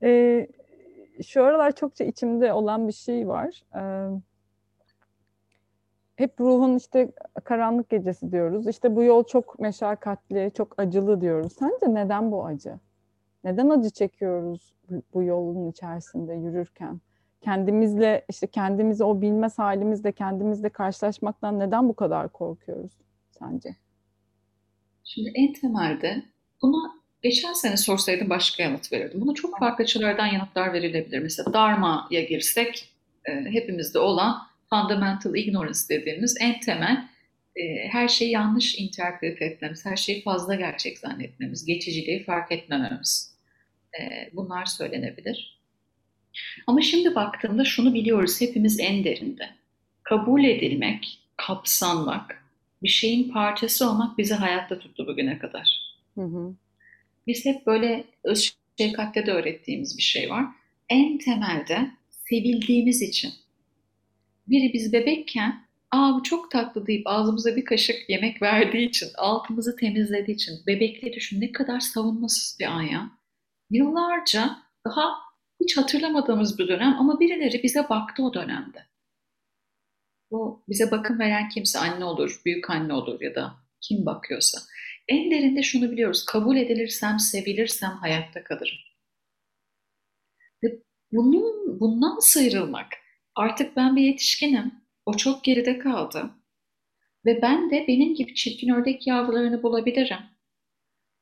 ee, 0.03 0.47
şu 1.27 1.43
aralar 1.43 1.75
çokça 1.75 2.03
içimde 2.03 2.53
olan 2.53 2.87
bir 2.87 2.93
şey 2.93 3.27
var. 3.27 3.63
Ee, 3.75 4.09
hep 6.15 6.39
ruhun 6.39 6.75
işte 6.75 7.11
karanlık 7.43 7.89
gecesi 7.89 8.31
diyoruz. 8.31 8.67
İşte 8.67 8.95
bu 8.95 9.03
yol 9.03 9.23
çok 9.23 9.59
meşakkatli, 9.59 10.51
çok 10.57 10.79
acılı 10.79 11.21
diyoruz. 11.21 11.53
Sence 11.59 11.93
neden 11.93 12.31
bu 12.31 12.45
acı? 12.45 12.79
Neden 13.45 13.69
acı 13.69 13.89
çekiyoruz 13.89 14.73
bu 15.13 15.23
yolun 15.23 15.71
içerisinde 15.71 16.33
yürürken? 16.33 17.01
Kendimizle 17.41 18.25
işte 18.29 18.47
kendimizi 18.47 19.03
o 19.03 19.21
bilmez 19.21 19.59
halimizle 19.59 20.11
kendimizle 20.11 20.69
karşılaşmaktan 20.69 21.59
neden 21.59 21.89
bu 21.89 21.95
kadar 21.95 22.31
korkuyoruz 22.31 22.91
sence? 23.39 23.75
Şimdi 25.03 25.31
en 25.35 25.53
temelde 25.53 26.23
buna 26.61 26.91
geçen 27.21 27.53
sene 27.53 27.77
sorsaydım 27.77 28.29
başka 28.29 28.63
yanıt 28.63 28.93
verirdim. 28.93 29.21
Buna 29.21 29.33
çok 29.33 29.59
farklı 29.59 29.83
açılardan 29.83 30.27
yanıtlar 30.27 30.73
verilebilir. 30.73 31.19
Mesela 31.19 31.53
Dharma'ya 31.53 32.23
girsek 32.23 32.93
e, 33.25 33.31
hepimizde 33.31 33.99
olan 33.99 34.37
fundamental 34.69 35.35
ignorance 35.35 35.79
dediğimiz 35.89 36.35
en 36.41 36.59
temel 36.59 37.07
e, 37.55 37.87
her 37.87 38.07
şeyi 38.07 38.31
yanlış 38.31 38.79
interpret 38.79 39.41
etmemiz, 39.41 39.85
her 39.85 39.95
şeyi 39.95 40.23
fazla 40.23 40.55
gerçek 40.55 40.99
zannetmemiz, 40.99 41.65
geçiciliği 41.65 42.23
fark 42.23 42.51
etmememiz. 42.51 43.34
E, 43.99 44.29
bunlar 44.33 44.65
söylenebilir. 44.65 45.59
Ama 46.67 46.81
şimdi 46.81 47.15
baktığımda 47.15 47.65
şunu 47.65 47.93
biliyoruz 47.93 48.41
hepimiz 48.41 48.79
en 48.79 49.03
derinde. 49.03 49.49
Kabul 50.03 50.43
edilmek, 50.43 51.19
kapsanmak, 51.37 52.43
bir 52.83 52.89
şeyin 52.89 53.31
parçası 53.31 53.89
olmak 53.89 54.17
bizi 54.17 54.33
hayatta 54.33 54.79
tuttu 54.79 55.07
bugüne 55.07 55.39
kadar. 55.39 55.95
Hı 56.15 56.21
hı. 56.21 56.55
Biz 57.27 57.45
hep 57.45 57.65
böyle 57.65 58.03
öz 58.23 58.55
şefkatte 58.77 59.25
de 59.25 59.31
öğrettiğimiz 59.31 59.97
bir 59.97 60.03
şey 60.03 60.29
var. 60.29 60.45
En 60.89 61.17
temelde 61.17 61.91
sevildiğimiz 62.09 63.01
için. 63.01 63.33
Biri 64.47 64.73
biz 64.73 64.93
bebekken 64.93 65.65
aa 65.91 66.15
bu 66.15 66.23
çok 66.23 66.51
tatlı 66.51 66.87
deyip 66.87 67.07
ağzımıza 67.07 67.55
bir 67.55 67.65
kaşık 67.65 68.09
yemek 68.09 68.41
verdiği 68.41 68.89
için, 68.89 69.07
altımızı 69.17 69.75
temizlediği 69.75 70.35
için 70.35 70.53
bebekliği 70.67 71.13
düşün 71.13 71.41
ne 71.41 71.51
kadar 71.51 71.79
savunmasız 71.79 72.57
bir 72.59 72.65
an 72.65 72.81
ya. 72.81 73.11
Yıllarca 73.69 74.57
daha 74.85 75.15
hiç 75.59 75.77
hatırlamadığımız 75.77 76.59
bir 76.59 76.67
dönem 76.67 76.95
ama 76.99 77.19
birileri 77.19 77.63
bize 77.63 77.89
baktı 77.89 78.23
o 78.23 78.33
dönemde. 78.33 78.85
Bu 80.31 80.63
bize 80.69 80.91
bakım 80.91 81.19
veren 81.19 81.49
kimse 81.49 81.79
anne 81.79 82.03
olur, 82.03 82.41
büyük 82.45 82.69
anne 82.69 82.93
olur 82.93 83.21
ya 83.21 83.35
da 83.35 83.55
kim 83.81 84.05
bakıyorsa. 84.05 84.59
En 85.07 85.31
derinde 85.31 85.63
şunu 85.63 85.91
biliyoruz. 85.91 86.25
Kabul 86.25 86.57
edilirsem, 86.57 87.19
sevilirsem 87.19 87.91
hayatta 87.91 88.43
kalırım. 88.43 88.77
Ve 90.63 90.81
bunun, 91.11 91.79
bundan 91.79 92.19
sıyrılmak. 92.19 92.87
Artık 93.35 93.75
ben 93.75 93.95
bir 93.95 94.01
yetişkinim. 94.01 94.73
O 95.05 95.17
çok 95.17 95.43
geride 95.43 95.79
kaldı. 95.79 96.29
Ve 97.25 97.41
ben 97.41 97.71
de 97.71 97.85
benim 97.87 98.15
gibi 98.15 98.35
çirkin 98.35 98.69
ördek 98.69 99.07
yavrularını 99.07 99.63
bulabilirim. 99.63 100.34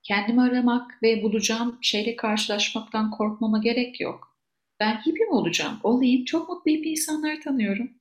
Kendimi 0.03 0.41
aramak 0.41 1.03
ve 1.03 1.23
bulacağım 1.23 1.79
şeyle 1.81 2.15
karşılaşmaktan 2.15 3.11
korkmama 3.11 3.57
gerek 3.57 4.01
yok. 4.01 4.37
Ben 4.79 4.95
hippie 4.95 5.25
mi 5.25 5.33
olacağım? 5.33 5.79
Olayım. 5.83 6.25
Çok 6.25 6.49
mutlu 6.49 6.71
hippie 6.71 6.91
insanlar 6.91 7.41
tanıyorum. 7.41 7.91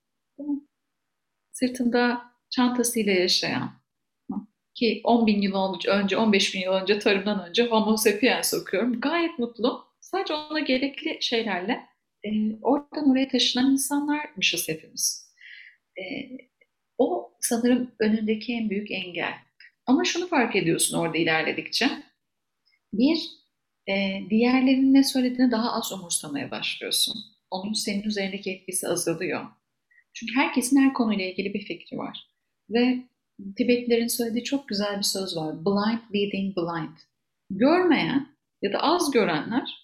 Sırtında 1.53 2.23
çantasıyla 2.51 3.13
yaşayan, 3.13 3.83
ki 4.75 5.01
10 5.05 5.27
bin 5.27 5.43
yıl 5.43 5.79
önce, 5.89 6.17
15 6.17 6.55
bin 6.55 6.61
yıl 6.61 6.73
önce 6.73 6.99
tarımdan 6.99 7.49
önce 7.49 7.67
Homo 7.67 7.97
sapiens 7.97 8.55
okuyorum. 8.55 9.01
Gayet 9.01 9.39
mutlu. 9.39 9.85
Sadece 10.01 10.35
ona 10.35 10.61
gerekli 10.61 11.19
şeylerle 11.21 11.87
e, 12.25 12.31
oradan 12.63 13.11
oraya 13.11 13.29
taşınan 13.29 13.73
insanlarmışız 13.73 14.69
hepimiz. 14.69 15.33
E, 15.99 16.03
o 16.99 17.33
sanırım 17.41 17.91
önündeki 17.99 18.53
en 18.53 18.71
büyük 18.71 18.91
engel. 18.91 19.35
Ama 19.87 20.05
şunu 20.05 20.27
fark 20.27 20.57
ediyorsun 20.57 20.99
orada 20.99 21.19
ilerledikçe. 21.19 21.91
Bir, 22.93 23.31
e, 23.89 24.21
diğerlerinin 24.31 24.95
ne 24.95 25.05
söylediğini 25.05 25.51
daha 25.51 25.73
az 25.73 25.93
umursamaya 25.93 26.51
başlıyorsun. 26.51 27.15
Onun 27.51 27.73
senin 27.73 28.03
üzerindeki 28.03 28.51
etkisi 28.51 28.89
azalıyor. 28.89 29.47
Çünkü 30.15 30.35
herkesin 30.35 30.77
her 30.77 30.95
konuyla 30.95 31.25
ilgili 31.25 31.55
bir 31.55 31.67
fikri 31.67 31.99
var. 31.99 32.29
Ve 32.71 32.99
Tibetlilerin 33.57 34.07
söylediği 34.07 34.45
çok 34.45 34.69
güzel 34.69 34.99
bir 34.99 35.03
söz 35.03 35.37
var. 35.37 35.65
Blind 35.65 36.15
leading 36.15 36.57
blind. 36.57 36.97
Görmeyen 37.51 38.29
ya 38.63 38.73
da 38.73 38.79
az 38.79 39.11
görenler 39.11 39.83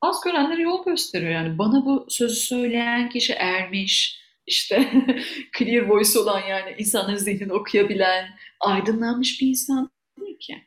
az 0.00 0.20
görenlere 0.24 0.62
yol 0.62 0.84
gösteriyor. 0.84 1.30
Yani 1.30 1.58
bana 1.58 1.84
bu 1.84 2.06
sözü 2.08 2.34
söyleyen 2.34 3.08
kişi 3.08 3.32
ermiş, 3.32 4.20
işte 4.48 4.92
clear 5.58 5.88
voice 5.88 6.18
olan 6.18 6.40
yani 6.40 6.74
insanların 6.78 7.16
zihnini 7.16 7.52
okuyabilen, 7.52 8.28
aydınlanmış 8.60 9.40
bir 9.40 9.46
insan 9.46 9.90
değil 10.20 10.38
ki. 10.38 10.58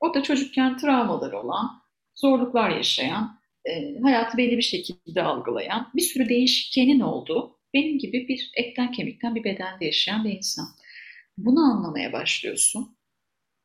O 0.00 0.14
da 0.14 0.22
çocukken 0.22 0.76
travmaları 0.76 1.38
olan, 1.38 1.82
zorluklar 2.14 2.70
yaşayan, 2.70 3.40
e, 3.64 3.98
hayatı 4.02 4.38
belli 4.38 4.56
bir 4.56 4.62
şekilde 4.62 5.22
algılayan, 5.22 5.90
bir 5.96 6.02
sürü 6.02 6.28
değişkenin 6.28 7.00
olduğu, 7.00 7.58
benim 7.74 7.98
gibi 7.98 8.28
bir 8.28 8.50
etten 8.54 8.92
kemikten 8.92 9.34
bir 9.34 9.44
bedende 9.44 9.84
yaşayan 9.84 10.24
bir 10.24 10.32
insan. 10.32 10.66
Bunu 11.38 11.60
anlamaya 11.60 12.12
başlıyorsun. 12.12 12.98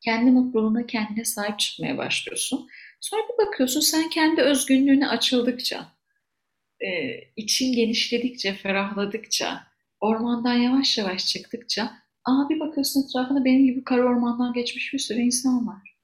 Kendi 0.00 0.30
mutluluğuna 0.30 0.86
kendine 0.86 1.24
sahip 1.24 1.58
çıkmaya 1.58 1.98
başlıyorsun. 1.98 2.68
Sonra 3.00 3.22
bir 3.22 3.46
bakıyorsun 3.46 3.80
sen 3.80 4.08
kendi 4.10 4.42
özgünlüğüne 4.42 5.08
açıldıkça, 5.08 5.92
e, 6.84 7.20
için 7.36 7.72
genişledikçe, 7.72 8.54
ferahladıkça, 8.54 9.62
ormandan 10.00 10.54
yavaş 10.54 10.98
yavaş 10.98 11.26
çıktıkça, 11.26 11.92
aa 12.24 12.48
bir 12.48 12.60
bakıyorsun 12.60 13.04
etrafında 13.04 13.44
benim 13.44 13.64
gibi 13.64 13.84
kara 13.84 14.02
ormandan 14.02 14.52
geçmiş 14.52 14.92
bir 14.92 14.98
sürü 14.98 15.20
insan 15.20 15.66
var. 15.66 15.94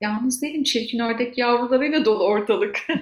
Yalnız 0.00 0.42
değilim, 0.42 0.62
çirkin 0.62 0.98
ördek 0.98 1.38
yavrularıyla 1.38 2.04
dolu 2.04 2.24
ortalık. 2.24 2.86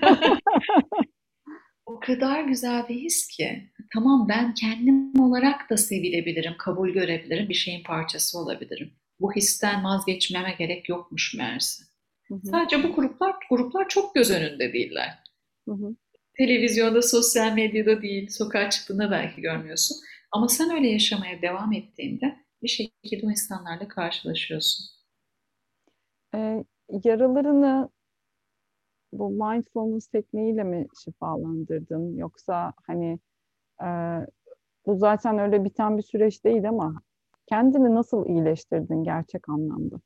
o 1.87 2.01
kadar 2.01 2.45
güzel 2.45 2.89
bir 2.89 2.95
his 2.95 3.29
ki. 3.29 3.71
Tamam 3.95 4.29
ben 4.29 4.55
kendim 4.55 5.21
olarak 5.21 5.71
da 5.71 5.77
sevilebilirim, 5.77 6.55
kabul 6.59 6.91
görebilirim, 6.91 7.49
bir 7.49 7.55
şeyin 7.55 7.83
parçası 7.83 8.39
olabilirim. 8.39 8.95
Bu 9.21 9.33
histen 9.33 9.85
vazgeçmeme 9.85 10.55
gerek 10.59 10.89
yokmuş 10.89 11.35
meğerse. 11.35 11.85
Hı 12.29 12.35
hı. 12.35 12.47
Sadece 12.47 12.83
bu 12.83 12.95
gruplar 12.95 13.35
gruplar 13.51 13.89
çok 13.89 14.15
göz 14.15 14.31
önünde 14.31 14.73
değiller. 14.73 15.19
Hı 15.69 15.75
hı. 15.75 15.97
Televizyonda, 16.39 17.03
sosyal 17.03 17.53
medyada 17.53 18.03
değil, 18.03 18.29
sokağa 18.31 18.71
çıktığında 18.71 19.11
belki 19.11 19.41
görmüyorsun. 19.41 19.97
Ama 20.33 20.49
sen 20.49 20.71
öyle 20.71 20.89
yaşamaya 20.89 21.43
devam 21.43 21.73
ettiğinde 21.73 22.37
bir 22.63 22.69
şekilde 22.69 23.27
o 23.27 23.31
insanlarla 23.31 23.89
karşılaşıyorsun. 23.89 24.87
Ee, 26.35 26.65
yaralarını 27.05 27.89
bu 29.13 29.31
mindfulness 29.31 30.07
tekniğiyle 30.07 30.65
mi 30.65 30.87
şifalandırdın? 31.05 32.17
Yoksa 32.17 32.73
hani 32.87 33.19
e, 33.83 33.89
bu 34.87 34.97
zaten 34.97 35.39
öyle 35.39 35.65
biten 35.65 35.99
bir 35.99 36.03
süreç 36.03 36.45
değil 36.45 36.69
ama 36.69 37.03
kendini 37.47 37.95
nasıl 37.95 38.27
iyileştirdin 38.27 39.05
gerçek 39.05 39.49
anlamda? 39.49 40.01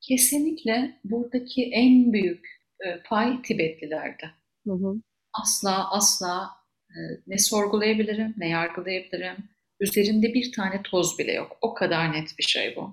Kesinlikle 0.00 1.00
buradaki 1.04 1.64
en 1.64 2.12
büyük 2.12 2.59
e, 2.86 3.02
pay 3.02 3.42
Tibetlilerde. 3.42 4.30
Hı 4.66 4.72
hı. 4.72 4.94
Asla 5.32 5.90
asla 5.90 6.50
e, 6.90 6.98
ne 7.26 7.38
sorgulayabilirim 7.38 8.34
ne 8.36 8.48
yargılayabilirim. 8.48 9.36
Üzerinde 9.80 10.34
bir 10.34 10.52
tane 10.52 10.82
toz 10.82 11.18
bile 11.18 11.32
yok. 11.32 11.58
O 11.60 11.74
kadar 11.74 12.12
net 12.12 12.38
bir 12.38 12.44
şey 12.44 12.76
bu. 12.76 12.92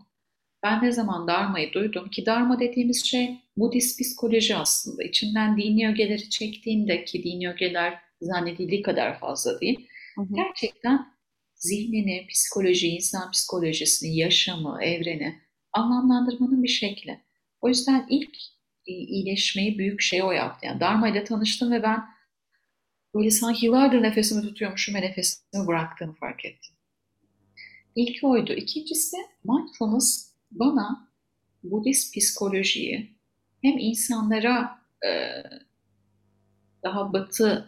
Ben 0.63 0.84
ne 0.84 0.91
zaman 0.91 1.28
Dharma'yı 1.28 1.73
duydum 1.73 2.10
ki 2.10 2.26
Dharma 2.26 2.60
dediğimiz 2.60 3.06
şey 3.06 3.38
Budist 3.58 4.00
psikoloji 4.00 4.56
aslında. 4.56 5.04
İçinden 5.04 5.58
dini 5.58 5.89
ögeleri 5.89 6.30
çektiğinde 6.30 7.06
ki 7.06 7.23
dini 7.23 7.50
ögeler 7.50 8.00
zannedildiği 8.21 8.82
kadar 8.82 9.19
fazla 9.19 9.62
değil. 9.62 9.88
Hı 10.15 10.21
hı. 10.21 10.28
Gerçekten 10.36 11.08
zihnini, 11.56 12.28
psikoloji, 12.28 12.88
insan 12.88 13.32
psikolojisini, 13.32 14.17
yaşamı, 14.17 14.80
evreni 14.84 15.41
anlamlandırmanın 15.73 16.63
bir 16.63 16.67
şekli. 16.67 17.19
O 17.62 17.67
yüzden 17.67 18.06
ilk 18.10 18.38
iyileşmeyi 18.88 19.78
büyük 19.78 20.02
şey 20.02 20.23
o 20.23 20.32
yaptı. 20.32 20.65
Yani 20.65 20.80
Dharma 20.80 21.10
ile 21.10 21.23
tanıştım 21.23 21.71
ve 21.71 21.84
ben 21.84 22.04
böyle 23.15 23.32
sanki 23.32 23.65
yıllardır 23.65 24.02
nefesimi 24.02 24.41
tutuyormuşum 24.41 24.95
ve 24.95 25.02
nefesimi 25.02 25.67
bıraktığımı 25.67 26.13
fark 26.13 26.45
ettim. 26.45 26.76
İlk 27.95 28.23
oydu. 28.23 28.54
İkincisi 28.54 29.17
mindfulness 29.43 30.34
bana 30.52 31.08
Budist 31.63 32.17
psikolojiyi 32.17 33.17
hem 33.62 33.78
insanlara 33.78 34.80
e, 35.06 35.10
daha 36.84 37.13
batıya 37.13 37.65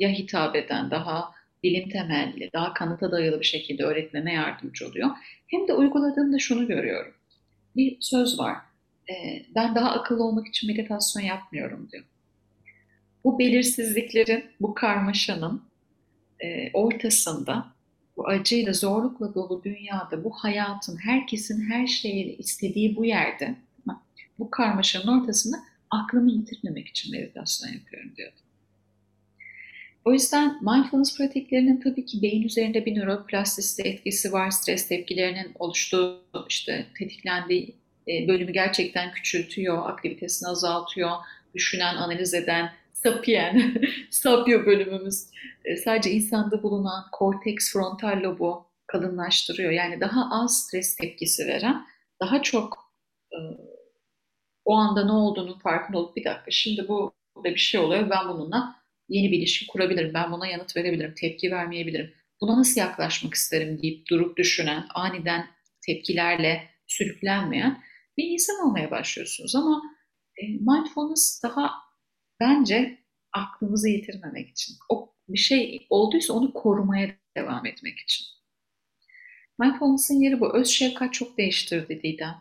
hitap 0.00 0.56
eden, 0.56 0.90
daha 0.90 1.32
bilim 1.62 1.88
temelli, 1.88 2.50
daha 2.52 2.74
kanıta 2.74 3.12
dayalı 3.12 3.40
bir 3.40 3.44
şekilde 3.44 3.84
öğretmeme 3.84 4.32
yardımcı 4.32 4.88
oluyor. 4.88 5.10
Hem 5.46 5.68
de 5.68 5.72
uyguladığımda 5.72 6.38
şunu 6.38 6.66
görüyorum. 6.66 7.14
Bir 7.76 7.96
söz 8.00 8.38
var. 8.38 8.56
E, 9.10 9.46
ben 9.54 9.74
daha 9.74 9.90
akıllı 9.90 10.24
olmak 10.24 10.46
için 10.46 10.70
meditasyon 10.70 11.22
yapmıyorum 11.22 11.88
diyor. 11.92 12.04
Bu 13.24 13.38
belirsizliklerin, 13.38 14.44
bu 14.60 14.74
karmaşanın 14.74 15.62
e, 16.40 16.72
ortasında, 16.72 17.66
bu 18.16 18.28
acıyla, 18.28 18.72
zorlukla 18.72 19.34
dolu 19.34 19.64
dünyada, 19.64 20.24
bu 20.24 20.30
hayatın, 20.30 20.96
herkesin 20.96 21.70
her 21.70 21.86
şeyi 21.86 22.36
istediği 22.36 22.96
bu 22.96 23.04
yerde, 23.04 23.56
bu 24.38 24.50
karmaşanın 24.50 25.20
ortasında 25.20 25.56
aklımı 25.90 26.30
yitirmemek 26.30 26.88
için 26.88 27.12
meditasyon 27.12 27.72
yapıyorum 27.72 28.16
diyordu. 28.16 28.36
O 30.04 30.12
yüzden 30.12 30.58
mindfulness 30.62 31.18
pratiklerinin 31.18 31.80
tabii 31.80 32.06
ki 32.06 32.22
beyin 32.22 32.42
üzerinde 32.42 32.86
bir 32.86 32.96
nöroplastisite 32.96 33.88
etkisi 33.88 34.32
var. 34.32 34.50
Stres 34.50 34.88
tepkilerinin 34.88 35.52
oluştuğu, 35.58 36.24
işte 36.48 36.86
tetiklendiği 36.98 37.74
bölümü 38.06 38.52
gerçekten 38.52 39.12
küçültüyor, 39.12 39.90
aktivitesini 39.90 40.48
azaltıyor, 40.48 41.10
düşünen, 41.54 41.96
analiz 41.96 42.34
eden, 42.34 42.72
sapiyen, 42.92 43.74
sapyo 44.10 44.66
bölümümüz 44.66 45.26
e, 45.64 45.76
sadece 45.76 46.10
insanda 46.10 46.62
bulunan 46.62 47.04
korteks 47.12 47.72
frontal 47.72 48.20
lobu 48.22 48.66
kalınlaştırıyor. 48.86 49.70
Yani 49.70 50.00
daha 50.00 50.42
az 50.42 50.62
stres 50.62 50.96
tepkisi 50.96 51.46
veren, 51.46 51.86
daha 52.20 52.42
çok 52.42 52.92
e, 53.32 53.38
o 54.64 54.74
anda 54.74 55.04
ne 55.04 55.12
olduğunu 55.12 55.58
farkında 55.58 55.98
olup 55.98 56.16
bir 56.16 56.24
dakika 56.24 56.50
şimdi 56.50 56.88
bu 56.88 57.12
da 57.44 57.44
bir 57.44 57.56
şey 57.56 57.80
oluyor 57.80 58.10
ben 58.10 58.28
bununla 58.28 58.76
yeni 59.08 59.32
bir 59.32 59.38
ilişki 59.38 59.66
kurabilirim. 59.66 60.14
Ben 60.14 60.32
buna 60.32 60.46
yanıt 60.46 60.76
verebilirim, 60.76 61.14
tepki 61.14 61.50
vermeyebilirim. 61.50 62.14
Buna 62.40 62.58
nasıl 62.58 62.80
yaklaşmak 62.80 63.34
isterim 63.34 63.82
deyip 63.82 64.10
durup 64.10 64.36
düşünen, 64.36 64.84
aniden 64.94 65.46
tepkilerle 65.86 66.62
sürüklenmeyen 66.86 67.82
bir 68.16 68.24
insan 68.24 68.66
olmaya 68.66 68.90
başlıyorsunuz. 68.90 69.56
Ama 69.56 69.82
e, 70.36 70.46
mindfulness 70.46 71.42
daha 71.42 71.72
bence 72.40 72.98
aklımızı 73.32 73.88
yitirmemek 73.88 74.48
için. 74.48 74.76
O 74.88 75.14
bir 75.28 75.38
şey 75.38 75.86
olduysa 75.90 76.32
onu 76.32 76.52
korumaya 76.52 77.10
devam 77.36 77.66
etmek 77.66 77.98
için. 77.98 78.26
Mindfulness'ın 79.58 80.20
yeri 80.20 80.40
bu. 80.40 80.56
Öz 80.56 80.68
şefkat 80.68 81.14
çok 81.14 81.38
değiştirdi 81.38 82.02
Didem. 82.02 82.36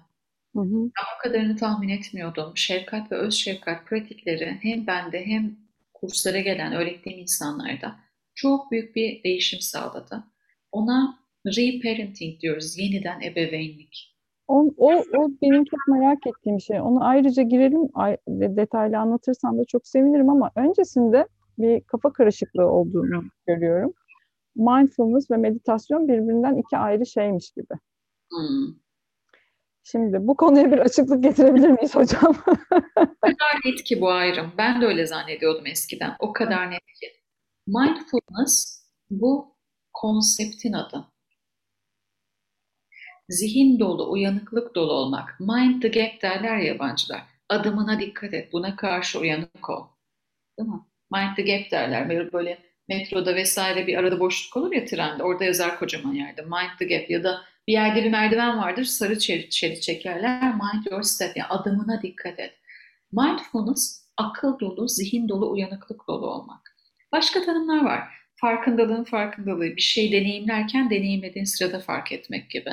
Hı 0.55 0.61
hı. 0.61 0.83
Ben 0.83 1.15
o 1.17 1.23
kadarını 1.23 1.57
tahmin 1.57 1.89
etmiyordum. 1.89 2.57
Şefkat 2.57 3.11
ve 3.11 3.15
öz 3.15 3.33
şefkat 3.33 3.87
pratikleri 3.87 4.57
hem 4.61 4.87
bende 4.87 5.25
hem 5.25 5.57
kurslara 5.93 6.39
gelen, 6.39 6.73
öğrettiğim 6.73 7.19
insanlarda 7.19 7.99
çok 8.35 8.71
büyük 8.71 8.95
bir 8.95 9.23
değişim 9.23 9.59
sağladı. 9.59 10.23
Ona 10.71 11.19
reparenting 11.45 12.41
diyoruz, 12.41 12.77
yeniden 12.77 13.21
ebeveynlik. 13.21 14.14
O, 14.47 14.73
o, 14.77 14.93
o 14.93 15.29
benim 15.41 15.65
çok 15.65 15.79
merak 15.87 16.27
ettiğim 16.27 16.59
şey. 16.59 16.81
Onu 16.81 17.05
ayrıca 17.05 17.43
girelim, 17.43 17.89
detaylı 18.27 18.97
anlatırsan 18.97 19.57
da 19.57 19.65
çok 19.65 19.87
sevinirim 19.87 20.29
ama 20.29 20.51
öncesinde 20.55 21.27
bir 21.57 21.81
kafa 21.81 22.13
karışıklığı 22.13 22.67
olduğunu 22.67 23.23
görüyorum. 23.47 23.93
Mindfulness 24.55 25.31
ve 25.31 25.37
meditasyon 25.37 26.07
birbirinden 26.07 26.55
iki 26.55 26.77
ayrı 26.77 27.05
şeymiş 27.05 27.51
gibi. 27.51 27.73
Hmm. 28.31 28.75
Şimdi 29.83 30.27
bu 30.27 30.35
konuya 30.35 30.71
bir 30.71 30.77
açıklık 30.77 31.23
getirebilir 31.23 31.69
miyiz 31.69 31.95
hocam? 31.95 32.35
o 32.97 33.21
kadar 33.21 33.59
net 33.65 33.83
ki 33.83 34.01
bu 34.01 34.11
ayrım. 34.11 34.51
Ben 34.57 34.81
de 34.81 34.85
öyle 34.85 35.05
zannediyordum 35.07 35.67
eskiden. 35.67 36.15
O 36.19 36.33
kadar 36.33 36.71
net 36.71 36.79
ki. 36.79 37.07
Mindfulness 37.67 38.85
bu 39.09 39.55
konseptin 39.93 40.73
adı. 40.73 41.05
Zihin 43.29 43.79
dolu, 43.79 44.11
uyanıklık 44.11 44.75
dolu 44.75 44.93
olmak. 44.93 45.39
Mind 45.39 45.81
the 45.81 45.87
gap 45.87 46.21
derler 46.21 46.57
yabancılar. 46.57 47.21
Adımına 47.49 47.99
dikkat 47.99 48.33
et, 48.33 48.53
buna 48.53 48.75
karşı 48.75 49.19
uyanık 49.19 49.69
ol. 49.69 49.87
Değil 50.59 50.69
mi? 50.69 50.81
Mind 51.11 51.35
the 51.35 51.41
gap 51.41 51.71
derler. 51.71 52.09
Böyle, 52.09 52.33
böyle 52.33 52.59
metroda 52.87 53.35
vesaire 53.35 53.87
bir 53.87 53.97
arada 53.97 54.19
boşluk 54.19 54.57
olur 54.57 54.71
ya 54.71 54.85
trende. 54.85 55.23
Orada 55.23 55.43
yazar 55.43 55.79
kocaman 55.79 56.13
yerde. 56.13 56.41
Mind 56.41 56.79
the 56.79 56.85
gap 56.85 57.09
ya 57.09 57.23
da 57.23 57.41
bir 57.67 57.73
yerde 57.73 58.03
bir 58.03 58.11
merdiven 58.11 58.57
vardır, 58.57 58.83
sarı 58.83 59.21
şerit, 59.21 59.53
şerit 59.53 59.81
çekerler. 59.81 60.53
Mind 60.53 60.85
your 60.91 61.01
step, 61.01 61.37
yani 61.37 61.47
adımına 61.47 62.01
dikkat 62.01 62.39
et. 62.39 62.53
Mindfulness, 63.11 64.05
akıl 64.17 64.59
dolu, 64.59 64.87
zihin 64.87 65.29
dolu, 65.29 65.51
uyanıklık 65.51 66.07
dolu 66.07 66.27
olmak. 66.27 66.75
Başka 67.11 67.41
tanımlar 67.41 67.83
var. 67.85 68.24
Farkındalığın 68.35 69.03
farkındalığı, 69.03 69.75
bir 69.75 69.81
şey 69.81 70.11
deneyimlerken 70.11 70.89
deneyimlediğin 70.89 71.45
sırada 71.45 71.79
fark 71.79 72.11
etmek 72.11 72.49
gibi. 72.49 72.69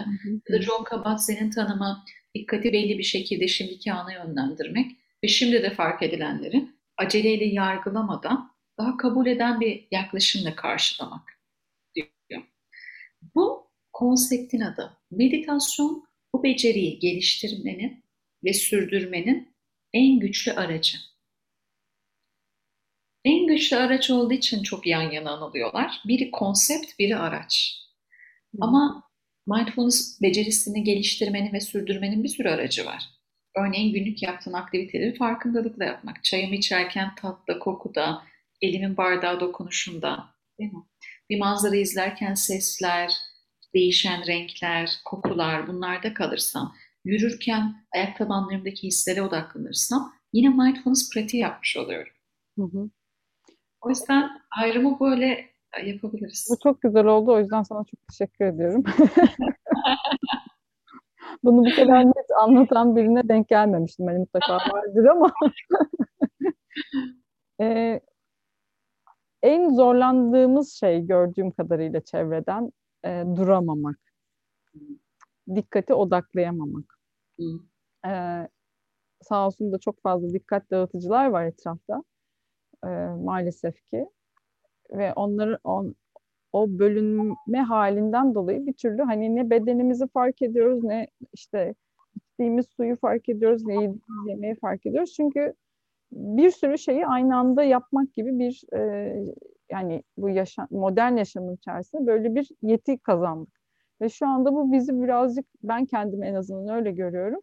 Ya 0.49 0.59
da 0.59 0.63
John 0.63 0.85
Kabat-Zinn'in 0.85 1.51
tanımı, 1.51 2.05
dikkati 2.35 2.73
belli 2.73 2.99
bir 2.99 3.03
şekilde 3.03 3.49
şimdiki 3.49 3.93
ana 3.93 4.13
yönlendirmek 4.13 4.91
ve 5.25 5.29
şimdi 5.29 5.63
de 5.63 5.71
fark 5.71 6.03
edilenleri 6.03 6.69
aceleyle 6.97 7.45
yargılamadan 7.45 8.53
daha 8.79 8.97
kabul 8.97 9.27
eden 9.27 9.61
bir 9.61 9.89
yaklaşımla 9.91 10.55
karşılamak 10.55 11.23
diyor. 11.95 12.43
Bu 13.35 13.71
konseptin 13.93 14.61
adı. 14.61 14.99
Meditasyon 15.11 16.05
bu 16.35 16.43
beceriyi 16.43 16.99
geliştirmenin 16.99 18.05
ve 18.45 18.53
sürdürmenin 18.53 19.55
en 19.93 20.21
güçlü 20.21 20.53
aracı. 20.53 20.99
En 23.25 23.47
güçlü 23.47 23.77
araç 23.77 24.11
olduğu 24.11 24.33
için 24.33 24.63
çok 24.63 24.87
yan 24.87 25.11
yana 25.11 25.31
anılıyorlar. 25.31 26.03
Biri 26.09 26.31
konsept, 26.31 26.99
biri 26.99 27.17
araç. 27.17 27.79
Ama 28.61 29.03
mindfulness 29.47 30.23
becerisini 30.23 30.85
geliştirmenin 30.85 31.53
ve 31.53 31.61
sürdürmenin 31.61 32.25
bir 32.25 32.29
sürü 32.29 32.49
aracı 32.49 32.87
var. 32.87 33.05
Örneğin 33.57 33.93
günlük 33.93 34.23
yaptığın 34.23 34.53
aktiviteleri 34.53 35.15
farkındalıkla 35.15 35.85
yapmak. 35.85 36.25
Çayımı 36.25 36.55
içerken 36.55 37.15
tatlı, 37.15 37.59
kokuda, 37.59 38.23
elimin 38.63 38.97
bardağa 38.97 39.41
dokunuşunda, 39.41 40.27
değil 40.59 40.73
mi? 40.73 40.85
Bir 41.31 41.39
manzara 41.39 41.77
izlerken 41.77 42.35
sesler, 42.35 43.13
değişen 43.75 44.27
renkler, 44.27 44.91
kokular 45.05 45.67
bunlarda 45.69 46.15
kalırsam, 46.15 46.75
yürürken 47.05 47.87
ayak 47.95 48.19
tabanlarımdaki 48.19 48.87
hislere 48.87 49.23
odaklanırsam 49.23 50.15
yine 50.33 50.49
mindfulness 50.49 51.11
pratiği 51.15 51.43
yapmış 51.43 51.77
oluyorum. 51.77 52.13
Hı 52.59 52.63
hı. 52.63 52.91
O 53.83 53.89
yüzden 53.89 54.31
ayrımı 54.61 55.01
böyle 55.01 55.51
yapabiliriz. 55.87 56.49
Bu 56.51 56.57
çok 56.63 56.83
güzel 56.83 57.07
oldu. 57.07 57.33
O 57.33 57.39
yüzden 57.39 57.63
sana 57.63 57.85
çok 57.85 58.09
teşekkür 58.09 58.45
ediyorum. 58.45 58.85
Bunu 61.43 61.65
bu 61.65 61.77
kadar 61.77 62.07
net 62.07 62.31
anlatan 62.41 62.97
birine 62.97 63.29
denk 63.29 63.49
gelmemiştim. 63.49 64.07
Hani 64.07 64.19
mutlaka 64.19 64.53
vardır 64.73 65.05
ama. 65.05 65.33
ee, 67.61 68.01
en 69.43 69.75
zorlandığımız 69.75 70.73
şey 70.73 71.07
gördüğüm 71.07 71.51
kadarıyla 71.51 72.01
çevreden 72.01 72.73
e, 73.05 73.25
duramamak. 73.37 73.99
Dikkati 75.55 75.95
odaklayamamak. 75.95 76.99
E, 78.07 78.11
sağ 79.23 79.47
olsun 79.47 79.73
da 79.73 79.79
çok 79.79 80.03
fazla 80.03 80.33
dikkat 80.33 80.71
dağıtıcılar 80.71 81.27
var 81.27 81.45
etrafta. 81.45 82.03
E, 82.85 82.89
maalesef 83.25 83.87
ki. 83.87 84.07
Ve 84.93 85.13
onları 85.13 85.59
on, 85.65 85.95
o 86.53 86.79
bölünme 86.79 87.61
halinden 87.69 88.35
dolayı 88.35 88.67
bir 88.67 88.73
türlü 88.73 89.03
hani 89.03 89.37
ne 89.37 89.51
bedenimizi 89.51 90.09
fark 90.09 90.43
ediyoruz 90.43 90.85
ne 90.85 91.07
işte 91.33 91.75
içtiğimiz 92.17 92.67
suyu 92.67 92.97
fark 92.97 93.29
ediyoruz 93.29 93.67
ne 93.67 93.75
yemeği 94.27 94.55
fark 94.55 94.87
ediyoruz. 94.87 95.13
Çünkü 95.17 95.55
bir 96.13 96.51
sürü 96.51 96.79
şeyi 96.79 97.07
aynı 97.07 97.37
anda 97.37 97.63
yapmak 97.63 98.15
gibi 98.15 98.39
bir 98.39 98.63
e, 98.75 99.15
yani 99.71 100.03
bu 100.17 100.29
yaşam, 100.29 100.67
modern 100.71 101.17
yaşamın 101.17 101.57
içerisinde 101.57 102.07
böyle 102.07 102.35
bir 102.35 102.49
yeti 102.63 102.99
kazandık. 102.99 103.61
Ve 104.01 104.09
şu 104.09 104.27
anda 104.27 104.55
bu 104.55 104.73
bizi 104.73 105.03
birazcık 105.03 105.47
ben 105.63 105.87
kendimi 105.87 106.27
en 106.27 106.35
azından 106.35 106.77
öyle 106.77 106.93
görüyorum. 106.93 107.41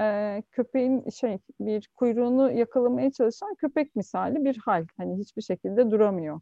Ee, 0.00 0.42
köpeğin 0.50 1.10
şey 1.10 1.38
bir 1.60 1.88
kuyruğunu 1.94 2.52
yakalamaya 2.52 3.10
çalışan 3.10 3.54
köpek 3.54 3.96
misali 3.96 4.44
bir 4.44 4.58
hal. 4.64 4.86
Hani 4.96 5.18
hiçbir 5.18 5.42
şekilde 5.42 5.90
duramıyor. 5.90 6.40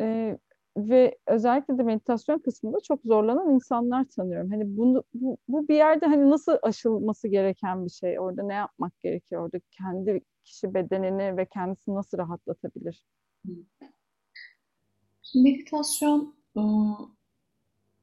Ee, 0.00 0.38
ve 0.76 1.18
özellikle 1.26 1.78
de 1.78 1.82
meditasyon 1.82 2.38
kısmında 2.38 2.78
çok 2.80 3.00
zorlanan 3.04 3.50
insanlar 3.50 4.04
tanıyorum. 4.04 4.50
Hani 4.50 4.76
bunu 4.76 5.04
bu, 5.14 5.38
bu 5.48 5.68
bir 5.68 5.74
yerde 5.76 6.06
hani 6.06 6.30
nasıl 6.30 6.56
aşılması 6.62 7.28
gereken 7.28 7.84
bir 7.84 7.90
şey? 7.90 8.20
Orada 8.20 8.42
ne 8.42 8.54
yapmak 8.54 9.00
gerekiyor? 9.00 9.42
Orada 9.44 9.60
kendi 9.70 10.20
kişi 10.44 10.74
bedenini 10.74 11.36
ve 11.36 11.46
kendisini 11.46 11.94
nasıl 11.94 12.18
rahatlatabilir? 12.18 13.04
Meditasyon 15.34 16.34
ıı, 16.56 16.94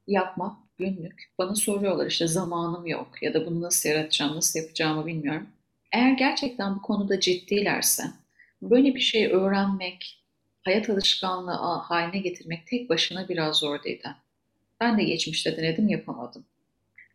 yapmak 0.06 0.63
günlük. 0.78 1.30
Bana 1.38 1.54
soruyorlar 1.54 2.06
işte 2.06 2.26
zamanım 2.26 2.86
yok 2.86 3.22
ya 3.22 3.34
da 3.34 3.46
bunu 3.46 3.62
nasıl 3.62 3.88
yaratacağım, 3.88 4.36
nasıl 4.36 4.58
yapacağımı 4.60 5.06
bilmiyorum. 5.06 5.46
Eğer 5.92 6.12
gerçekten 6.12 6.76
bu 6.76 6.82
konuda 6.82 7.20
ciddilerse 7.20 8.04
böyle 8.62 8.94
bir 8.94 9.00
şey 9.00 9.26
öğrenmek, 9.26 10.24
hayat 10.64 10.90
alışkanlığı 10.90 11.52
haline 11.78 12.18
getirmek 12.18 12.66
tek 12.66 12.90
başına 12.90 13.28
biraz 13.28 13.56
zor 13.56 13.82
değil. 13.82 14.02
Ben 14.80 14.98
de 14.98 15.04
geçmişte 15.04 15.56
denedim 15.56 15.88
yapamadım. 15.88 16.44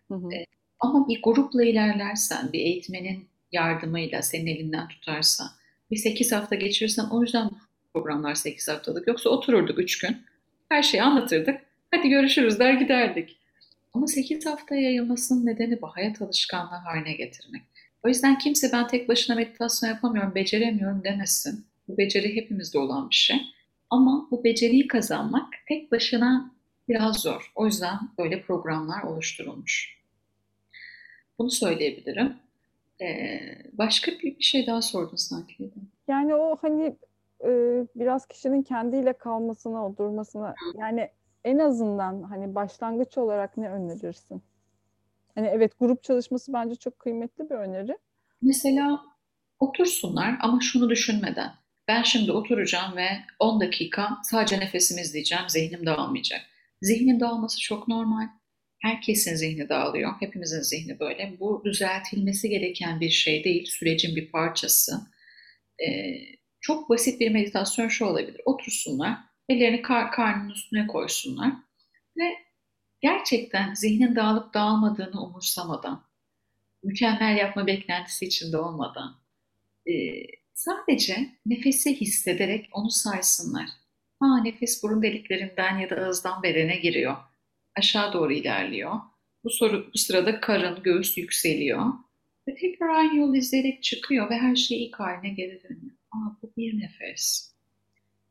Hı 0.08 0.16
hı. 0.16 0.34
E, 0.34 0.46
ama 0.80 1.08
bir 1.08 1.22
grupla 1.22 1.64
ilerlersen, 1.64 2.54
bir 2.54 2.60
eğitmenin 2.60 3.28
yardımıyla 3.52 4.22
senin 4.22 4.48
elinden 4.48 4.88
tutarsa, 4.88 5.44
bir 5.92 5.98
8 5.98 6.32
hafta 6.32 6.56
geçirirsen 6.56 7.06
o 7.12 7.22
yüzden 7.22 7.50
programlar 7.94 8.36
8 8.36 8.68
haftalık. 8.68 9.08
Yoksa 9.08 9.30
otururduk 9.30 9.80
3 9.80 10.00
gün, 10.00 10.18
her 10.70 10.84
şeyi 10.84 11.04
anlatırdık, 11.04 11.62
hadi 11.92 12.10
görüşürüz 12.10 12.60
der 12.60 12.74
giderdik. 12.74 13.39
Ama 13.94 14.08
8 14.08 14.46
hafta 14.46 14.76
yayılmasının 14.76 15.46
nedeni 15.46 15.82
bu 15.82 15.88
hayat 15.88 16.22
alışkanlığı 16.22 16.76
haline 16.76 17.14
getirmek. 17.14 17.62
O 18.04 18.08
yüzden 18.08 18.38
kimse 18.38 18.72
ben 18.74 18.88
tek 18.88 19.10
başına 19.10 19.36
meditasyon 19.36 19.90
yapamıyorum, 19.90 20.36
beceremiyorum 20.36 21.04
demesin. 21.04 21.66
Bu 21.88 21.98
beceri 21.98 22.36
hepimizde 22.36 22.80
olan 22.80 23.10
bir 23.10 23.16
şey. 23.16 23.42
Ama 23.90 24.28
bu 24.32 24.44
beceriyi 24.44 24.88
kazanmak 24.88 25.54
tek 25.68 25.92
başına 25.92 26.52
biraz 26.90 27.18
zor. 27.20 27.52
O 27.56 27.66
yüzden 27.66 28.00
böyle 28.20 28.42
programlar 28.42 29.04
oluşturulmuş. 29.04 30.00
Bunu 31.40 31.52
söyleyebilirim. 31.52 32.34
Ee, 33.02 33.40
başka 33.74 34.12
bir, 34.12 34.42
şey 34.42 34.68
daha 34.68 34.82
sordun 34.82 35.16
sanki. 35.16 35.72
Yani 36.08 36.36
o 36.36 36.58
hani 36.62 36.96
e, 37.44 37.50
biraz 37.96 38.28
kişinin 38.28 38.64
kendiyle 38.64 39.14
kalmasına, 39.14 39.98
durmasına 39.98 40.56
yani 40.78 41.10
en 41.44 41.60
azından 41.60 42.24
hani 42.24 42.56
başlangıç 42.56 43.18
olarak 43.18 43.58
ne 43.58 43.70
önerirsin? 43.70 44.44
Hani 45.36 45.48
evet 45.48 45.80
grup 45.80 46.04
çalışması 46.04 46.54
bence 46.54 46.76
çok 46.76 47.00
kıymetli 47.00 47.50
bir 47.50 47.56
öneri. 47.56 47.98
Mesela 48.42 49.02
otursunlar 49.60 50.38
ama 50.42 50.60
şunu 50.62 50.90
düşünmeden. 50.90 51.52
Ben 51.88 52.04
şimdi 52.04 52.32
oturacağım 52.32 52.98
ve 52.98 53.08
10 53.40 53.62
dakika 53.62 54.18
sadece 54.24 54.60
nefesimi 54.60 55.02
izleyeceğim, 55.02 55.50
zihnim 55.50 55.86
dağılmayacak. 55.86 56.42
Zihnin 56.82 57.20
dağılması 57.20 57.62
çok 57.62 57.88
normal. 57.88 58.28
Herkesin 58.80 59.36
zihni 59.36 59.70
dağılıyor, 59.70 60.14
hepimizin 60.20 60.62
zihni 60.62 61.00
böyle. 61.00 61.36
Bu 61.40 61.62
düzeltilmesi 61.66 62.50
gereken 62.50 63.00
bir 63.00 63.10
şey 63.10 63.44
değil, 63.44 63.66
sürecin 63.66 64.16
bir 64.16 64.32
parçası. 64.32 64.92
Ee, 65.88 66.16
çok 66.62 66.90
basit 66.90 67.20
bir 67.20 67.32
meditasyon 67.32 67.88
şu 67.88 68.06
olabilir. 68.06 68.42
Otursunlar, 68.46 69.18
ellerini 69.50 69.82
kar 69.82 70.12
karnının 70.12 70.50
üstüne 70.50 70.88
koysunlar 70.88 71.54
ve 72.18 72.34
gerçekten 73.02 73.74
zihnin 73.74 74.16
dağılıp 74.16 74.54
dağılmadığını 74.54 75.22
umursamadan, 75.22 76.06
mükemmel 76.84 77.38
yapma 77.38 77.68
beklentisi 77.68 78.26
içinde 78.26 78.58
olmadan, 78.58 79.16
e, 79.88 79.94
Sadece 80.60 81.30
nefesi 81.46 82.02
hissederek 82.02 82.70
onu 82.72 82.92
saysınlar. 82.92 83.70
Ha 84.20 84.42
nefes 84.44 84.84
burun 84.84 85.04
deliklerinden 85.04 85.78
ya 85.78 85.90
da 85.90 85.96
ağızdan 85.96 86.44
bedene 86.44 86.76
giriyor. 86.76 87.18
Aşağı 87.78 88.14
doğru 88.14 88.34
ilerliyor. 88.34 88.96
Bu, 89.44 89.50
soru, 89.50 89.90
bu 89.94 89.98
sırada 89.98 90.40
karın, 90.40 90.84
göğüs 90.84 91.18
yükseliyor. 91.18 91.94
Ve 92.48 92.56
tekrar 92.56 92.90
aynı 92.90 93.18
yol 93.18 93.36
izleyerek 93.36 93.84
çıkıyor 93.84 94.30
ve 94.30 94.38
her 94.38 94.56
şey 94.56 94.86
ilk 94.86 95.00
haline 95.00 95.30
geri 95.30 95.64
dönüyor. 95.64 95.98
Aa, 96.12 96.42
bu 96.42 96.54
bir 96.58 96.80
nefes. 96.80 97.54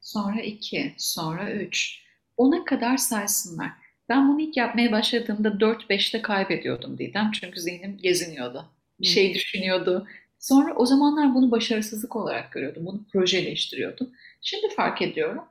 Sonra 0.09 0.41
iki, 0.43 0.95
sonra 0.99 1.53
üç. 1.53 2.03
Ona 2.37 2.65
kadar 2.65 2.97
saysınlar. 2.97 3.71
Ben 4.09 4.29
bunu 4.29 4.41
ilk 4.41 4.57
yapmaya 4.57 4.93
başladığımda 4.93 5.49
4-5'te 5.49 6.23
kaybediyordum 6.23 6.99
Didem. 6.99 7.31
Çünkü 7.33 7.61
zihnim 7.61 7.99
geziniyordu. 7.99 8.65
Bir 9.01 9.07
şey 9.07 9.35
düşünüyordu. 9.35 10.07
Sonra 10.39 10.75
o 10.75 10.87
zamanlar 10.87 11.35
bunu 11.35 11.51
başarısızlık 11.51 12.17
olarak 12.17 12.53
görüyordum. 12.53 12.87
Bunu 12.87 13.05
projeleştiriyordum. 13.13 14.11
Şimdi 14.43 14.75
fark 14.75 15.03
ediyorum. 15.03 15.45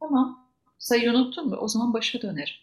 Tamam 0.00 0.50
sayıyı 0.78 1.10
unuttun 1.10 1.48
mu? 1.48 1.56
O 1.56 1.68
zaman 1.68 1.94
başa 1.94 2.22
dönerim. 2.22 2.54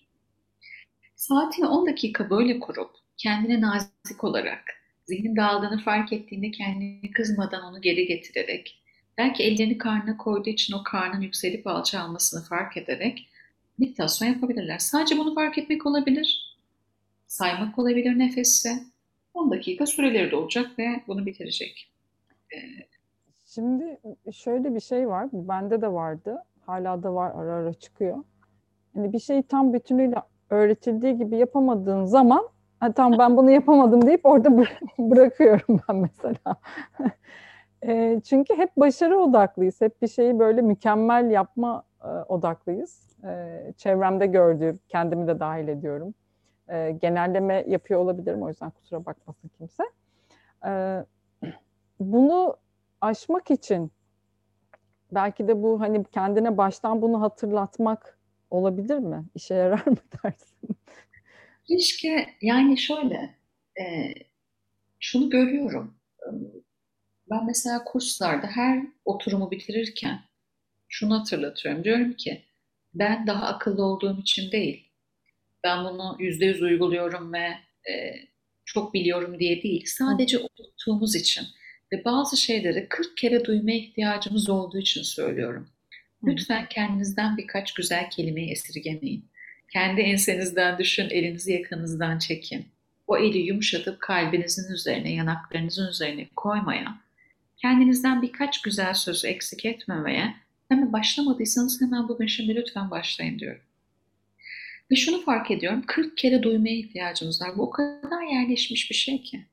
Saatini 1.15 1.65
10 1.65 1.87
dakika 1.87 2.29
böyle 2.29 2.59
kurup 2.59 2.91
kendine 3.17 3.61
nazik 3.61 4.23
olarak 4.23 4.63
zihnin 5.05 5.35
dağıldığını 5.35 5.83
fark 5.83 6.13
ettiğinde 6.13 6.51
kendini 6.51 7.11
kızmadan 7.11 7.63
onu 7.63 7.81
geri 7.81 8.05
getirerek 8.05 8.82
belki 9.18 9.43
ellerini 9.43 9.78
karnına 9.78 10.18
koyduğu 10.18 10.49
için 10.49 10.74
o 10.74 10.84
karnın 10.84 11.22
yükselip 11.22 11.68
alçalmasını 11.68 12.43
fark 12.43 12.78
ederek 12.78 13.30
meditasyon 13.78 14.30
yapabilirler. 14.30 14.78
Sadece 14.78 15.18
bunu 15.18 15.36
fark 15.36 15.57
etmek 15.57 15.86
olabilir. 15.86 16.57
Saymak 17.28 17.80
olabilir 17.80 18.20
nefesi 18.20 18.70
10 19.34 19.51
dakika 19.51 19.86
süreleri 19.86 20.32
de 20.32 20.36
olacak 20.36 20.80
ve 20.80 21.03
bunu 21.07 21.26
bitirecek. 21.26 21.91
Ee, 22.53 22.57
Şimdi 23.45 23.99
şöyle 24.34 24.76
bir 24.76 24.80
şey 24.80 25.07
var, 25.07 25.30
bende 25.34 25.82
de 25.82 25.88
vardı, 25.93 26.43
hala 26.66 27.03
da 27.03 27.14
var, 27.16 27.32
ara 27.36 27.53
ara 27.53 27.74
çıkıyor. 27.74 28.24
Hani 28.93 29.14
bir 29.14 29.20
şeyi 29.20 29.43
tam 29.43 29.74
bütünüyle 29.74 30.16
öğretildiği 30.49 31.18
gibi 31.18 31.38
yapamadığın 31.38 32.05
zaman, 32.05 32.47
tamam 32.95 33.20
ben 33.20 33.38
bunu 33.38 33.51
yapamadım 33.51 34.07
deyip 34.07 34.26
orada 34.26 34.57
bırakıyorum 34.97 35.80
ben 35.89 35.95
mesela. 35.95 36.55
e, 37.88 38.21
çünkü 38.23 38.57
hep 38.57 38.77
başarı 38.77 39.19
odaklıyız, 39.19 39.81
hep 39.81 40.01
bir 40.01 40.07
şeyi 40.07 40.39
böyle 40.39 40.61
mükemmel 40.61 41.31
yapma 41.31 41.84
e, 42.03 42.07
odaklıyız. 42.07 43.17
E, 43.23 43.59
çevremde 43.77 44.25
gördüğüm, 44.25 44.79
kendimi 44.89 45.27
de 45.27 45.39
dahil 45.39 45.67
ediyorum 45.67 46.13
e, 46.69 46.91
genelleme 47.01 47.65
yapıyor 47.67 47.99
olabilirim 47.99 48.41
o 48.41 48.49
yüzden 48.49 48.69
kusura 48.69 49.05
bakmasın 49.05 49.51
kimse. 49.57 49.84
E, 50.65 50.71
bunu 51.99 52.57
aşmak 53.01 53.51
için 53.51 53.91
belki 55.11 55.47
de 55.47 55.63
bu 55.63 55.81
hani 55.81 56.03
kendine 56.03 56.57
baştan 56.57 57.01
bunu 57.01 57.21
hatırlatmak 57.21 58.19
olabilir 58.49 58.97
mi? 58.97 59.25
İşe 59.36 59.53
yarar 59.55 59.86
mı 59.86 59.97
dersin? 60.23 60.77
Keşke 61.67 62.29
yani 62.41 62.77
şöyle 62.77 63.36
e, 63.79 64.13
şunu 64.99 65.29
görüyorum. 65.29 65.93
Ben 67.34 67.45
mesela 67.45 67.84
kurslarda 67.84 68.47
her 68.47 68.84
oturumu 69.05 69.51
bitirirken 69.51 70.21
şunu 70.88 71.19
hatırlatıyorum. 71.19 71.84
Diyorum 71.84 72.13
ki 72.13 72.41
ben 72.93 73.27
daha 73.27 73.47
akıllı 73.47 73.86
olduğum 73.86 74.19
için 74.21 74.51
değil, 74.51 74.89
ben 75.63 75.84
bunu 75.84 76.15
yüzde 76.19 76.45
yüz 76.45 76.61
uyguluyorum 76.61 77.34
ve 77.34 77.47
e, 77.91 78.15
çok 78.65 78.93
biliyorum 78.93 79.39
diye 79.39 79.63
değil. 79.63 79.84
Sadece 79.88 80.39
oturttuğumuz 80.39 81.15
için 81.15 81.47
ve 81.91 82.05
bazı 82.05 82.38
şeyleri 82.38 82.88
40 82.89 83.17
kere 83.17 83.45
duymaya 83.45 83.77
ihtiyacımız 83.77 84.49
olduğu 84.49 84.77
için 84.77 85.01
söylüyorum. 85.01 85.69
Lütfen 86.23 86.67
kendinizden 86.69 87.38
birkaç 87.38 87.73
güzel 87.73 88.09
kelimeyi 88.09 88.51
esirgemeyin. 88.51 89.25
Kendi 89.73 90.01
ensenizden 90.01 90.77
düşün, 90.77 91.09
elinizi 91.09 91.53
yakanızdan 91.53 92.19
çekin. 92.19 92.65
O 93.07 93.17
eli 93.17 93.38
yumuşatıp 93.38 94.01
kalbinizin 94.01 94.73
üzerine, 94.73 95.13
yanaklarınızın 95.13 95.89
üzerine 95.89 96.27
koymaya, 96.36 97.03
kendinizden 97.64 98.22
birkaç 98.22 98.61
güzel 98.61 98.93
sözü 98.93 99.28
eksik 99.28 99.66
etmemeye, 99.66 100.36
hemen 100.70 100.93
başlamadıysanız 100.93 101.82
hemen 101.82 102.07
bugün 102.07 102.28
şimdi 102.28 102.55
lütfen 102.55 102.91
başlayın 102.91 103.39
diyorum. 103.39 103.61
Ve 104.91 104.95
şunu 104.95 105.22
fark 105.22 105.51
ediyorum, 105.51 105.84
40 105.88 106.18
kere 106.18 106.43
duymaya 106.43 106.76
ihtiyacımız 106.76 107.41
var. 107.41 107.57
Bu 107.57 107.61
o 107.61 107.70
kadar 107.70 108.22
yerleşmiş 108.34 108.89
bir 108.89 108.95
şey 108.95 109.24
ki. 109.24 109.45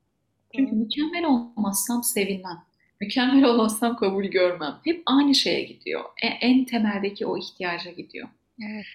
Çünkü 0.55 0.75
mükemmel 0.75 1.25
olmazsam 1.25 2.03
sevilmem. 2.03 2.57
Mükemmel 3.01 3.43
olmazsam 3.43 3.95
kabul 3.95 4.25
görmem. 4.25 4.75
Hep 4.83 5.03
aynı 5.05 5.35
şeye 5.35 5.63
gidiyor. 5.63 6.03
En, 6.21 6.49
en 6.49 6.65
temeldeki 6.65 7.25
o 7.25 7.37
ihtiyaca 7.37 7.91
gidiyor. 7.91 8.29
Evet. 8.63 8.85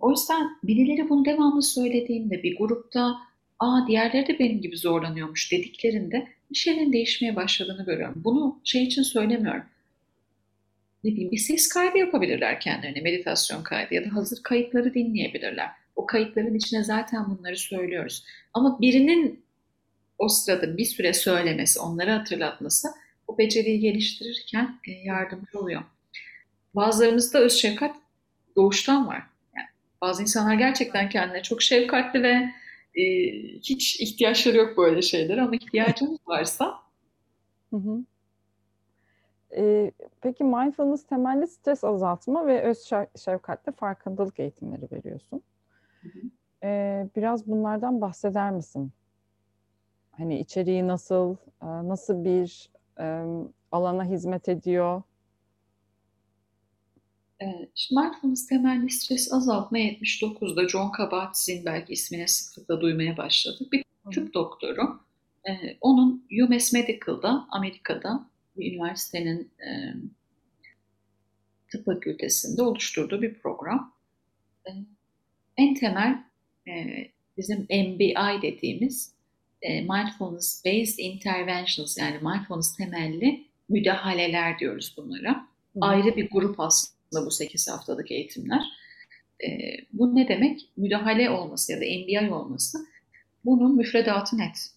O 0.00 0.10
yüzden 0.10 0.48
birileri 0.64 1.08
bunu 1.08 1.24
devamlı 1.24 1.62
söylediğinde 1.62 2.42
bir 2.42 2.58
grupta 2.58 3.16
aa 3.60 3.86
diğerleri 3.86 4.26
de 4.26 4.38
benim 4.38 4.60
gibi 4.60 4.76
zorlanıyormuş 4.76 5.52
dediklerinde 5.52 6.28
bir 6.50 6.56
şeylerin 6.56 6.92
değişmeye 6.92 7.36
başladığını 7.36 7.84
görüyorum. 7.84 8.22
Bunu 8.24 8.60
şey 8.64 8.84
için 8.84 9.02
söylemiyorum 9.02 9.64
ne 11.04 11.10
bileyim 11.10 11.30
bir 11.30 11.38
ses 11.38 11.68
kaydı 11.68 11.98
yapabilirler 11.98 12.60
kendilerine, 12.60 13.00
meditasyon 13.00 13.62
kaydı 13.62 13.94
ya 13.94 14.04
da 14.04 14.14
hazır 14.14 14.42
kayıtları 14.42 14.94
dinleyebilirler. 14.94 15.68
O 15.96 16.06
kayıtların 16.06 16.54
içine 16.54 16.84
zaten 16.84 17.24
bunları 17.30 17.56
söylüyoruz. 17.56 18.24
Ama 18.54 18.80
birinin 18.80 19.44
o 20.18 20.28
sırada 20.28 20.76
bir 20.76 20.84
süre 20.84 21.12
söylemesi, 21.12 21.80
onları 21.80 22.10
hatırlatması 22.10 22.88
o 23.28 23.38
beceriyi 23.38 23.80
geliştirirken 23.80 24.78
e, 24.88 24.92
yardımcı 24.92 25.58
oluyor. 25.58 25.82
Bazılarımızda 26.74 27.38
öz 27.38 27.52
şefkat 27.52 27.96
doğuştan 28.56 29.06
var. 29.06 29.22
Bazı 30.02 30.22
insanlar 30.22 30.54
gerçekten 30.54 31.08
kendine 31.08 31.42
çok 31.42 31.62
şefkatli 31.62 32.22
ve 32.22 32.50
e, 32.94 33.02
hiç 33.58 34.00
ihtiyaçları 34.00 34.56
yok 34.56 34.78
böyle 34.78 35.02
şeylere 35.02 35.42
ama 35.42 35.54
ihtiyacınız 35.54 36.18
varsa. 36.26 36.74
Hı 37.70 37.76
hı. 37.76 38.04
E, 39.56 39.92
peki 40.20 40.44
mindfulness 40.44 41.06
temelli 41.06 41.46
stres 41.46 41.84
azaltma 41.84 42.46
ve 42.46 42.62
öz 42.62 42.90
şefkatle 43.24 43.72
farkındalık 43.72 44.40
eğitimleri 44.40 44.88
veriyorsun. 44.92 45.42
Hı 46.02 46.08
hı. 46.08 46.20
E, 46.66 47.06
biraz 47.16 47.46
bunlardan 47.46 48.00
bahseder 48.00 48.50
misin? 48.50 48.92
Hani 50.10 50.38
içeriği 50.38 50.86
nasıl, 50.86 51.36
nasıl 51.62 52.24
bir 52.24 52.70
alana 53.72 54.04
hizmet 54.04 54.48
ediyor? 54.48 55.02
Şimdi 57.74 58.00
mindfulness 58.00 58.46
temelli 58.46 58.90
stres 58.90 59.32
azaltma 59.32 59.78
79'da 59.78 60.68
John 60.68 60.92
Kabat-Zinn 60.92 61.64
belki 61.64 61.92
ismine 61.92 62.28
sıklıkla 62.28 62.80
duymaya 62.80 63.16
başladık. 63.16 63.72
Bir 63.72 63.84
tıp 64.14 64.34
doktoru. 64.34 65.00
Onun 65.80 66.26
UMass 66.42 66.72
Medical'da 66.72 67.46
Amerika'da 67.50 68.30
bir 68.56 68.72
üniversitenin 68.72 69.50
tıp 71.72 71.84
fakültesinde 71.84 72.62
oluşturduğu 72.62 73.22
bir 73.22 73.34
program. 73.34 73.94
En 75.56 75.74
temel 75.74 76.24
bizim 77.36 77.58
MBI 77.60 78.42
dediğimiz 78.42 79.14
mindfulness 79.62 80.64
based 80.64 80.98
interventions 80.98 81.98
yani 81.98 82.18
mindfulness 82.22 82.76
temelli 82.76 83.46
müdahaleler 83.68 84.58
diyoruz 84.58 84.94
bunlara. 84.96 85.32
Hı. 85.32 85.78
Ayrı 85.80 86.16
bir 86.16 86.30
grup 86.30 86.60
aslında 86.60 86.99
bu 87.12 87.30
8 87.30 87.68
haftalık 87.68 88.10
eğitimler. 88.10 88.62
bu 89.92 90.16
ne 90.16 90.28
demek? 90.28 90.60
Müdahale 90.76 91.30
olması 91.30 91.72
ya 91.72 91.80
da 91.80 91.84
MBI 91.84 92.32
olması. 92.34 92.78
Bunun 93.44 93.76
müfredatı 93.76 94.38
net. 94.38 94.70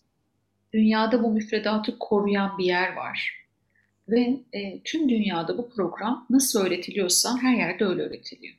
Dünyada 0.74 1.24
bu 1.24 1.32
müfredatı 1.32 2.00
koruyan 2.00 2.58
bir 2.58 2.66
yer 2.66 2.94
var. 2.94 3.44
Ve 4.10 4.40
e, 4.54 4.82
tüm 4.84 5.10
dünyada 5.10 5.58
bu 5.58 5.70
program 5.70 6.28
nasıl 6.30 6.66
öğretiliyorsa 6.66 7.38
her 7.42 7.58
yerde 7.58 7.86
öyle 7.86 8.02
öğretiliyor. 8.02 8.56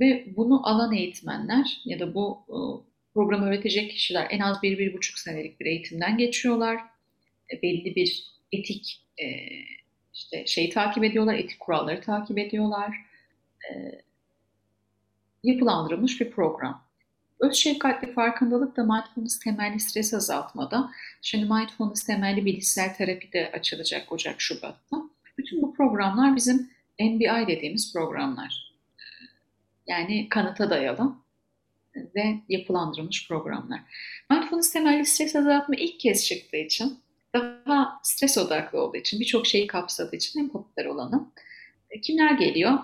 Ve 0.00 0.26
bunu 0.36 0.68
alan 0.68 0.92
eğitmenler 0.92 1.80
ya 1.84 2.00
da 2.00 2.14
bu 2.14 2.38
e, 2.48 2.56
programı 3.14 3.46
öğretecek 3.46 3.90
kişiler 3.90 4.26
en 4.30 4.40
az 4.40 4.62
bir, 4.62 4.78
bir 4.78 4.94
buçuk 4.94 5.18
senelik 5.18 5.60
bir 5.60 5.66
eğitimden 5.66 6.18
geçiyorlar. 6.18 6.80
E, 7.52 7.62
belli 7.62 7.96
bir 7.96 8.32
etik 8.52 9.06
e, 9.18 9.26
işte 10.14 10.46
şeyi 10.46 10.70
takip 10.70 11.04
ediyorlar, 11.04 11.34
etik 11.34 11.60
kuralları 11.60 12.00
takip 12.00 12.38
ediyorlar. 12.38 12.96
E, 13.70 14.00
yapılandırılmış 15.42 16.20
bir 16.20 16.30
program. 16.30 16.84
Öz 17.40 17.54
şefkatli 17.54 18.12
farkındalık 18.12 18.76
da 18.76 18.84
mindfulness 18.84 19.38
temelli 19.38 19.80
stres 19.80 20.14
azaltmada. 20.14 20.90
Şimdi 21.22 21.44
mindfulness 21.52 22.04
temelli 22.04 22.44
bilişsel 22.44 22.94
terapi 22.94 23.32
de 23.32 23.50
açılacak 23.52 24.12
Ocak-Şubat'ta. 24.12 24.96
Bütün 25.38 25.62
bu 25.62 25.74
programlar 25.74 26.36
bizim 26.36 26.70
MBI 27.00 27.46
dediğimiz 27.46 27.92
programlar. 27.92 28.72
Yani 29.86 30.28
kanıta 30.28 30.70
dayalı 30.70 31.14
ve 32.14 32.40
yapılandırılmış 32.48 33.28
programlar. 33.28 33.80
Mindfulness 34.30 34.72
temelli 34.72 35.06
stres 35.06 35.36
azaltma 35.36 35.74
ilk 35.74 36.00
kez 36.00 36.26
çıktığı 36.26 36.56
için 36.56 37.01
daha 37.34 38.00
stres 38.02 38.38
odaklı 38.38 38.80
olduğu 38.80 38.96
için 38.96 39.20
birçok 39.20 39.46
şeyi 39.46 39.66
kapsadığı 39.66 40.16
için 40.16 40.40
en 40.40 40.48
popüler 40.48 40.86
olanı. 40.86 41.32
E, 41.90 42.00
kimler 42.00 42.32
geliyor? 42.32 42.78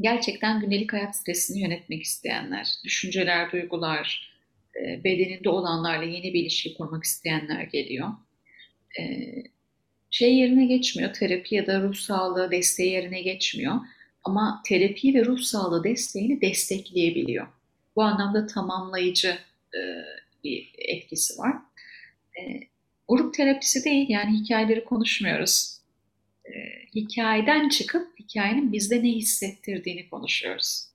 Gerçekten 0.00 0.60
gündelik 0.60 0.92
hayat 0.92 1.16
stresini 1.16 1.60
yönetmek 1.60 2.02
isteyenler, 2.02 2.68
düşünceler, 2.84 3.52
duygular, 3.52 4.34
e, 4.76 5.04
bedeninde 5.04 5.48
olanlarla 5.48 6.04
yeni 6.04 6.34
bir 6.34 6.42
ilişki 6.42 6.74
kurmak 6.74 7.04
isteyenler 7.04 7.62
geliyor. 7.62 8.08
E, 9.00 9.02
şey 10.10 10.36
yerine 10.36 10.66
geçmiyor, 10.66 11.12
terapi 11.12 11.54
ya 11.54 11.66
da 11.66 11.80
ruh 11.80 11.94
sağlığı 11.94 12.50
desteği 12.50 12.92
yerine 12.92 13.22
geçmiyor. 13.22 13.74
Ama 14.24 14.62
terapi 14.66 15.14
ve 15.14 15.24
ruh 15.24 15.38
sağlığı 15.38 15.84
desteğini 15.84 16.40
destekleyebiliyor. 16.40 17.46
Bu 17.96 18.02
anlamda 18.02 18.46
tamamlayıcı 18.46 19.38
bir 20.44 20.72
etkisi 20.78 21.38
var. 21.38 21.56
Grup 23.08 23.34
terapisi 23.34 23.84
değil 23.84 24.08
yani 24.08 24.40
hikayeleri 24.40 24.84
konuşmuyoruz. 24.84 25.78
E, 26.44 26.52
hikayeden 26.94 27.68
çıkıp 27.68 28.18
hikayenin 28.18 28.72
bizde 28.72 29.02
ne 29.02 29.08
hissettirdiğini 29.08 30.08
konuşuyoruz. 30.08 30.86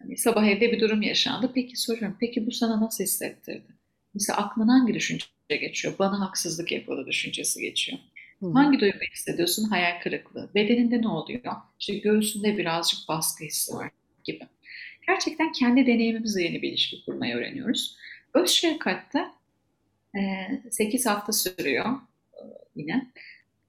Yani 0.00 0.16
sabah 0.16 0.46
evde 0.46 0.72
bir 0.72 0.80
durum 0.80 1.02
yaşandı. 1.02 1.50
Peki 1.54 1.76
soruyorum, 1.76 2.16
peki 2.20 2.46
bu 2.46 2.52
sana 2.52 2.80
nasıl 2.80 3.04
hissettirdi? 3.04 3.76
Mesela 4.14 4.38
aklına 4.38 4.72
hangi 4.72 4.94
düşünce 4.94 5.26
geçiyor? 5.48 5.94
Bana 5.98 6.20
haksızlık 6.20 6.72
yapıldı 6.72 7.06
düşüncesi 7.06 7.60
geçiyor. 7.60 7.98
Hı. 8.40 8.50
Hangi 8.50 8.80
duygu 8.80 8.98
hissediyorsun? 9.12 9.64
Hayal 9.64 10.00
kırıklığı. 10.02 10.50
Bedeninde 10.54 11.02
ne 11.02 11.08
oluyor? 11.08 11.54
İşte 11.80 11.98
göğsünde 11.98 12.58
birazcık 12.58 13.08
baskı 13.08 13.44
hissi 13.44 13.74
var 13.74 13.90
gibi 14.24 14.46
gerçekten 15.06 15.52
kendi 15.52 15.86
deneyimimizle 15.86 16.42
yeni 16.42 16.62
bir 16.62 16.68
ilişki 16.68 17.04
kurmayı 17.04 17.34
öğreniyoruz. 17.34 17.96
Öz 18.34 18.50
şefkatte 18.50 19.24
8 20.70 21.06
hafta 21.06 21.32
sürüyor 21.32 21.86
e, 22.32 22.40
yine. 22.76 23.06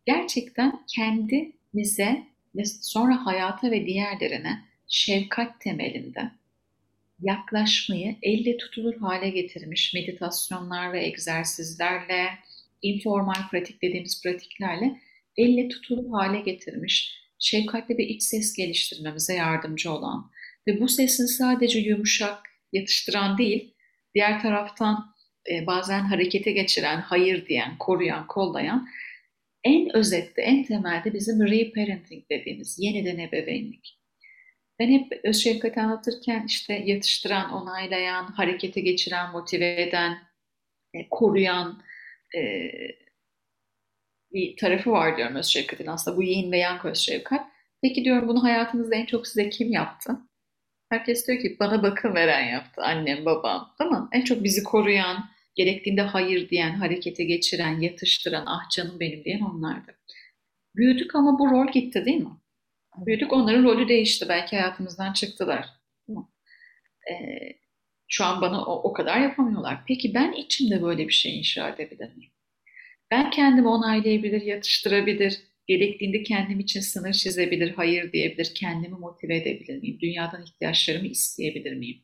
Gerçekten 0.05 0.79
kendimize 0.87 2.23
ve 2.55 2.65
sonra 2.65 3.25
hayata 3.25 3.71
ve 3.71 3.85
diğerlerine 3.85 4.61
şefkat 4.87 5.61
temelinde 5.61 6.31
yaklaşmayı 7.21 8.15
elle 8.21 8.57
tutulur 8.57 8.97
hale 8.97 9.29
getirmiş 9.29 9.93
meditasyonlar 9.93 10.93
ve 10.93 11.05
egzersizlerle, 11.05 12.29
informal 12.81 13.49
pratik 13.51 13.81
dediğimiz 13.81 14.23
pratiklerle 14.23 15.01
elle 15.37 15.69
tutulur 15.69 16.11
hale 16.11 16.39
getirmiş, 16.41 17.21
şefkatli 17.39 17.97
bir 17.97 18.07
iç 18.07 18.23
ses 18.23 18.53
geliştirmemize 18.53 19.33
yardımcı 19.33 19.91
olan, 19.91 20.31
ve 20.67 20.81
bu 20.81 20.87
sesin 20.87 21.25
sadece 21.25 21.79
yumuşak, 21.79 22.39
yatıştıran 22.73 23.37
değil, 23.37 23.73
diğer 24.15 24.41
taraftan 24.41 25.15
e, 25.51 25.67
bazen 25.67 25.99
harekete 25.99 26.51
geçiren, 26.51 27.01
hayır 27.01 27.47
diyen, 27.47 27.77
koruyan, 27.77 28.27
kollayan 28.27 28.87
en 29.63 29.95
özette, 29.95 30.41
en 30.41 30.63
temelde 30.63 31.13
bizim 31.13 31.47
reparenting 31.47 32.29
dediğimiz 32.31 32.79
yeniden 32.79 33.17
ebeveynlik. 33.17 33.99
Ben 34.79 34.87
hep 34.91 35.19
öz 35.23 35.43
şefkati 35.43 35.81
anlatırken 35.81 36.45
işte 36.47 36.73
yatıştıran, 36.73 37.53
onaylayan, 37.53 38.25
harekete 38.25 38.81
geçiren, 38.81 39.31
motive 39.31 39.81
eden, 39.81 40.17
e, 40.93 41.09
koruyan 41.09 41.81
e, 42.35 42.71
bir 44.33 44.57
tarafı 44.57 44.91
var 44.91 45.17
diyorum 45.17 45.35
öz 45.35 45.45
şefkatin. 45.45 45.87
Aslında 45.87 46.17
bu 46.17 46.23
yin 46.23 46.51
ve 46.51 46.57
yang 46.57 46.85
öz 46.85 46.97
şefkat. 46.97 47.47
Peki 47.81 48.05
diyorum 48.05 48.27
bunu 48.27 48.43
hayatınızda 48.43 48.95
en 48.95 49.05
çok 49.05 49.27
size 49.27 49.49
kim 49.49 49.71
yaptı? 49.71 50.17
Herkes 50.89 51.27
diyor 51.27 51.41
ki 51.41 51.57
bana 51.59 51.83
bakım 51.83 52.15
veren 52.15 52.49
yaptı. 52.49 52.81
Annem, 52.81 53.25
babam. 53.25 53.75
Tamam. 53.77 54.09
En 54.11 54.21
çok 54.21 54.43
bizi 54.43 54.63
koruyan, 54.63 55.29
gerektiğinde 55.57 56.01
hayır 56.01 56.49
diyen, 56.49 56.71
harekete 56.71 57.23
geçiren, 57.23 57.79
yatıştıran, 57.79 58.43
ah 58.47 58.69
canım 58.69 58.99
benim 58.99 59.23
diyen 59.23 59.39
onlardı. 59.39 59.91
Büyüdük 60.75 61.15
ama 61.15 61.39
bu 61.39 61.51
rol 61.51 61.71
gitti 61.71 62.05
değil 62.05 62.21
mi? 62.21 62.37
Büyüdük 62.97 63.33
onların 63.33 63.63
rolü 63.63 63.87
değişti. 63.87 64.25
Belki 64.29 64.57
hayatımızdan 64.57 65.13
çıktılar. 65.13 65.65
Ee, 67.11 67.13
şu 68.07 68.25
an 68.25 68.41
bana 68.41 68.65
o, 68.65 68.89
o 68.89 68.93
kadar 68.93 69.21
yapamıyorlar. 69.21 69.83
Peki 69.87 70.13
ben 70.13 70.31
içimde 70.31 70.81
böyle 70.81 71.07
bir 71.07 71.13
şey 71.13 71.39
inşa 71.39 71.69
edebilir 71.69 72.15
miyim? 72.15 72.31
Ben 73.11 73.29
kendimi 73.29 73.67
onaylayabilir, 73.67 74.41
yatıştırabilir, 74.41 75.47
Gerektiğinde 75.67 76.23
kendim 76.23 76.59
için 76.59 76.79
sınır 76.79 77.13
çizebilir, 77.13 77.71
hayır 77.71 78.11
diyebilir, 78.11 78.51
kendimi 78.55 78.95
motive 78.95 79.35
edebilir 79.37 79.81
miyim? 79.81 79.99
Dünyadan 80.01 80.43
ihtiyaçlarımı 80.43 81.07
isteyebilir 81.07 81.73
miyim? 81.73 82.03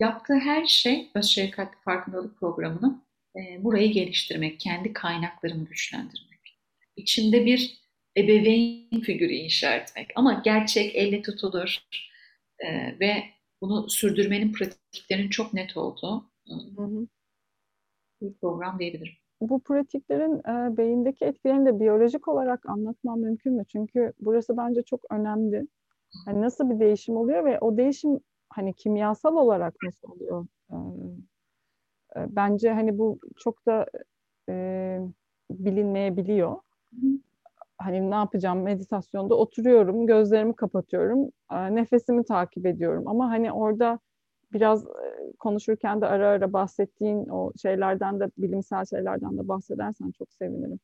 Yaptığı 0.00 0.34
her 0.34 0.66
şey 0.66 1.10
öz 1.14 1.24
şefkatli 1.24 1.78
farkındalık 1.84 2.38
programını 2.38 3.02
e, 3.36 3.64
burayı 3.64 3.92
geliştirmek, 3.92 4.60
kendi 4.60 4.92
kaynaklarımı 4.92 5.64
güçlendirmek. 5.64 6.58
İçinde 6.96 7.46
bir 7.46 7.80
ebeveyn 8.16 9.00
figürü 9.00 9.32
inşa 9.32 9.74
etmek. 9.74 10.10
Ama 10.16 10.42
gerçek 10.44 10.96
elle 10.96 11.22
tutulur 11.22 11.78
e, 12.58 12.98
ve 13.00 13.24
bunu 13.60 13.90
sürdürmenin 13.90 14.52
pratiklerinin 14.52 15.30
çok 15.30 15.54
net 15.54 15.76
olduğu 15.76 16.30
e, 16.48 16.54
bir 18.20 18.34
program 18.40 18.78
diyebilirim 18.78 19.14
bu 19.40 19.60
pratiklerin 19.62 20.38
e, 20.38 20.76
beyindeki 20.76 21.24
etkilerini 21.24 21.66
de 21.66 21.80
biyolojik 21.80 22.28
olarak 22.28 22.68
anlatmam 22.68 23.20
mümkün 23.20 23.52
mü? 23.52 23.64
Çünkü 23.68 24.12
burası 24.20 24.56
bence 24.56 24.82
çok 24.82 25.00
önemli. 25.10 25.66
Hani 26.24 26.40
nasıl 26.40 26.70
bir 26.70 26.80
değişim 26.80 27.16
oluyor 27.16 27.44
ve 27.44 27.58
o 27.60 27.76
değişim 27.76 28.20
hani 28.50 28.74
kimyasal 28.74 29.36
olarak 29.36 29.74
nasıl 29.84 30.08
oluyor? 30.12 30.46
Bence 32.16 32.72
hani 32.72 32.98
bu 32.98 33.18
çok 33.36 33.66
da 33.66 33.86
e, 34.48 34.98
bilinmeyebiliyor. 35.50 36.56
hani 37.78 38.10
ne 38.10 38.14
yapacağım 38.14 38.62
meditasyonda 38.62 39.34
oturuyorum, 39.34 40.06
gözlerimi 40.06 40.56
kapatıyorum, 40.56 41.30
nefesimi 41.50 42.24
takip 42.24 42.66
ediyorum. 42.66 43.08
Ama 43.08 43.30
hani 43.30 43.52
orada 43.52 43.98
biraz 44.52 44.84
konuşurken 45.38 46.00
de 46.00 46.06
ara 46.06 46.28
ara 46.28 46.52
bahsettiğin 46.52 47.28
o 47.28 47.52
şeylerden 47.62 48.20
de 48.20 48.30
bilimsel 48.38 48.84
şeylerden 48.84 49.38
de 49.38 49.48
bahsedersen 49.48 50.10
çok 50.10 50.32
sevinirim. 50.32 50.80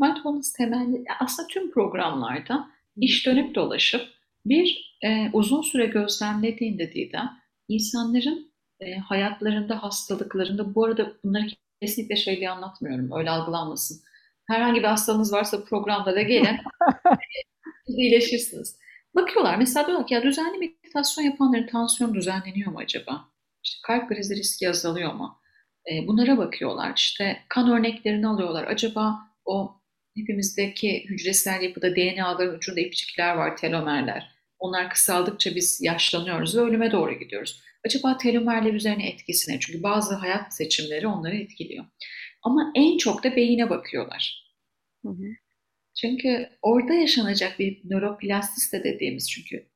Mindfulness 0.00 0.52
temelli 0.52 1.04
aslında 1.20 1.46
tüm 1.46 1.70
programlarda 1.70 2.66
iş 2.96 3.26
dönüp 3.26 3.54
dolaşıp 3.54 4.02
bir 4.48 4.98
e, 5.04 5.30
uzun 5.32 5.62
süre 5.62 5.86
gözlemlediğinde 5.86 6.92
Didem 6.92 7.30
insanların 7.68 8.52
e, 8.80 8.94
hayatlarında 8.94 9.82
hastalıklarında 9.82 10.74
bu 10.74 10.84
arada 10.84 11.12
bunları 11.24 11.46
kesinlikle 11.82 12.16
şey 12.16 12.36
diye 12.36 12.50
anlatmıyorum 12.50 13.10
öyle 13.18 13.30
algılanmasın. 13.30 14.00
Herhangi 14.48 14.80
bir 14.80 14.86
hastalığınız 14.86 15.32
varsa 15.32 15.64
programda 15.64 16.16
da 16.16 16.22
gelin 16.22 16.56
iyileşirsiniz. 17.86 18.78
Bakıyorlar 19.14 19.56
mesela 19.56 19.86
diyorlar 19.86 20.06
ki 20.06 20.14
ya 20.14 20.22
düzenli 20.22 20.58
meditasyon 20.58 21.24
yapanların 21.24 21.66
tansiyon 21.66 22.14
düzenleniyor 22.14 22.72
mu 22.72 22.78
acaba? 22.78 23.28
İşte 23.64 23.78
kalp 23.86 24.08
krizi 24.08 24.36
riski 24.36 24.68
azalıyor 24.68 25.12
mu? 25.12 25.40
E, 25.92 26.06
bunlara 26.06 26.38
bakıyorlar. 26.38 26.92
İşte 26.96 27.42
kan 27.48 27.70
örneklerini 27.70 28.28
alıyorlar. 28.28 28.64
Acaba 28.64 29.18
o 29.44 29.80
hepimizdeki 30.16 31.04
hücresel 31.08 31.62
yapıda 31.62 31.96
DNA'ların 31.96 32.54
ucunda 32.54 32.80
ipçikler 32.80 33.34
var, 33.36 33.56
telomerler. 33.56 34.35
Onlar 34.58 34.90
kısaldıkça 34.90 35.54
biz 35.54 35.80
yaşlanıyoruz 35.82 36.56
ve 36.56 36.60
ölüme 36.60 36.92
doğru 36.92 37.18
gidiyoruz. 37.18 37.62
Acaba 37.86 38.18
telomerler 38.18 38.72
üzerine 38.72 39.08
etkisi 39.08 39.52
ne? 39.52 39.60
Çünkü 39.60 39.82
bazı 39.82 40.14
hayat 40.14 40.54
seçimleri 40.54 41.06
onları 41.06 41.36
etkiliyor. 41.36 41.84
Ama 42.42 42.72
en 42.74 42.98
çok 42.98 43.24
da 43.24 43.36
beyine 43.36 43.70
bakıyorlar. 43.70 44.52
Hı 45.04 45.08
hı. 45.08 45.26
Çünkü 46.00 46.48
orada 46.62 46.94
yaşanacak 46.94 47.58
bir 47.58 47.80
nöroplastisite 47.84 48.84
dediğimiz 48.84 49.30
çünkü 49.30 49.66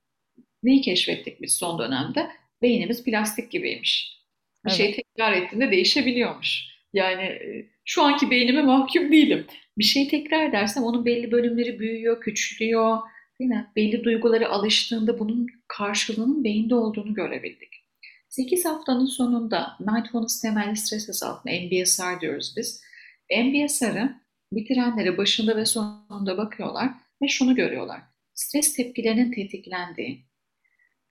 neyi 0.62 0.80
keşfettik 0.80 1.42
biz 1.42 1.52
son 1.52 1.78
dönemde? 1.78 2.30
Beynimiz 2.62 3.04
plastik 3.04 3.50
gibiymiş. 3.50 4.20
Bir 4.64 4.70
şey 4.70 4.86
evet. 4.86 4.94
şey 4.94 5.04
tekrar 5.04 5.32
ettiğinde 5.32 5.70
değişebiliyormuş. 5.70 6.64
Yani 6.92 7.22
e, 7.22 7.70
şu 7.84 8.02
anki 8.02 8.30
beynime 8.30 8.62
mahkum 8.62 9.12
değilim. 9.12 9.46
Bir 9.78 9.84
şey 9.84 10.08
tekrar 10.08 10.48
edersem 10.48 10.82
onun 10.82 11.04
belli 11.04 11.32
bölümleri 11.32 11.78
büyüyor, 11.78 12.20
küçülüyor. 12.20 12.98
Mi? 13.46 13.66
Belli 13.76 14.04
duyguları 14.04 14.48
alıştığında 14.48 15.18
bunun 15.18 15.46
karşılığının 15.68 16.44
beyinde 16.44 16.74
olduğunu 16.74 17.14
görebildik. 17.14 17.84
8 18.28 18.64
haftanın 18.64 19.06
sonunda 19.06 19.76
Mindfulness 19.80 20.40
temelli 20.40 20.76
stres 20.76 21.08
azaltma, 21.08 21.52
MBSR 21.52 22.20
diyoruz 22.20 22.54
biz. 22.56 22.82
MBSR'ı 23.30 24.14
bitirenlere 24.52 25.18
başında 25.18 25.56
ve 25.56 25.64
sonunda 25.64 26.38
bakıyorlar 26.38 26.90
ve 27.22 27.28
şunu 27.28 27.54
görüyorlar. 27.54 28.00
Stres 28.34 28.76
tepkilerinin 28.76 29.32
tetiklendiği. 29.32 30.24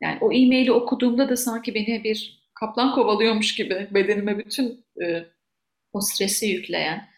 Yani 0.02 0.18
o 0.22 0.34
e-maili 0.34 0.72
okuduğumda 0.72 1.30
da 1.30 1.38
sanki 1.38 1.74
beni 1.76 2.04
bir 2.04 2.44
kaplan 2.54 2.96
kovalıyormuş 2.96 3.56
gibi 3.56 3.88
bedenime 3.92 4.38
bütün 4.38 4.86
e, 5.04 5.26
o 5.94 6.02
stresi 6.02 6.48
yükleyen 6.48 7.09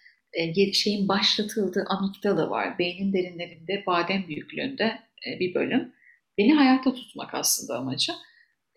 şeyin 0.73 1.07
başlatıldığı 1.07 1.85
amigdala 1.89 2.49
var. 2.49 2.79
Beynin 2.79 3.13
derinlerinde 3.13 3.83
badem 3.87 4.27
büyüklüğünde 4.27 4.99
e, 5.27 5.39
bir 5.39 5.53
bölüm. 5.53 5.93
Beni 6.37 6.53
hayatta 6.53 6.93
tutmak 6.93 7.33
aslında 7.33 7.77
amacı. 7.79 8.13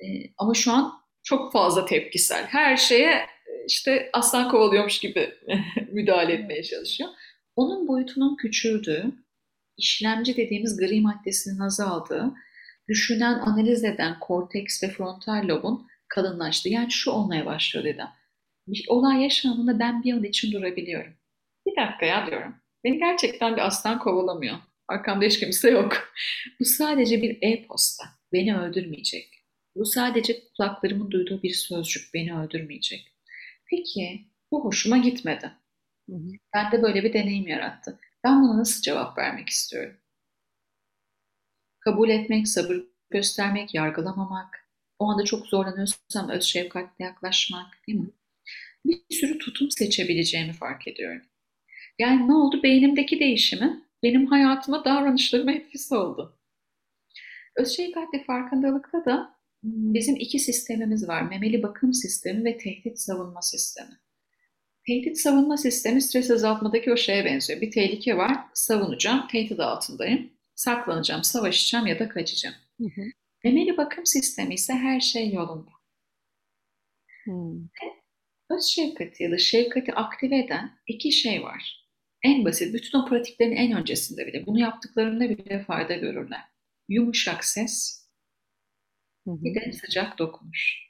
E, 0.00 0.06
ama 0.38 0.54
şu 0.54 0.72
an 0.72 0.92
çok 1.22 1.52
fazla 1.52 1.86
tepkisel. 1.86 2.44
Her 2.44 2.76
şeye 2.76 3.12
e, 3.12 3.66
işte 3.68 4.10
aslan 4.12 4.50
kovalıyormuş 4.50 4.98
gibi 4.98 5.34
müdahale 5.92 6.32
etmeye 6.32 6.62
çalışıyor. 6.62 7.10
Onun 7.56 7.88
boyutunun 7.88 8.36
küçüldüğü, 8.36 9.12
işlemci 9.76 10.36
dediğimiz 10.36 10.76
gri 10.76 11.00
maddesinin 11.00 11.60
azaldığı, 11.60 12.34
düşünen, 12.88 13.38
analiz 13.38 13.84
eden 13.84 14.18
korteks 14.20 14.82
ve 14.82 14.88
frontal 14.88 15.48
lobun 15.48 15.86
kalınlaştığı. 16.08 16.68
Yani 16.68 16.90
şu 16.90 17.10
olmaya 17.10 17.46
başlıyor 17.46 17.84
dedim. 17.84 18.06
Bir 18.66 18.84
olay 18.88 19.22
yaşandığında 19.22 19.78
ben 19.78 20.02
bir 20.02 20.12
an 20.12 20.24
için 20.24 20.52
durabiliyorum. 20.52 21.12
Bir 21.76 21.82
dakika 21.82 22.06
ya 22.06 22.26
diyorum. 22.26 22.54
Beni 22.84 22.98
gerçekten 22.98 23.56
bir 23.56 23.66
aslan 23.66 23.98
kovalamıyor. 23.98 24.56
Arkamda 24.88 25.24
hiç 25.24 25.40
kimse 25.40 25.70
yok. 25.70 25.92
Bu 26.60 26.64
sadece 26.64 27.22
bir 27.22 27.38
e-posta. 27.42 28.04
Beni 28.32 28.58
öldürmeyecek. 28.58 29.44
Bu 29.76 29.84
sadece 29.84 30.48
kulaklarımın 30.56 31.10
duyduğu 31.10 31.42
bir 31.42 31.54
sözcük. 31.54 32.14
Beni 32.14 32.38
öldürmeyecek. 32.38 33.14
Peki 33.70 34.28
bu 34.50 34.64
hoşuma 34.64 34.96
gitmedi. 34.98 35.52
Hı 36.10 36.16
hı. 36.16 36.28
Ben 36.54 36.72
de 36.72 36.82
böyle 36.82 37.04
bir 37.04 37.12
deneyim 37.12 37.48
yarattı. 37.48 38.00
Ben 38.24 38.42
buna 38.42 38.58
nasıl 38.58 38.82
cevap 38.82 39.18
vermek 39.18 39.48
istiyorum? 39.48 39.96
Kabul 41.80 42.08
etmek, 42.08 42.48
sabır 42.48 42.76
göstermek, 43.10 43.74
yargılamamak, 43.74 44.68
o 44.98 45.10
anda 45.10 45.24
çok 45.24 45.46
zorlanıyorsam 45.46 46.28
öz 46.30 46.44
şefkatle 46.44 47.04
yaklaşmak 47.04 47.66
değil 47.88 47.98
mi? 47.98 48.10
Bir 48.84 49.16
sürü 49.16 49.38
tutum 49.38 49.70
seçebileceğimi 49.70 50.52
fark 50.52 50.88
ediyorum. 50.88 51.22
Yani 51.98 52.28
ne 52.28 52.34
oldu? 52.34 52.62
Beynimdeki 52.62 53.20
değişimi 53.20 53.84
benim 54.02 54.26
hayatıma, 54.26 54.84
davranışlarıma 54.84 55.52
etkisi 55.52 55.94
oldu. 55.94 56.38
Öz 57.56 57.76
şefkatle 57.76 58.24
farkındalıkta 58.24 59.04
da 59.04 59.36
bizim 59.62 60.16
iki 60.16 60.38
sistemimiz 60.38 61.08
var. 61.08 61.22
Memeli 61.22 61.62
bakım 61.62 61.94
sistemi 61.94 62.44
ve 62.44 62.58
tehdit 62.58 62.98
savunma 62.98 63.42
sistemi. 63.42 64.00
Tehdit 64.86 65.20
savunma 65.20 65.56
sistemi 65.56 66.02
stres 66.02 66.30
azaltmadaki 66.30 66.92
o 66.92 66.96
şeye 66.96 67.24
benziyor. 67.24 67.60
Bir 67.60 67.70
tehlike 67.70 68.16
var, 68.16 68.36
savunacağım, 68.54 69.28
tehdit 69.28 69.60
altındayım. 69.60 70.30
Saklanacağım, 70.54 71.24
savaşacağım 71.24 71.86
ya 71.86 71.98
da 71.98 72.08
kaçacağım. 72.08 72.56
Hı 72.80 72.84
hı. 72.84 73.02
Memeli 73.44 73.76
bakım 73.76 74.06
sistemi 74.06 74.54
ise 74.54 74.72
her 74.72 75.00
şey 75.00 75.32
yolunda. 75.32 75.70
Hmm. 77.24 77.68
Öz 78.50 78.64
şefkati 78.64 79.22
ya 79.22 79.30
da 79.30 79.38
şefkati 79.38 79.94
aktive 79.94 80.38
eden 80.38 80.70
iki 80.86 81.12
şey 81.12 81.42
var. 81.42 81.83
En 82.24 82.44
basit, 82.44 82.74
bütün 82.74 82.98
o 82.98 83.06
pratiklerin 83.08 83.56
en 83.56 83.72
öncesinde 83.72 84.26
bile, 84.26 84.46
bunu 84.46 84.60
yaptıklarında 84.60 85.30
bile 85.30 85.64
fayda 85.64 85.94
görürler. 85.94 86.40
Yumuşak 86.88 87.44
ses, 87.44 88.04
bir 89.26 89.54
de 89.54 89.72
sıcak 89.72 90.18
dokunuş. 90.18 90.84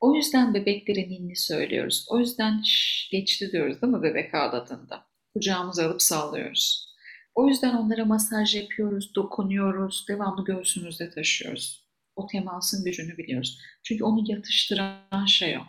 O 0.00 0.14
yüzden 0.14 0.54
bebeklerin 0.54 1.10
ninni 1.10 1.36
söylüyoruz. 1.36 2.06
O 2.10 2.18
yüzden 2.18 2.62
şş, 2.62 3.08
geçti 3.12 3.52
diyoruz 3.52 3.82
değil 3.82 3.92
mi 3.92 4.02
bebek 4.02 4.34
ağladığında? 4.34 5.06
Kucağımıza 5.34 5.86
alıp 5.86 6.02
sallıyoruz. 6.02 6.94
O 7.34 7.48
yüzden 7.48 7.74
onlara 7.76 8.04
masaj 8.04 8.56
yapıyoruz, 8.56 9.14
dokunuyoruz, 9.14 10.06
devamlı 10.08 10.44
göğsümüzde 10.44 11.10
taşıyoruz. 11.10 11.90
O 12.16 12.26
temasın 12.26 12.84
gücünü 12.84 13.18
biliyoruz. 13.18 13.58
Çünkü 13.82 14.04
onu 14.04 14.32
yatıştıran 14.32 15.26
şey 15.26 15.58
o. 15.58 15.62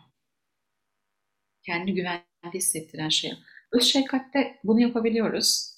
Kendi 1.66 1.94
güvende 1.94 2.26
hissettiren 2.54 3.10
şey 3.10 3.34
o. 3.34 3.36
Öz 3.72 3.84
şefkatte 3.84 4.60
bunu 4.64 4.82
yapabiliyoruz. 4.82 5.72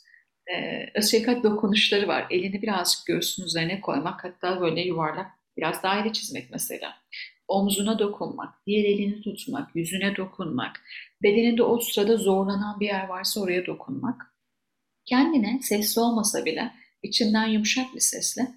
Ee, 0.47 0.89
öz 0.95 1.11
şefkat 1.11 1.43
dokunuşları 1.43 2.07
var. 2.07 2.27
Elini 2.29 2.61
birazcık 2.61 3.05
göğsünün 3.05 3.47
üzerine 3.47 3.81
koymak, 3.81 4.23
hatta 4.23 4.61
böyle 4.61 4.81
yuvarlak 4.81 5.31
biraz 5.57 5.83
daire 5.83 6.13
çizmek 6.13 6.51
mesela 6.51 6.95
omzuna 7.47 7.99
dokunmak, 7.99 8.65
diğer 8.67 8.83
elini 8.83 9.21
tutmak, 9.21 9.75
yüzüne 9.75 10.15
dokunmak, 10.15 10.81
bedeninde 11.23 11.63
o 11.63 11.79
sırada 11.79 12.17
zorlanan 12.17 12.79
bir 12.79 12.85
yer 12.85 13.07
varsa 13.07 13.41
oraya 13.41 13.65
dokunmak. 13.65 14.35
Kendine 15.05 15.59
sesli 15.61 16.01
olmasa 16.01 16.45
bile 16.45 16.71
içinden 17.03 17.47
yumuşak 17.47 17.95
bir 17.95 17.99
sesle 17.99 18.47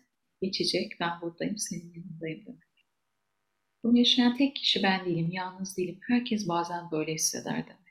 geçecek, 0.42 0.92
ben 1.00 1.20
buradayım, 1.22 1.58
senin 1.58 1.92
yanındayım 1.94 2.46
demek. 2.46 2.62
Bunu 3.84 3.98
yaşayan 3.98 4.36
tek 4.36 4.56
kişi 4.56 4.82
ben 4.82 5.04
değilim, 5.04 5.30
yalnız 5.32 5.76
değilim. 5.76 5.98
Herkes 6.08 6.48
bazen 6.48 6.90
böyle 6.90 7.14
hisseder 7.14 7.64
demek. 7.66 7.85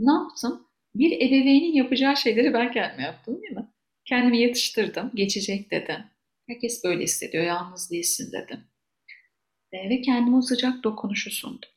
Ne 0.00 0.12
yaptım? 0.12 0.66
Bir 0.94 1.12
ebeveynin 1.12 1.72
yapacağı 1.72 2.16
şeyleri 2.16 2.52
ben 2.54 2.72
kendime 2.72 3.02
yaptım 3.02 3.42
değil 3.42 3.52
mi? 3.52 3.68
Kendimi 4.04 4.38
yatıştırdım, 4.38 5.10
geçecek 5.14 5.70
dedim. 5.70 6.04
Herkes 6.48 6.84
böyle 6.84 7.02
hissediyor, 7.02 7.44
yalnız 7.44 7.90
değilsin 7.90 8.32
dedim 8.32 8.60
ve 9.72 10.00
kendime 10.00 10.36
o 10.36 10.42
sıcak 10.42 10.84
dokunuşu 10.84 11.30
sundum. 11.30 11.70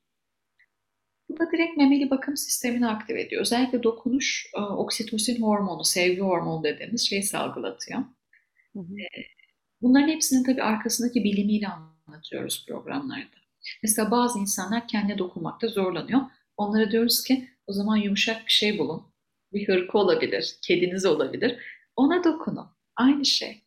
Bu 1.30 1.40
da 1.40 1.52
direkt 1.52 1.78
memeli 1.78 2.10
bakım 2.10 2.38
sistemini 2.38 2.88
aktive 2.88 3.22
ediyor. 3.22 3.42
Özellikle 3.42 3.84
dokunuş 3.84 4.48
e, 4.54 4.60
oksitosin 4.60 5.42
hormonu, 5.42 5.84
sevgi 5.84 6.22
hormonu 6.22 6.64
dediğimiz 6.64 7.10
şeyi 7.10 7.24
salgılatıyor. 7.24 8.00
Hı 8.74 8.80
hı. 8.80 9.00
E, 9.00 9.08
bunların 9.82 10.08
hepsinin 10.08 10.44
tabii 10.44 10.64
arkasındaki 10.64 11.24
bilimiyle 11.24 11.68
anlatıyoruz 11.68 12.66
programlarda. 12.68 13.36
Mesela 13.84 14.12
bazı 14.12 14.40
insanlar 14.40 14.88
kendine 14.88 15.18
dokunmakta 15.18 15.68
zorlanıyor. 15.68 16.22
Onlara 16.58 16.92
diyoruz 16.92 17.24
ki 17.24 17.50
o 17.68 17.74
zaman 17.74 17.98
yumuşak 17.98 18.46
bir 18.46 18.52
şey 18.52 18.80
bulun. 18.80 19.14
Bir 19.54 19.68
hırka 19.68 19.98
olabilir, 19.98 20.56
kediniz 20.68 21.06
olabilir. 21.06 21.58
Ona 21.96 22.24
dokunun. 22.24 22.68
Aynı 22.96 23.26
şey. 23.26 23.64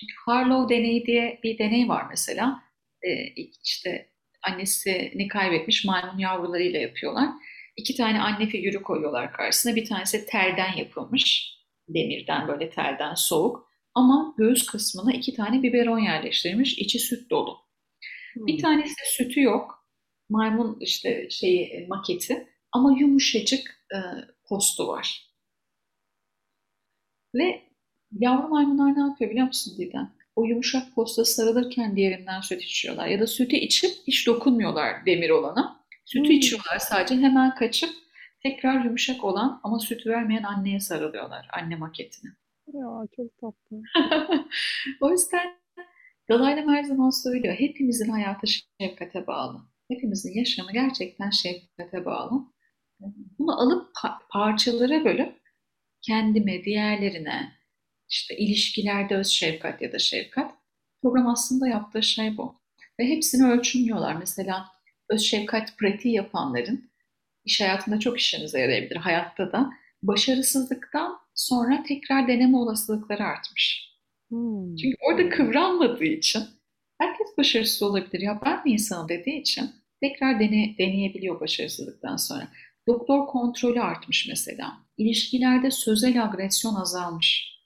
Çünkü 0.00 0.14
Harlow 0.26 0.76
deneyi 0.76 1.06
diye 1.06 1.40
bir 1.42 1.58
deney 1.58 1.88
var 1.88 2.06
mesela 2.10 2.62
e, 3.02 3.26
işte 3.64 4.10
annesini 4.48 5.28
kaybetmiş 5.28 5.84
maymun 5.84 6.18
yavrularıyla 6.18 6.80
yapıyorlar. 6.80 7.28
iki 7.76 7.96
tane 7.96 8.20
anne 8.20 8.46
figürü 8.46 8.82
koyuyorlar 8.82 9.32
karşısına. 9.32 9.76
Bir 9.76 9.84
tanesi 9.88 10.26
telden 10.26 10.76
yapılmış. 10.76 11.54
Demirden 11.88 12.48
böyle 12.48 12.70
telden 12.70 13.14
soğuk. 13.14 13.68
Ama 13.94 14.34
göğüs 14.38 14.66
kısmına 14.66 15.12
iki 15.12 15.34
tane 15.34 15.62
biberon 15.62 15.98
yerleştirilmiş. 15.98 16.78
içi 16.78 16.98
süt 16.98 17.30
dolu. 17.30 17.58
Bir 18.36 18.52
Hmm. 18.52 18.58
tanesi 18.62 18.94
sütü 19.16 19.42
yok. 19.42 19.86
Maymun 20.30 20.78
işte 20.80 21.30
şeyi 21.30 21.86
maketi 21.88 22.48
ama 22.72 22.92
yumuşacık 23.00 23.84
e, 23.94 23.98
postu 24.48 24.88
var. 24.88 25.28
Ve 27.34 27.62
yavru 28.12 28.48
maymunlar 28.48 28.96
ne 28.96 29.00
yapıyor 29.00 29.30
biliyor 29.30 29.46
musun 29.46 29.74
Didem? 29.78 30.12
O 30.36 30.44
yumuşak 30.44 30.94
posta 30.94 31.24
sarılırken 31.24 31.96
diğerinden 31.96 32.40
süt 32.40 32.62
içiyorlar. 32.62 33.06
Ya 33.06 33.20
da 33.20 33.26
sütü 33.26 33.56
içip 33.56 33.90
hiç 34.06 34.26
dokunmuyorlar 34.26 35.06
demir 35.06 35.30
olana. 35.30 35.84
Sütü 36.04 36.28
Hmm. 36.28 36.36
içiyorlar 36.36 36.78
sadece 36.78 37.14
hemen 37.16 37.54
kaçıp 37.54 37.90
tekrar 38.42 38.84
yumuşak 38.84 39.24
olan 39.24 39.60
ama 39.64 39.78
süt 39.78 40.06
vermeyen 40.06 40.42
anneye 40.42 40.80
sarılıyorlar. 40.80 41.48
Anne 41.52 41.76
maketine. 41.76 42.30
Ya 42.66 43.06
çok 43.16 43.38
tatlı. 43.38 43.82
O 45.00 45.10
yüzden 45.10 45.58
Dalai 46.30 46.56
Lama 46.56 46.72
her 46.72 46.84
zaman 46.84 47.10
söylüyor. 47.10 47.54
Hepimizin 47.58 48.08
hayatı 48.10 48.46
şefkate 48.80 49.26
bağlı. 49.26 49.60
Hepimizin 49.88 50.34
yaşamı 50.38 50.72
gerçekten 50.72 51.30
şefkate 51.30 52.04
bağlı. 52.04 52.32
Bunu 53.38 53.60
alıp 53.60 53.90
pa- 53.96 54.18
parçalara 54.30 55.04
bölüp 55.04 55.40
kendime, 56.02 56.64
diğerlerine, 56.64 57.52
işte 58.08 58.36
ilişkilerde 58.36 59.16
öz 59.16 59.26
şefkat 59.26 59.82
ya 59.82 59.92
da 59.92 59.98
şefkat. 59.98 60.54
Program 61.02 61.26
aslında 61.26 61.68
yaptığı 61.68 62.02
şey 62.02 62.36
bu. 62.36 62.60
Ve 63.00 63.08
hepsini 63.08 63.50
ölçümlüyorlar. 63.50 64.14
Mesela 64.14 64.66
öz 65.08 65.20
şefkat 65.20 65.78
pratiği 65.78 66.14
yapanların 66.14 66.90
iş 67.44 67.60
hayatında 67.60 68.00
çok 68.00 68.18
işinize 68.18 68.60
yarayabilir. 68.60 68.96
Hayatta 68.96 69.52
da 69.52 69.70
başarısızlıktan 70.02 71.18
sonra 71.34 71.82
tekrar 71.82 72.28
deneme 72.28 72.56
olasılıkları 72.56 73.24
artmış. 73.24 73.88
Hmm. 74.28 74.76
Çünkü 74.76 74.96
orada 75.00 75.28
kıvranmadığı 75.28 76.04
için 76.04 76.42
herkes 76.98 77.26
başarısız 77.38 77.82
olabilir. 77.82 78.20
Ya 78.20 78.40
ben 78.44 78.64
mi 78.64 78.70
insanım 78.70 79.08
dediği 79.08 79.40
için 79.40 79.70
tekrar 80.00 80.40
dene, 80.40 80.74
deneyebiliyor 80.78 81.40
başarısızlıktan 81.40 82.16
sonra. 82.16 82.48
Doktor 82.88 83.26
kontrolü 83.26 83.80
artmış 83.80 84.26
mesela. 84.28 84.72
İlişkilerde 84.96 85.70
sözel 85.70 86.24
agresyon 86.24 86.74
azalmış. 86.74 87.58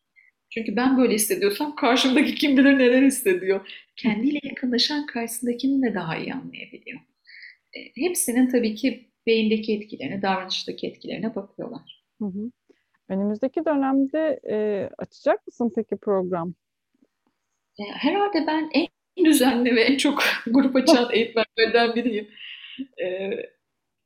Çünkü 0.50 0.76
ben 0.76 0.98
böyle 0.98 1.14
hissediyorsam 1.14 1.76
karşımdaki 1.76 2.34
kim 2.34 2.56
bilir 2.56 2.78
neler 2.78 3.02
hissediyor. 3.02 3.68
Kendiyle 3.96 4.38
yakınlaşan 4.42 5.06
karşısındakini 5.06 5.82
de 5.82 5.94
daha 5.94 6.16
iyi 6.16 6.34
anlayabiliyor. 6.34 7.00
E, 7.76 7.78
hepsinin 7.96 8.50
tabii 8.50 8.74
ki 8.74 9.10
beyindeki 9.26 9.76
etkilerine, 9.76 10.22
davranıştaki 10.22 10.86
etkilerine 10.86 11.34
bakıyorlar. 11.34 12.04
Hı 12.18 12.24
hı. 12.24 12.50
Önümüzdeki 13.08 13.64
dönemde 13.64 14.40
e, 14.50 14.88
açacak 14.98 15.46
mısın 15.46 15.72
peki 15.76 15.96
program? 15.96 16.54
E, 17.78 17.82
herhalde 17.82 18.46
ben 18.46 18.70
en 18.74 19.24
düzenli 19.24 19.76
ve 19.76 19.80
en 19.80 19.96
çok 19.96 20.22
grup 20.46 20.76
açan 20.76 21.08
eğitmenlerden 21.12 21.94
biriyim. 21.94 22.28
E, 23.02 23.30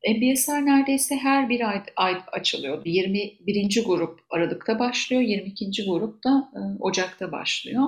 MBSR 0.06 0.66
neredeyse 0.66 1.16
her 1.16 1.48
bir 1.48 1.68
ay, 1.68 1.82
ay 1.96 2.16
açılıyor. 2.32 2.84
21. 2.84 3.84
grup 3.86 4.20
Aralık'ta 4.30 4.78
başlıyor, 4.78 5.22
22. 5.22 5.84
grup 5.86 6.24
da 6.24 6.50
e, 6.54 6.60
Ocak'ta 6.80 7.32
başlıyor. 7.32 7.84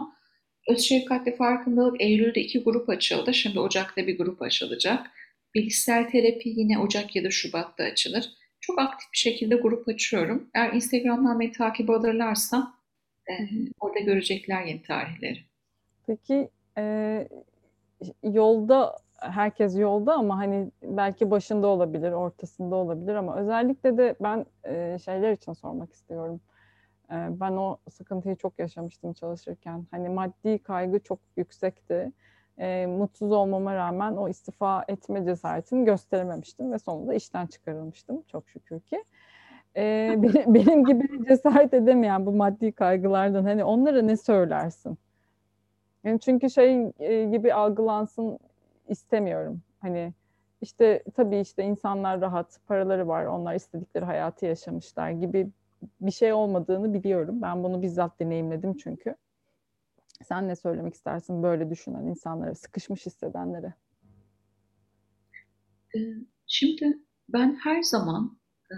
Öz 0.69 0.81
şefkatli 0.81 1.37
farkındalık 1.37 2.01
Eylül'de 2.01 2.41
iki 2.41 2.63
grup 2.63 2.89
açıldı. 2.89 3.35
Şimdi 3.35 3.61
Ocak'ta 3.61 4.07
bir 4.07 4.19
grup 4.19 4.43
açılacak. 4.43 5.11
Bilişsel 5.55 6.11
terapi 6.11 6.49
yine 6.49 6.79
Ocak 6.79 7.17
ya 7.17 7.25
da 7.25 7.31
Şubat'ta 7.31 7.85
açılır. 7.85 8.31
Çok 8.61 8.79
aktif 8.79 9.13
bir 9.13 9.19
şekilde 9.19 9.57
grup 9.57 9.89
açıyorum. 9.89 10.51
Eğer 10.55 10.73
Instagram'dan 10.73 11.41
beni 11.41 11.53
takip 11.53 11.91
alırlarsa 11.91 12.73
e, 13.31 13.33
orada 13.81 13.99
görecekler 13.99 14.65
yeni 14.65 14.83
tarihleri. 14.83 15.39
Peki 16.07 16.49
e, 16.79 17.29
yolda 18.23 18.97
herkes 19.21 19.79
yolda 19.79 20.15
ama 20.15 20.39
hani 20.39 20.71
belki 20.83 21.31
başında 21.31 21.67
olabilir, 21.67 22.13
ortasında 22.13 22.77
olabilir 22.77 23.15
ama 23.15 23.37
özellikle 23.37 23.99
de 23.99 24.15
ben 24.21 24.47
e, 24.65 24.99
şeyler 25.05 25.33
için 25.33 25.53
sormak 25.53 25.93
istiyorum. 25.93 26.41
E, 27.11 27.15
ben 27.41 27.53
o 27.53 27.79
sıkıntıyı 27.91 28.37
çok 28.37 28.59
yaşamıştım 28.59 29.13
çalışırken. 29.13 29.87
Hani 29.91 30.09
maddi 30.09 30.59
kaygı 30.59 31.01
çok 31.01 31.19
yüksekti. 31.37 32.13
E, 32.59 32.87
mutsuz 32.87 33.33
olmama 33.33 33.75
rağmen 33.75 34.17
o 34.17 34.29
istifa 34.29 34.85
etme 34.89 35.25
cesaretini 35.25 35.85
gösterememiştim 35.85 36.73
ve 36.73 36.79
sonunda 36.79 37.15
işten 37.15 37.47
çıkarılmıştım 37.47 38.23
çok 38.23 38.49
şükür 38.49 38.81
ki. 38.81 39.05
E, 39.77 40.15
benim, 40.23 40.55
benim 40.55 40.85
gibi 40.85 41.29
cesaret 41.29 41.75
edemeyen 41.75 42.27
bu 42.27 42.33
maddi 42.33 42.73
kaygılardan 42.73 43.45
hani 43.45 43.65
onlara 43.65 44.03
ne 44.03 44.17
söylersin? 44.17 44.99
Yani 46.05 46.21
çünkü 46.21 46.51
şey 46.51 46.93
gibi 47.31 47.55
algılansın 47.55 48.39
istemiyorum. 48.89 49.63
Hani 49.81 50.15
işte 50.61 51.05
tabii 51.15 51.39
işte 51.39 51.65
insanlar 51.65 52.21
rahat, 52.21 52.61
paraları 52.67 53.09
var, 53.09 53.25
onlar 53.25 53.55
istedikleri 53.55 54.05
hayatı 54.05 54.47
yaşamışlar 54.47 55.11
gibi 55.11 55.51
bir 56.01 56.11
şey 56.11 56.33
olmadığını 56.33 56.95
biliyorum. 56.95 57.43
Ben 57.43 57.65
bunu 57.65 57.83
bizzat 57.83 58.21
deneyimledim 58.21 58.77
çünkü. 58.77 59.15
Sen 60.25 60.49
ne 60.49 60.57
söylemek 60.57 60.95
istersin 60.95 61.43
böyle 61.43 61.71
düşünen 61.71 62.07
insanlara, 62.07 62.55
sıkışmış 62.55 63.07
hissedenlere? 63.07 63.75
Ee, 65.97 65.99
Şimdi 66.49 66.99
ben 67.29 67.59
her 67.65 67.83
zaman 67.83 68.39
e, 68.71 68.75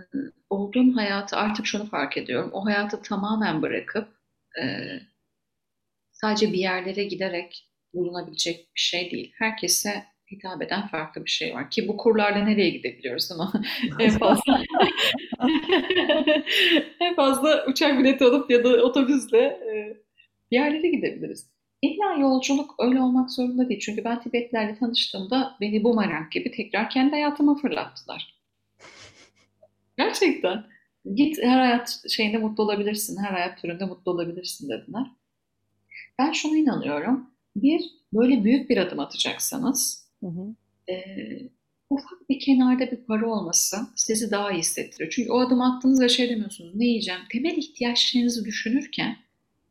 olduğum 0.51 0.97
hayatı 0.97 1.37
artık 1.37 1.67
şunu 1.67 1.87
fark 1.87 2.17
ediyorum. 2.17 2.51
O 2.53 2.65
hayatı 2.65 3.03
tamamen 3.03 3.63
bırakıp 3.63 4.09
e, 4.63 4.65
sadece 6.13 6.53
bir 6.53 6.59
yerlere 6.59 7.05
giderek 7.05 7.70
bulunabilecek 7.95 8.57
bir 8.75 8.81
şey 8.81 9.11
değil. 9.11 9.33
Herkese 9.39 10.05
hitap 10.33 10.63
eden 10.63 10.87
farklı 10.89 11.25
bir 11.25 11.31
şey 11.31 11.55
var. 11.55 11.71
Ki 11.71 11.89
bu 11.89 11.97
kurlarla 11.97 12.45
nereye 12.45 12.71
gidebiliyoruz 12.71 13.33
ama 13.33 13.53
en 13.99 14.11
fazla 14.11 14.61
en 17.01 17.15
fazla 17.17 17.67
uçak 17.67 17.99
bileti 17.99 18.25
alıp 18.25 18.51
ya 18.51 18.65
da 18.65 18.69
otobüsle 18.69 19.39
e, 19.39 19.97
bir 20.51 20.57
yerlere 20.57 20.89
gidebiliriz. 20.89 21.51
İlla 21.83 22.15
yolculuk 22.21 22.75
öyle 22.79 23.01
olmak 23.01 23.31
zorunda 23.31 23.69
değil. 23.69 23.81
Çünkü 23.81 24.05
ben 24.05 24.21
Tibetlerle 24.21 24.79
tanıştığımda 24.79 25.57
beni 25.61 25.85
bumerang 25.85 26.31
gibi 26.31 26.51
tekrar 26.51 26.91
kendi 26.91 27.11
hayatıma 27.11 27.55
fırlattılar. 27.55 28.41
Gerçekten. 29.99 30.65
Git 31.15 31.43
her 31.43 31.59
hayat 31.59 32.03
şeyinde 32.09 32.39
mutlu 32.39 32.65
olabilirsin, 32.65 33.23
her 33.23 33.33
hayat 33.33 33.59
türünde 33.59 33.85
mutlu 33.85 34.13
olabilirsin 34.13 34.69
dediler. 34.69 35.07
Ben 36.19 36.33
şuna 36.33 36.57
inanıyorum. 36.57 37.30
Bir, 37.57 37.83
böyle 38.13 38.45
büyük 38.45 38.71
bir 38.71 38.77
adım 38.77 39.01
atacaksanız, 39.01 40.09
Hı 40.21 40.27
hı. 40.27 40.55
e, 40.93 40.97
ufak 41.91 42.29
bir 42.29 42.41
kenarda 42.41 42.91
bir 42.91 42.97
para 42.97 43.27
olması 43.31 43.77
sizi 43.97 44.31
daha 44.31 44.53
iyi 44.53 44.59
hissettiriyor. 44.59 45.11
Çünkü 45.11 45.31
o 45.31 45.41
adım 45.41 45.61
attığınızda 45.61 46.09
şey 46.09 46.31
demiyorsunuz, 46.31 46.75
ne 46.75 46.85
yiyeceğim? 46.85 47.21
Temel 47.33 47.57
ihtiyaçlarınızı 47.57 48.45
düşünürken 48.45 49.17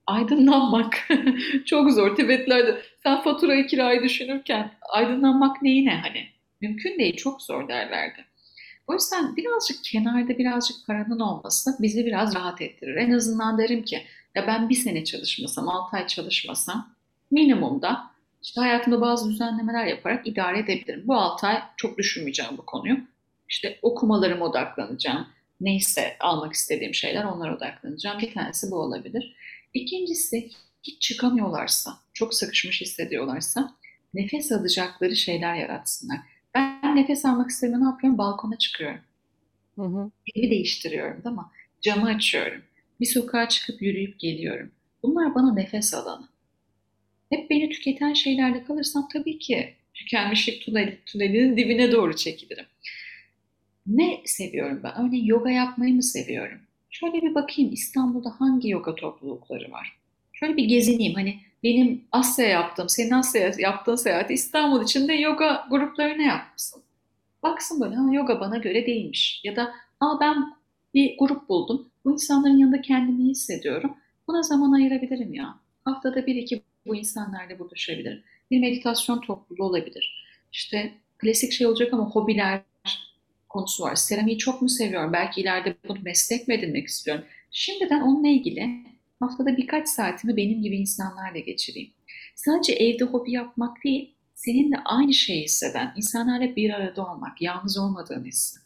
aydınlanmak 0.07 1.07
çok 1.65 1.91
zor. 1.91 2.15
Tibetlerde 2.15 2.81
sen 3.03 3.21
faturayı 3.21 3.67
kirayı 3.67 4.03
düşünürken 4.03 4.71
aydınlanmak 4.93 5.61
neyine 5.61 5.95
hani? 5.95 6.23
Mümkün 6.61 6.99
değil, 6.99 7.15
çok 7.15 7.41
zor 7.41 7.67
derlerdi. 7.67 8.25
O 8.87 8.93
yüzden 8.93 9.35
birazcık 9.35 9.83
kenarda 9.83 10.37
birazcık 10.37 10.77
paranın 10.87 11.19
olması 11.19 11.71
bizi 11.79 12.05
biraz 12.05 12.35
rahat 12.35 12.61
ettirir. 12.61 12.95
En 12.95 13.11
azından 13.11 13.57
derim 13.57 13.83
ki 13.83 14.01
ya 14.35 14.47
ben 14.47 14.69
bir 14.69 14.75
sene 14.75 15.03
çalışmasam, 15.03 15.69
altı 15.69 15.97
ay 15.97 16.07
çalışmasam 16.07 16.95
minimumda 17.31 18.11
işte 18.43 18.61
hayatımda 18.61 19.01
bazı 19.01 19.29
düzenlemeler 19.29 19.85
yaparak 19.85 20.27
idare 20.27 20.59
edebilirim. 20.59 21.03
Bu 21.07 21.15
altı 21.15 21.47
ay 21.47 21.61
çok 21.77 21.97
düşünmeyeceğim 21.97 22.57
bu 22.57 22.65
konuyu. 22.65 22.97
İşte 23.49 23.79
okumalarıma 23.81 24.45
odaklanacağım. 24.45 25.27
Neyse 25.61 26.17
almak 26.19 26.53
istediğim 26.53 26.93
şeyler 26.93 27.23
onlara 27.23 27.57
odaklanacağım. 27.57 28.19
Bir 28.19 28.33
tanesi 28.33 28.71
bu 28.71 28.75
olabilir. 28.75 29.35
İkincisi 29.73 30.49
hiç 30.83 31.01
çıkamıyorlarsa, 31.01 31.97
çok 32.13 32.33
sıkışmış 32.33 32.81
hissediyorlarsa 32.81 33.75
nefes 34.13 34.51
alacakları 34.51 35.15
şeyler 35.15 35.55
yaratsınlar. 35.55 36.17
Ben 36.55 36.95
nefes 36.95 37.25
almak 37.25 37.49
istediğimde 37.49 37.83
ne 37.83 37.87
yapıyorum? 37.87 38.17
Balkona 38.17 38.57
çıkıyorum. 38.57 38.99
Hı 39.75 39.81
hı. 39.81 40.11
Evi 40.35 40.51
değiştiriyorum 40.51 41.23
değil 41.23 41.35
mi? 41.35 41.41
Camı 41.81 42.07
açıyorum. 42.07 42.61
Bir 42.99 43.05
sokağa 43.05 43.49
çıkıp 43.49 43.81
yürüyüp 43.81 44.19
geliyorum. 44.19 44.71
Bunlar 45.03 45.35
bana 45.35 45.53
nefes 45.53 45.93
alanı. 45.93 46.27
Hep 47.29 47.49
beni 47.49 47.69
tüketen 47.69 48.13
şeylerle 48.13 48.63
kalırsam 48.63 49.07
tabii 49.13 49.39
ki 49.39 49.73
tükenmişlik 49.93 50.61
tüneli, 50.61 50.99
tünelinin 51.05 51.57
dibine 51.57 51.91
doğru 51.91 52.15
çekilirim. 52.15 52.65
Ne 53.87 54.21
seviyorum 54.25 54.81
ben? 54.83 54.93
Örneğin 55.07 55.25
yoga 55.25 55.49
yapmayı 55.49 55.93
mı 55.95 56.03
seviyorum? 56.03 56.59
Şöyle 56.89 57.21
bir 57.21 57.35
bakayım 57.35 57.73
İstanbul'da 57.73 58.29
hangi 58.39 58.69
yoga 58.69 58.95
toplulukları 58.95 59.71
var? 59.71 59.97
Şöyle 60.33 60.57
bir 60.57 60.65
gezineyim. 60.65 61.13
Hani 61.15 61.39
benim 61.63 62.03
Asya'ya 62.11 62.51
yaptığım, 62.51 62.89
senin 62.89 63.11
Asya'ya 63.11 63.51
yaptığın 63.59 63.95
seyahati 63.95 64.33
İstanbul 64.33 64.83
içinde 64.83 65.13
yoga 65.13 65.67
gruplarına 65.69 66.21
yapmışsın. 66.23 66.83
Baksın 67.43 67.81
böyle 67.81 67.95
ha, 67.95 68.13
yoga 68.13 68.39
bana 68.39 68.57
göre 68.57 68.85
değilmiş. 68.85 69.41
Ya 69.43 69.55
da 69.55 69.73
Aa, 69.99 70.19
ben 70.19 70.53
bir 70.93 71.17
grup 71.19 71.49
buldum. 71.49 71.91
Bu 72.05 72.13
insanların 72.13 72.57
yanında 72.57 72.81
kendimi 72.81 73.23
hissediyorum. 73.23 73.97
Buna 74.27 74.41
zaman 74.43 74.71
ayırabilirim 74.71 75.33
ya. 75.33 75.59
Haftada 75.85 76.25
bir 76.27 76.35
iki 76.35 76.63
bu 76.89 76.95
insanlarla 76.95 77.59
buluşabilirim. 77.59 78.23
Bir 78.51 78.59
meditasyon 78.59 79.21
topluluğu 79.21 79.63
olabilir. 79.63 80.25
İşte 80.51 80.93
klasik 81.17 81.51
şey 81.51 81.67
olacak 81.67 81.93
ama 81.93 82.09
hobiler 82.09 82.61
konusu 83.49 83.83
var. 83.83 83.95
Seramiği 83.95 84.37
çok 84.37 84.61
mu 84.61 84.69
seviyorum? 84.69 85.13
Belki 85.13 85.41
ileride 85.41 85.75
bunu 85.87 85.99
meslek 86.01 86.47
mi 86.47 86.53
edinmek 86.53 86.87
istiyorum? 86.87 87.25
Şimdiden 87.51 88.01
onunla 88.01 88.27
ilgili 88.27 88.69
haftada 89.19 89.57
birkaç 89.57 89.87
saatimi 89.87 90.37
benim 90.37 90.61
gibi 90.61 90.77
insanlarla 90.77 91.39
geçireyim. 91.39 91.91
Sadece 92.35 92.73
evde 92.73 93.03
hobi 93.03 93.31
yapmak 93.31 93.83
değil, 93.83 94.15
seninle 94.33 94.77
aynı 94.85 95.13
şeyi 95.13 95.43
hisseden, 95.43 95.93
insanlarla 95.97 96.55
bir 96.55 96.69
arada 96.69 97.05
olmak, 97.05 97.41
yalnız 97.41 97.77
olmadığını 97.77 98.25
hisset. 98.25 98.63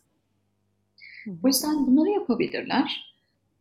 O 1.44 1.48
yüzden 1.48 1.88
bunları 1.88 2.10
yapabilirler. 2.10 3.14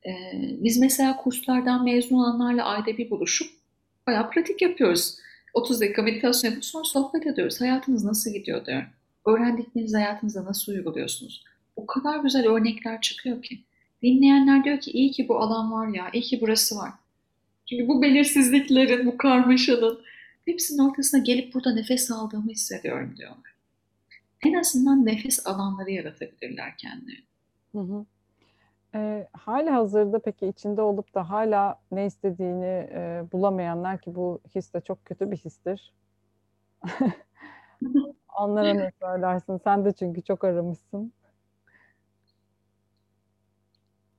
Ee, 0.06 0.32
biz 0.60 0.78
mesela 0.78 1.16
kurslardan 1.16 1.84
mezun 1.84 2.16
olanlarla 2.16 2.64
ayda 2.64 2.98
bir 2.98 3.10
buluşup 3.10 3.61
bayağı 4.07 4.30
pratik 4.30 4.62
yapıyoruz. 4.62 5.16
30 5.55 5.80
dakika 5.80 6.03
meditasyon 6.03 6.50
yapıp 6.50 6.64
sonra 6.64 6.84
sohbet 6.84 7.26
ediyoruz. 7.26 7.61
Hayatınız 7.61 8.05
nasıl 8.05 8.30
gidiyor 8.30 8.66
diyor. 8.66 8.82
Öğrendiklerinizi 9.26 9.96
hayatınızda 9.96 10.44
nasıl 10.44 10.72
uyguluyorsunuz? 10.72 11.44
O 11.76 11.86
kadar 11.86 12.18
güzel 12.18 12.46
örnekler 12.46 13.00
çıkıyor 13.00 13.42
ki. 13.42 13.62
Dinleyenler 14.03 14.64
diyor 14.64 14.80
ki 14.80 14.90
iyi 14.90 15.11
ki 15.11 15.28
bu 15.28 15.38
alan 15.38 15.72
var 15.72 15.88
ya, 15.88 16.11
iyi 16.12 16.22
ki 16.22 16.38
burası 16.40 16.76
var. 16.76 16.90
Çünkü 17.66 17.88
bu 17.88 18.03
belirsizliklerin, 18.03 19.07
bu 19.07 19.16
karmaşanın 19.16 20.00
hepsinin 20.44 20.78
ortasına 20.78 21.20
gelip 21.20 21.55
burada 21.55 21.74
nefes 21.74 22.11
aldığımı 22.11 22.50
hissediyorum 22.50 23.14
diyorlar. 23.16 23.55
En 24.46 24.55
azından 24.55 25.07
nefes 25.07 25.46
alanları 25.46 25.90
yaratabilirler 25.90 26.76
kendilerine. 26.76 27.24
Hı 27.72 27.78
hı. 27.78 28.07
E, 28.95 29.28
hala 29.32 29.74
hazırda 29.74 30.18
peki 30.22 30.47
içinde 30.47 30.82
olup 30.82 31.14
da 31.14 31.30
hala 31.30 31.80
ne 31.93 32.07
istediğini 32.07 32.88
e, 32.93 33.24
bulamayanlar 33.32 34.01
ki 34.01 34.14
bu 34.14 34.40
his 34.55 34.74
de 34.74 34.80
çok 34.80 35.05
kötü 35.05 35.30
bir 35.30 35.36
histir. 35.36 35.93
Onlara 38.38 38.74
ne 38.74 38.93
söylersin? 39.03 39.59
Sen 39.64 39.84
de 39.84 39.93
çünkü 39.93 40.22
çok 40.22 40.45
aramışsın. 40.45 41.12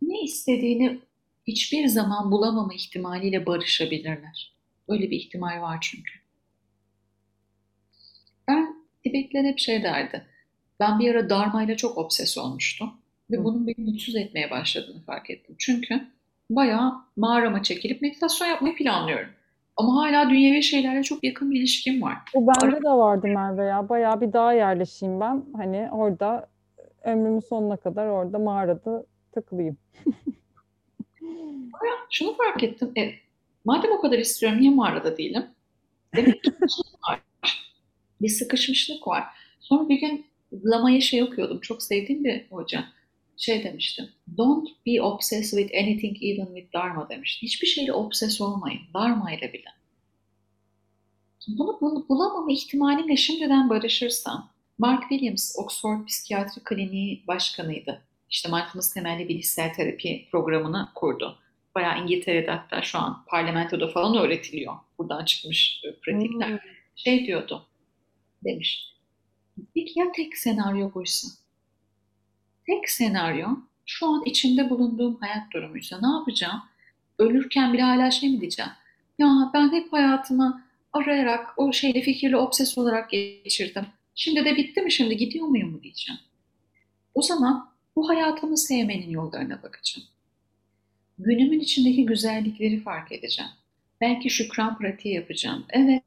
Ne 0.01 0.21
istediğini 0.21 1.01
hiçbir 1.47 1.87
zaman 1.87 2.31
bulamama 2.31 2.73
ihtimaliyle 2.73 3.45
barışabilirler. 3.45 4.53
Öyle 4.87 5.11
bir 5.11 5.17
ihtimal 5.17 5.61
var 5.61 5.77
çünkü. 5.81 6.13
Ben 8.47 8.75
Tibetliler 9.03 9.43
hep 9.43 9.59
şey 9.59 9.83
derdi. 9.83 10.27
Ben 10.79 10.99
bir 10.99 11.11
ara 11.15 11.29
Dharma 11.29 11.63
ile 11.63 11.77
çok 11.77 11.97
obses 11.97 12.37
olmuştum. 12.37 13.02
Ve 13.31 13.43
bunun 13.43 13.67
beni 13.67 13.85
mutsuz 13.85 14.15
etmeye 14.15 14.51
başladığını 14.51 15.01
fark 15.01 15.29
ettim. 15.29 15.55
Çünkü 15.59 16.01
bayağı 16.49 16.93
mağarama 17.17 17.63
çekilip 17.63 18.01
meditasyon 18.01 18.47
yapmayı 18.47 18.75
planlıyorum. 18.75 19.29
Ama 19.77 19.95
hala 19.95 20.29
dünyevi 20.29 20.63
şeylerle 20.63 21.03
çok 21.03 21.23
yakın 21.23 21.51
bir 21.51 21.59
ilişkim 21.59 22.01
var. 22.01 22.17
Bu 22.35 22.47
bende 22.47 22.75
de 22.75 22.89
vardı 22.89 23.27
Merve 23.27 23.65
ya. 23.65 23.89
Bayağı 23.89 24.21
bir 24.21 24.33
dağa 24.33 24.53
yerleşeyim 24.53 25.19
ben. 25.19 25.45
Hani 25.55 25.89
orada 25.91 26.47
ömrümün 27.03 27.39
sonuna 27.39 27.77
kadar 27.77 28.07
orada 28.07 28.39
mağarada 28.39 29.05
takılayım. 29.31 29.77
Şunu 32.09 32.37
fark 32.37 32.63
ettim. 32.63 32.91
E, 32.97 33.13
madem 33.65 33.91
o 33.91 34.01
kadar 34.01 34.19
istiyorum 34.19 34.61
niye 34.61 34.71
mağarada 34.71 35.17
değilim? 35.17 35.45
Demek 36.15 36.43
ki 36.43 36.51
bir 36.61 36.69
şey 36.69 36.93
var. 37.09 37.21
Bir 38.21 38.29
sıkışmışlık 38.29 39.07
var. 39.07 39.23
Sonra 39.59 39.89
bir 39.89 39.99
gün 40.01 40.25
Lama'ya 40.65 41.01
şey 41.01 41.23
okuyordum. 41.23 41.59
Çok 41.59 41.83
sevdiğim 41.83 42.23
bir 42.23 42.45
hoca 42.49 42.83
şey 43.37 43.63
demiştim. 43.63 44.09
Don't 44.37 44.69
be 44.85 45.01
obsessed 45.01 45.59
with 45.59 45.75
anything 45.83 46.23
even 46.23 46.45
with 46.45 46.73
Dharma 46.73 47.09
demişti. 47.09 47.41
Hiçbir 47.41 47.67
şeyle 47.67 47.93
obses 47.93 48.41
olmayın. 48.41 48.81
Dharma 48.93 49.31
ile 49.31 49.53
bile. 49.53 49.69
Bunu 51.47 51.77
bul 51.81 52.09
bulamama 52.09 52.51
ihtimalimle 52.51 53.17
şimdiden 53.17 53.69
barışırsam 53.69 54.49
Mark 54.77 55.01
Williams 55.09 55.55
Oxford 55.57 56.05
Psikiyatri 56.05 56.63
Kliniği 56.63 57.23
başkanıydı. 57.27 58.01
İşte 58.29 58.49
mindfulness 58.49 58.93
temelli 58.93 59.29
bilişsel 59.29 59.73
terapi 59.73 60.27
programını 60.31 60.89
kurdu. 60.95 61.39
Bayağı 61.75 62.01
İngiltere'de 62.01 62.51
hatta 62.51 62.81
şu 62.81 62.97
an 62.97 63.25
parlamentoda 63.27 63.87
falan 63.87 64.17
öğretiliyor. 64.17 64.73
Buradan 64.97 65.25
çıkmış 65.25 65.81
e, 65.83 65.95
pratikler. 65.95 66.49
Hmm. 66.49 66.59
Şey 66.95 67.25
diyordu 67.25 67.65
demiş. 68.43 68.93
Peki 69.75 69.99
ya 69.99 70.05
tek 70.15 70.37
senaryo 70.37 70.93
buysa? 70.93 71.27
Tek 72.67 72.89
senaryo 72.89 73.47
şu 73.85 74.07
an 74.07 74.23
içinde 74.25 74.69
bulunduğum 74.69 75.17
hayat 75.21 75.51
durumuysa 75.53 75.99
ne 76.01 76.17
yapacağım? 76.17 76.61
Ölürken 77.19 77.73
bile 77.73 77.81
hala 77.81 78.11
şey 78.11 78.29
mi 78.29 78.41
diyeceğim? 78.41 78.71
Ya 79.19 79.51
ben 79.53 79.71
hep 79.71 79.93
hayatımı 79.93 80.63
arayarak 80.93 81.53
o 81.57 81.73
şeyle 81.73 82.01
fikirle 82.01 82.37
obses 82.37 82.77
olarak 82.77 83.09
geçirdim. 83.09 83.85
Şimdi 84.15 84.45
de 84.45 84.55
bitti 84.55 84.81
mi 84.81 84.91
şimdi 84.91 85.17
gidiyor 85.17 85.47
muyum 85.47 85.71
mu 85.71 85.83
diyeceğim. 85.83 86.19
O 87.13 87.21
zaman 87.21 87.69
bu 87.95 88.09
hayatımı 88.09 88.57
sevmenin 88.57 89.09
yollarına 89.09 89.63
bakacağım. 89.63 90.07
Günümün 91.19 91.59
içindeki 91.59 92.05
güzellikleri 92.05 92.79
fark 92.79 93.11
edeceğim. 93.11 93.51
Belki 94.01 94.29
şükran 94.29 94.77
pratiği 94.77 95.15
yapacağım. 95.15 95.65
Evet, 95.69 96.03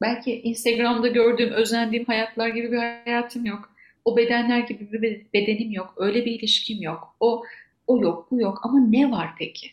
belki 0.00 0.40
Instagram'da 0.40 1.08
gördüğüm, 1.08 1.52
özendiğim 1.52 2.04
hayatlar 2.04 2.48
gibi 2.48 2.72
bir 2.72 2.78
hayatım 2.78 3.44
yok. 3.44 3.69
O 4.04 4.16
bedenler 4.16 4.58
gibi 4.58 4.92
bir 4.92 5.26
bedenim 5.34 5.70
yok. 5.72 5.94
Öyle 5.96 6.24
bir 6.24 6.32
ilişkim 6.32 6.82
yok. 6.82 7.16
O 7.20 7.42
o 7.86 8.02
yok, 8.02 8.30
bu 8.30 8.40
yok. 8.40 8.60
Ama 8.62 8.80
ne 8.80 9.10
var 9.10 9.30
peki? 9.38 9.70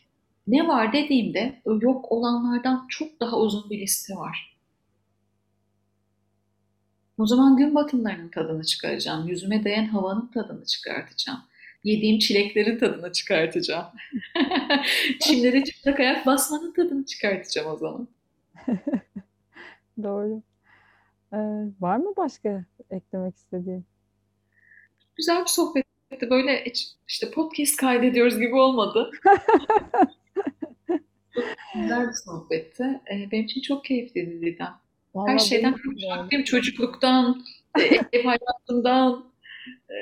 Ne 0.47 0.67
var 0.67 0.93
dediğimde 0.93 1.61
o 1.65 1.79
yok 1.81 2.11
olanlardan 2.11 2.85
çok 2.89 3.19
daha 3.19 3.39
uzun 3.39 3.69
bir 3.69 3.81
liste 3.81 4.15
var. 4.15 4.57
O 7.17 7.25
zaman 7.27 7.57
gün 7.57 7.75
batımlarının 7.75 8.29
tadını 8.29 8.63
çıkaracağım. 8.63 9.27
Yüzüme 9.27 9.63
değen 9.63 9.85
havanın 9.85 10.27
tadını 10.27 10.65
çıkartacağım. 10.65 11.39
Yediğim 11.83 12.19
çileklerin 12.19 12.79
tadını 12.79 13.11
çıkartacağım. 13.11 13.85
Çimlere 15.21 15.63
çıplak 15.63 15.99
ayak 15.99 16.25
basmanın 16.25 16.73
tadını 16.73 17.05
çıkartacağım 17.05 17.71
o 17.71 17.77
zaman. 17.77 18.07
Doğru. 20.03 20.41
Ee, 21.33 21.37
var 21.81 21.97
mı 21.97 22.13
başka 22.17 22.65
eklemek 22.91 23.35
istediğin? 23.35 23.85
Güzel 25.17 25.41
bir 25.41 25.49
sohbetti. 25.49 26.29
Böyle 26.29 26.63
işte 27.07 27.31
podcast 27.31 27.75
kaydediyoruz 27.75 28.39
gibi 28.39 28.55
olmadı. 28.55 29.11
güzel 31.75 32.07
bir 32.07 32.13
sohbetti. 32.25 32.83
Ee, 32.83 33.31
benim 33.31 33.45
için 33.45 33.61
çok 33.61 33.85
keyifliydi 33.85 34.41
Didem. 34.41 34.73
Vallahi 35.15 35.31
Her 35.31 35.39
şeyden 35.39 35.75
konuşmak 35.85 36.45
Çocukluktan, 36.45 37.43
e, 37.79 37.81
ev 38.13 38.23
hayatından, 38.25 39.25
e, 39.89 39.95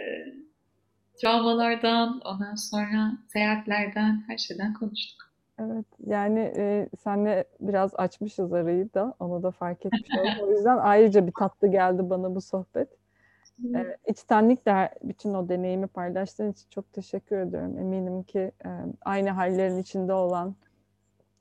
travmalardan, 1.22 2.22
ondan 2.26 2.56
sonra 2.56 3.12
seyahatlerden, 3.28 4.24
her 4.28 4.38
şeyden 4.38 4.74
konuştuk. 4.74 5.26
Evet, 5.60 5.86
yani 6.08 6.54
e, 6.58 6.90
senle 7.04 7.46
biraz 7.60 7.96
açmışız 7.96 8.54
arayı 8.54 8.94
da, 8.94 9.14
onu 9.20 9.44
da 9.44 9.52
fark 9.52 9.86
etmiş 9.86 10.10
oldum. 10.20 10.48
O 10.48 10.52
yüzden 10.52 10.78
ayrıca 10.78 11.28
bir 11.28 11.32
tatlı 11.40 11.68
geldi 11.68 12.10
bana 12.10 12.36
bu 12.36 12.42
sohbet. 12.42 12.90
E, 13.64 13.98
içtenlikle 14.08 14.94
bütün 15.04 15.34
o 15.34 15.50
deneyimi 15.50 15.88
paylaştığın 15.88 16.52
için 16.52 16.70
çok 16.70 16.94
teşekkür 16.94 17.38
ediyorum. 17.38 17.80
Eminim 17.80 18.24
ki 18.24 18.52
aynı 19.02 19.30
hallerin 19.30 19.78
içinde 19.78 20.14
olan, 20.14 20.56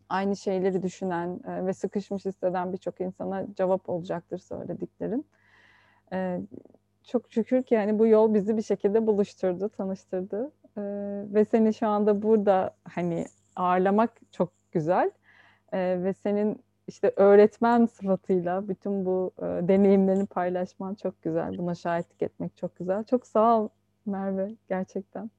aynı 0.09 0.37
şeyleri 0.37 0.83
düşünen 0.83 1.41
ve 1.67 1.73
sıkışmış 1.73 2.25
hisseden 2.25 2.73
birçok 2.73 3.01
insana 3.01 3.47
cevap 3.55 3.89
olacaktır 3.89 4.39
söylediklerin. 4.39 5.27
Çok 7.05 7.33
şükür 7.33 7.62
ki 7.62 7.75
yani 7.75 7.99
bu 7.99 8.07
yol 8.07 8.35
bizi 8.35 8.57
bir 8.57 8.62
şekilde 8.62 9.07
buluşturdu, 9.07 9.69
tanıştırdı. 9.69 10.53
Ve 11.35 11.45
seni 11.45 11.75
şu 11.75 11.89
anda 11.89 12.23
burada 12.23 12.77
hani 12.85 13.27
ağırlamak 13.57 14.11
çok 14.33 14.53
güzel. 14.73 15.11
Ve 15.73 16.12
senin 16.12 16.64
işte 16.89 17.12
öğretmen 17.16 17.87
sıfatıyla 17.87 18.68
bütün 18.68 19.05
bu 19.07 19.32
e, 19.39 19.43
deneyimlerini 19.43 20.26
paylaşman 20.26 20.95
çok 20.95 21.22
güzel. 21.22 21.59
Buna 21.59 21.74
şahitlik 21.74 22.22
etmek 22.22 22.57
çok 22.57 22.78
güzel. 22.78 23.05
Çok 23.05 23.26
sağ 23.26 23.61
ol 23.61 23.68
Merve 24.07 24.55
gerçekten. 24.68 25.30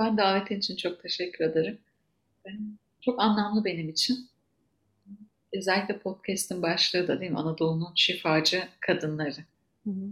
Ben 0.00 0.16
davetin 0.16 0.58
için 0.58 0.76
çok 0.76 1.02
teşekkür 1.02 1.44
ederim. 1.44 1.78
Çok 3.00 3.22
anlamlı 3.22 3.64
benim 3.64 3.88
için. 3.88 4.16
Özellikle 5.52 5.98
podcast'ın 5.98 6.62
başlığı 6.62 7.08
da 7.08 7.20
değil 7.20 7.30
mi? 7.30 7.38
Anadolu'nun 7.38 7.92
şifacı 7.94 8.62
kadınları. 8.80 9.40
Hı 9.84 9.90
hı. 9.90 10.10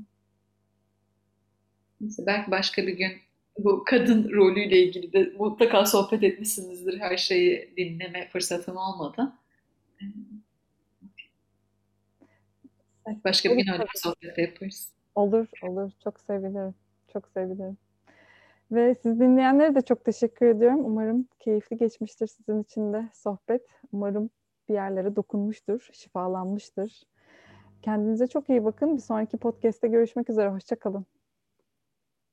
Neyse, 2.01 2.23
belki 2.27 2.51
başka 2.51 2.87
bir 2.87 2.97
gün 2.97 3.13
bu 3.59 3.85
kadın 3.85 4.31
rolüyle 4.33 4.83
ilgili 4.83 5.13
de 5.13 5.33
mutlaka 5.39 5.87
sohbet 5.87 6.23
etmişsinizdir. 6.23 7.01
Her 7.01 7.17
şeyi 7.17 7.75
dinleme 7.77 8.29
fırsatım 8.29 8.77
olmadı. 8.77 9.33
Başka 13.25 13.51
bir 13.51 13.57
gün 13.57 13.73
öyle 13.73 13.83
bir 13.83 13.99
sohbet 13.99 14.39
yaparız. 14.39 14.93
Olur, 15.15 15.47
olur. 15.63 15.91
Çok 16.05 16.21
sevinirim. 16.21 16.75
çok 17.13 17.29
sevinirim. 17.29 17.77
Ve 18.73 18.95
siz 18.95 19.21
dinleyenlere 19.21 19.75
de 19.75 19.83
çok 19.83 20.05
teşekkür 20.05 20.47
ediyorum. 20.47 20.85
Umarım 20.85 21.29
keyifli 21.39 21.77
geçmiştir 21.77 22.27
sizin 22.27 22.63
için 22.63 22.93
de 22.93 23.09
sohbet. 23.15 23.63
Umarım 23.93 24.31
bir 24.69 24.75
yerlere 24.75 25.17
dokunmuştur, 25.17 25.89
şifalanmıştır. 25.93 27.03
Kendinize 27.83 28.27
çok 28.27 28.51
iyi 28.51 28.65
bakın. 28.65 28.97
Bir 28.97 29.03
sonraki 29.03 29.37
podcast'te 29.37 29.89
görüşmek 29.89 30.31
üzere. 30.31 30.49
Hoşçakalın. 30.49 31.07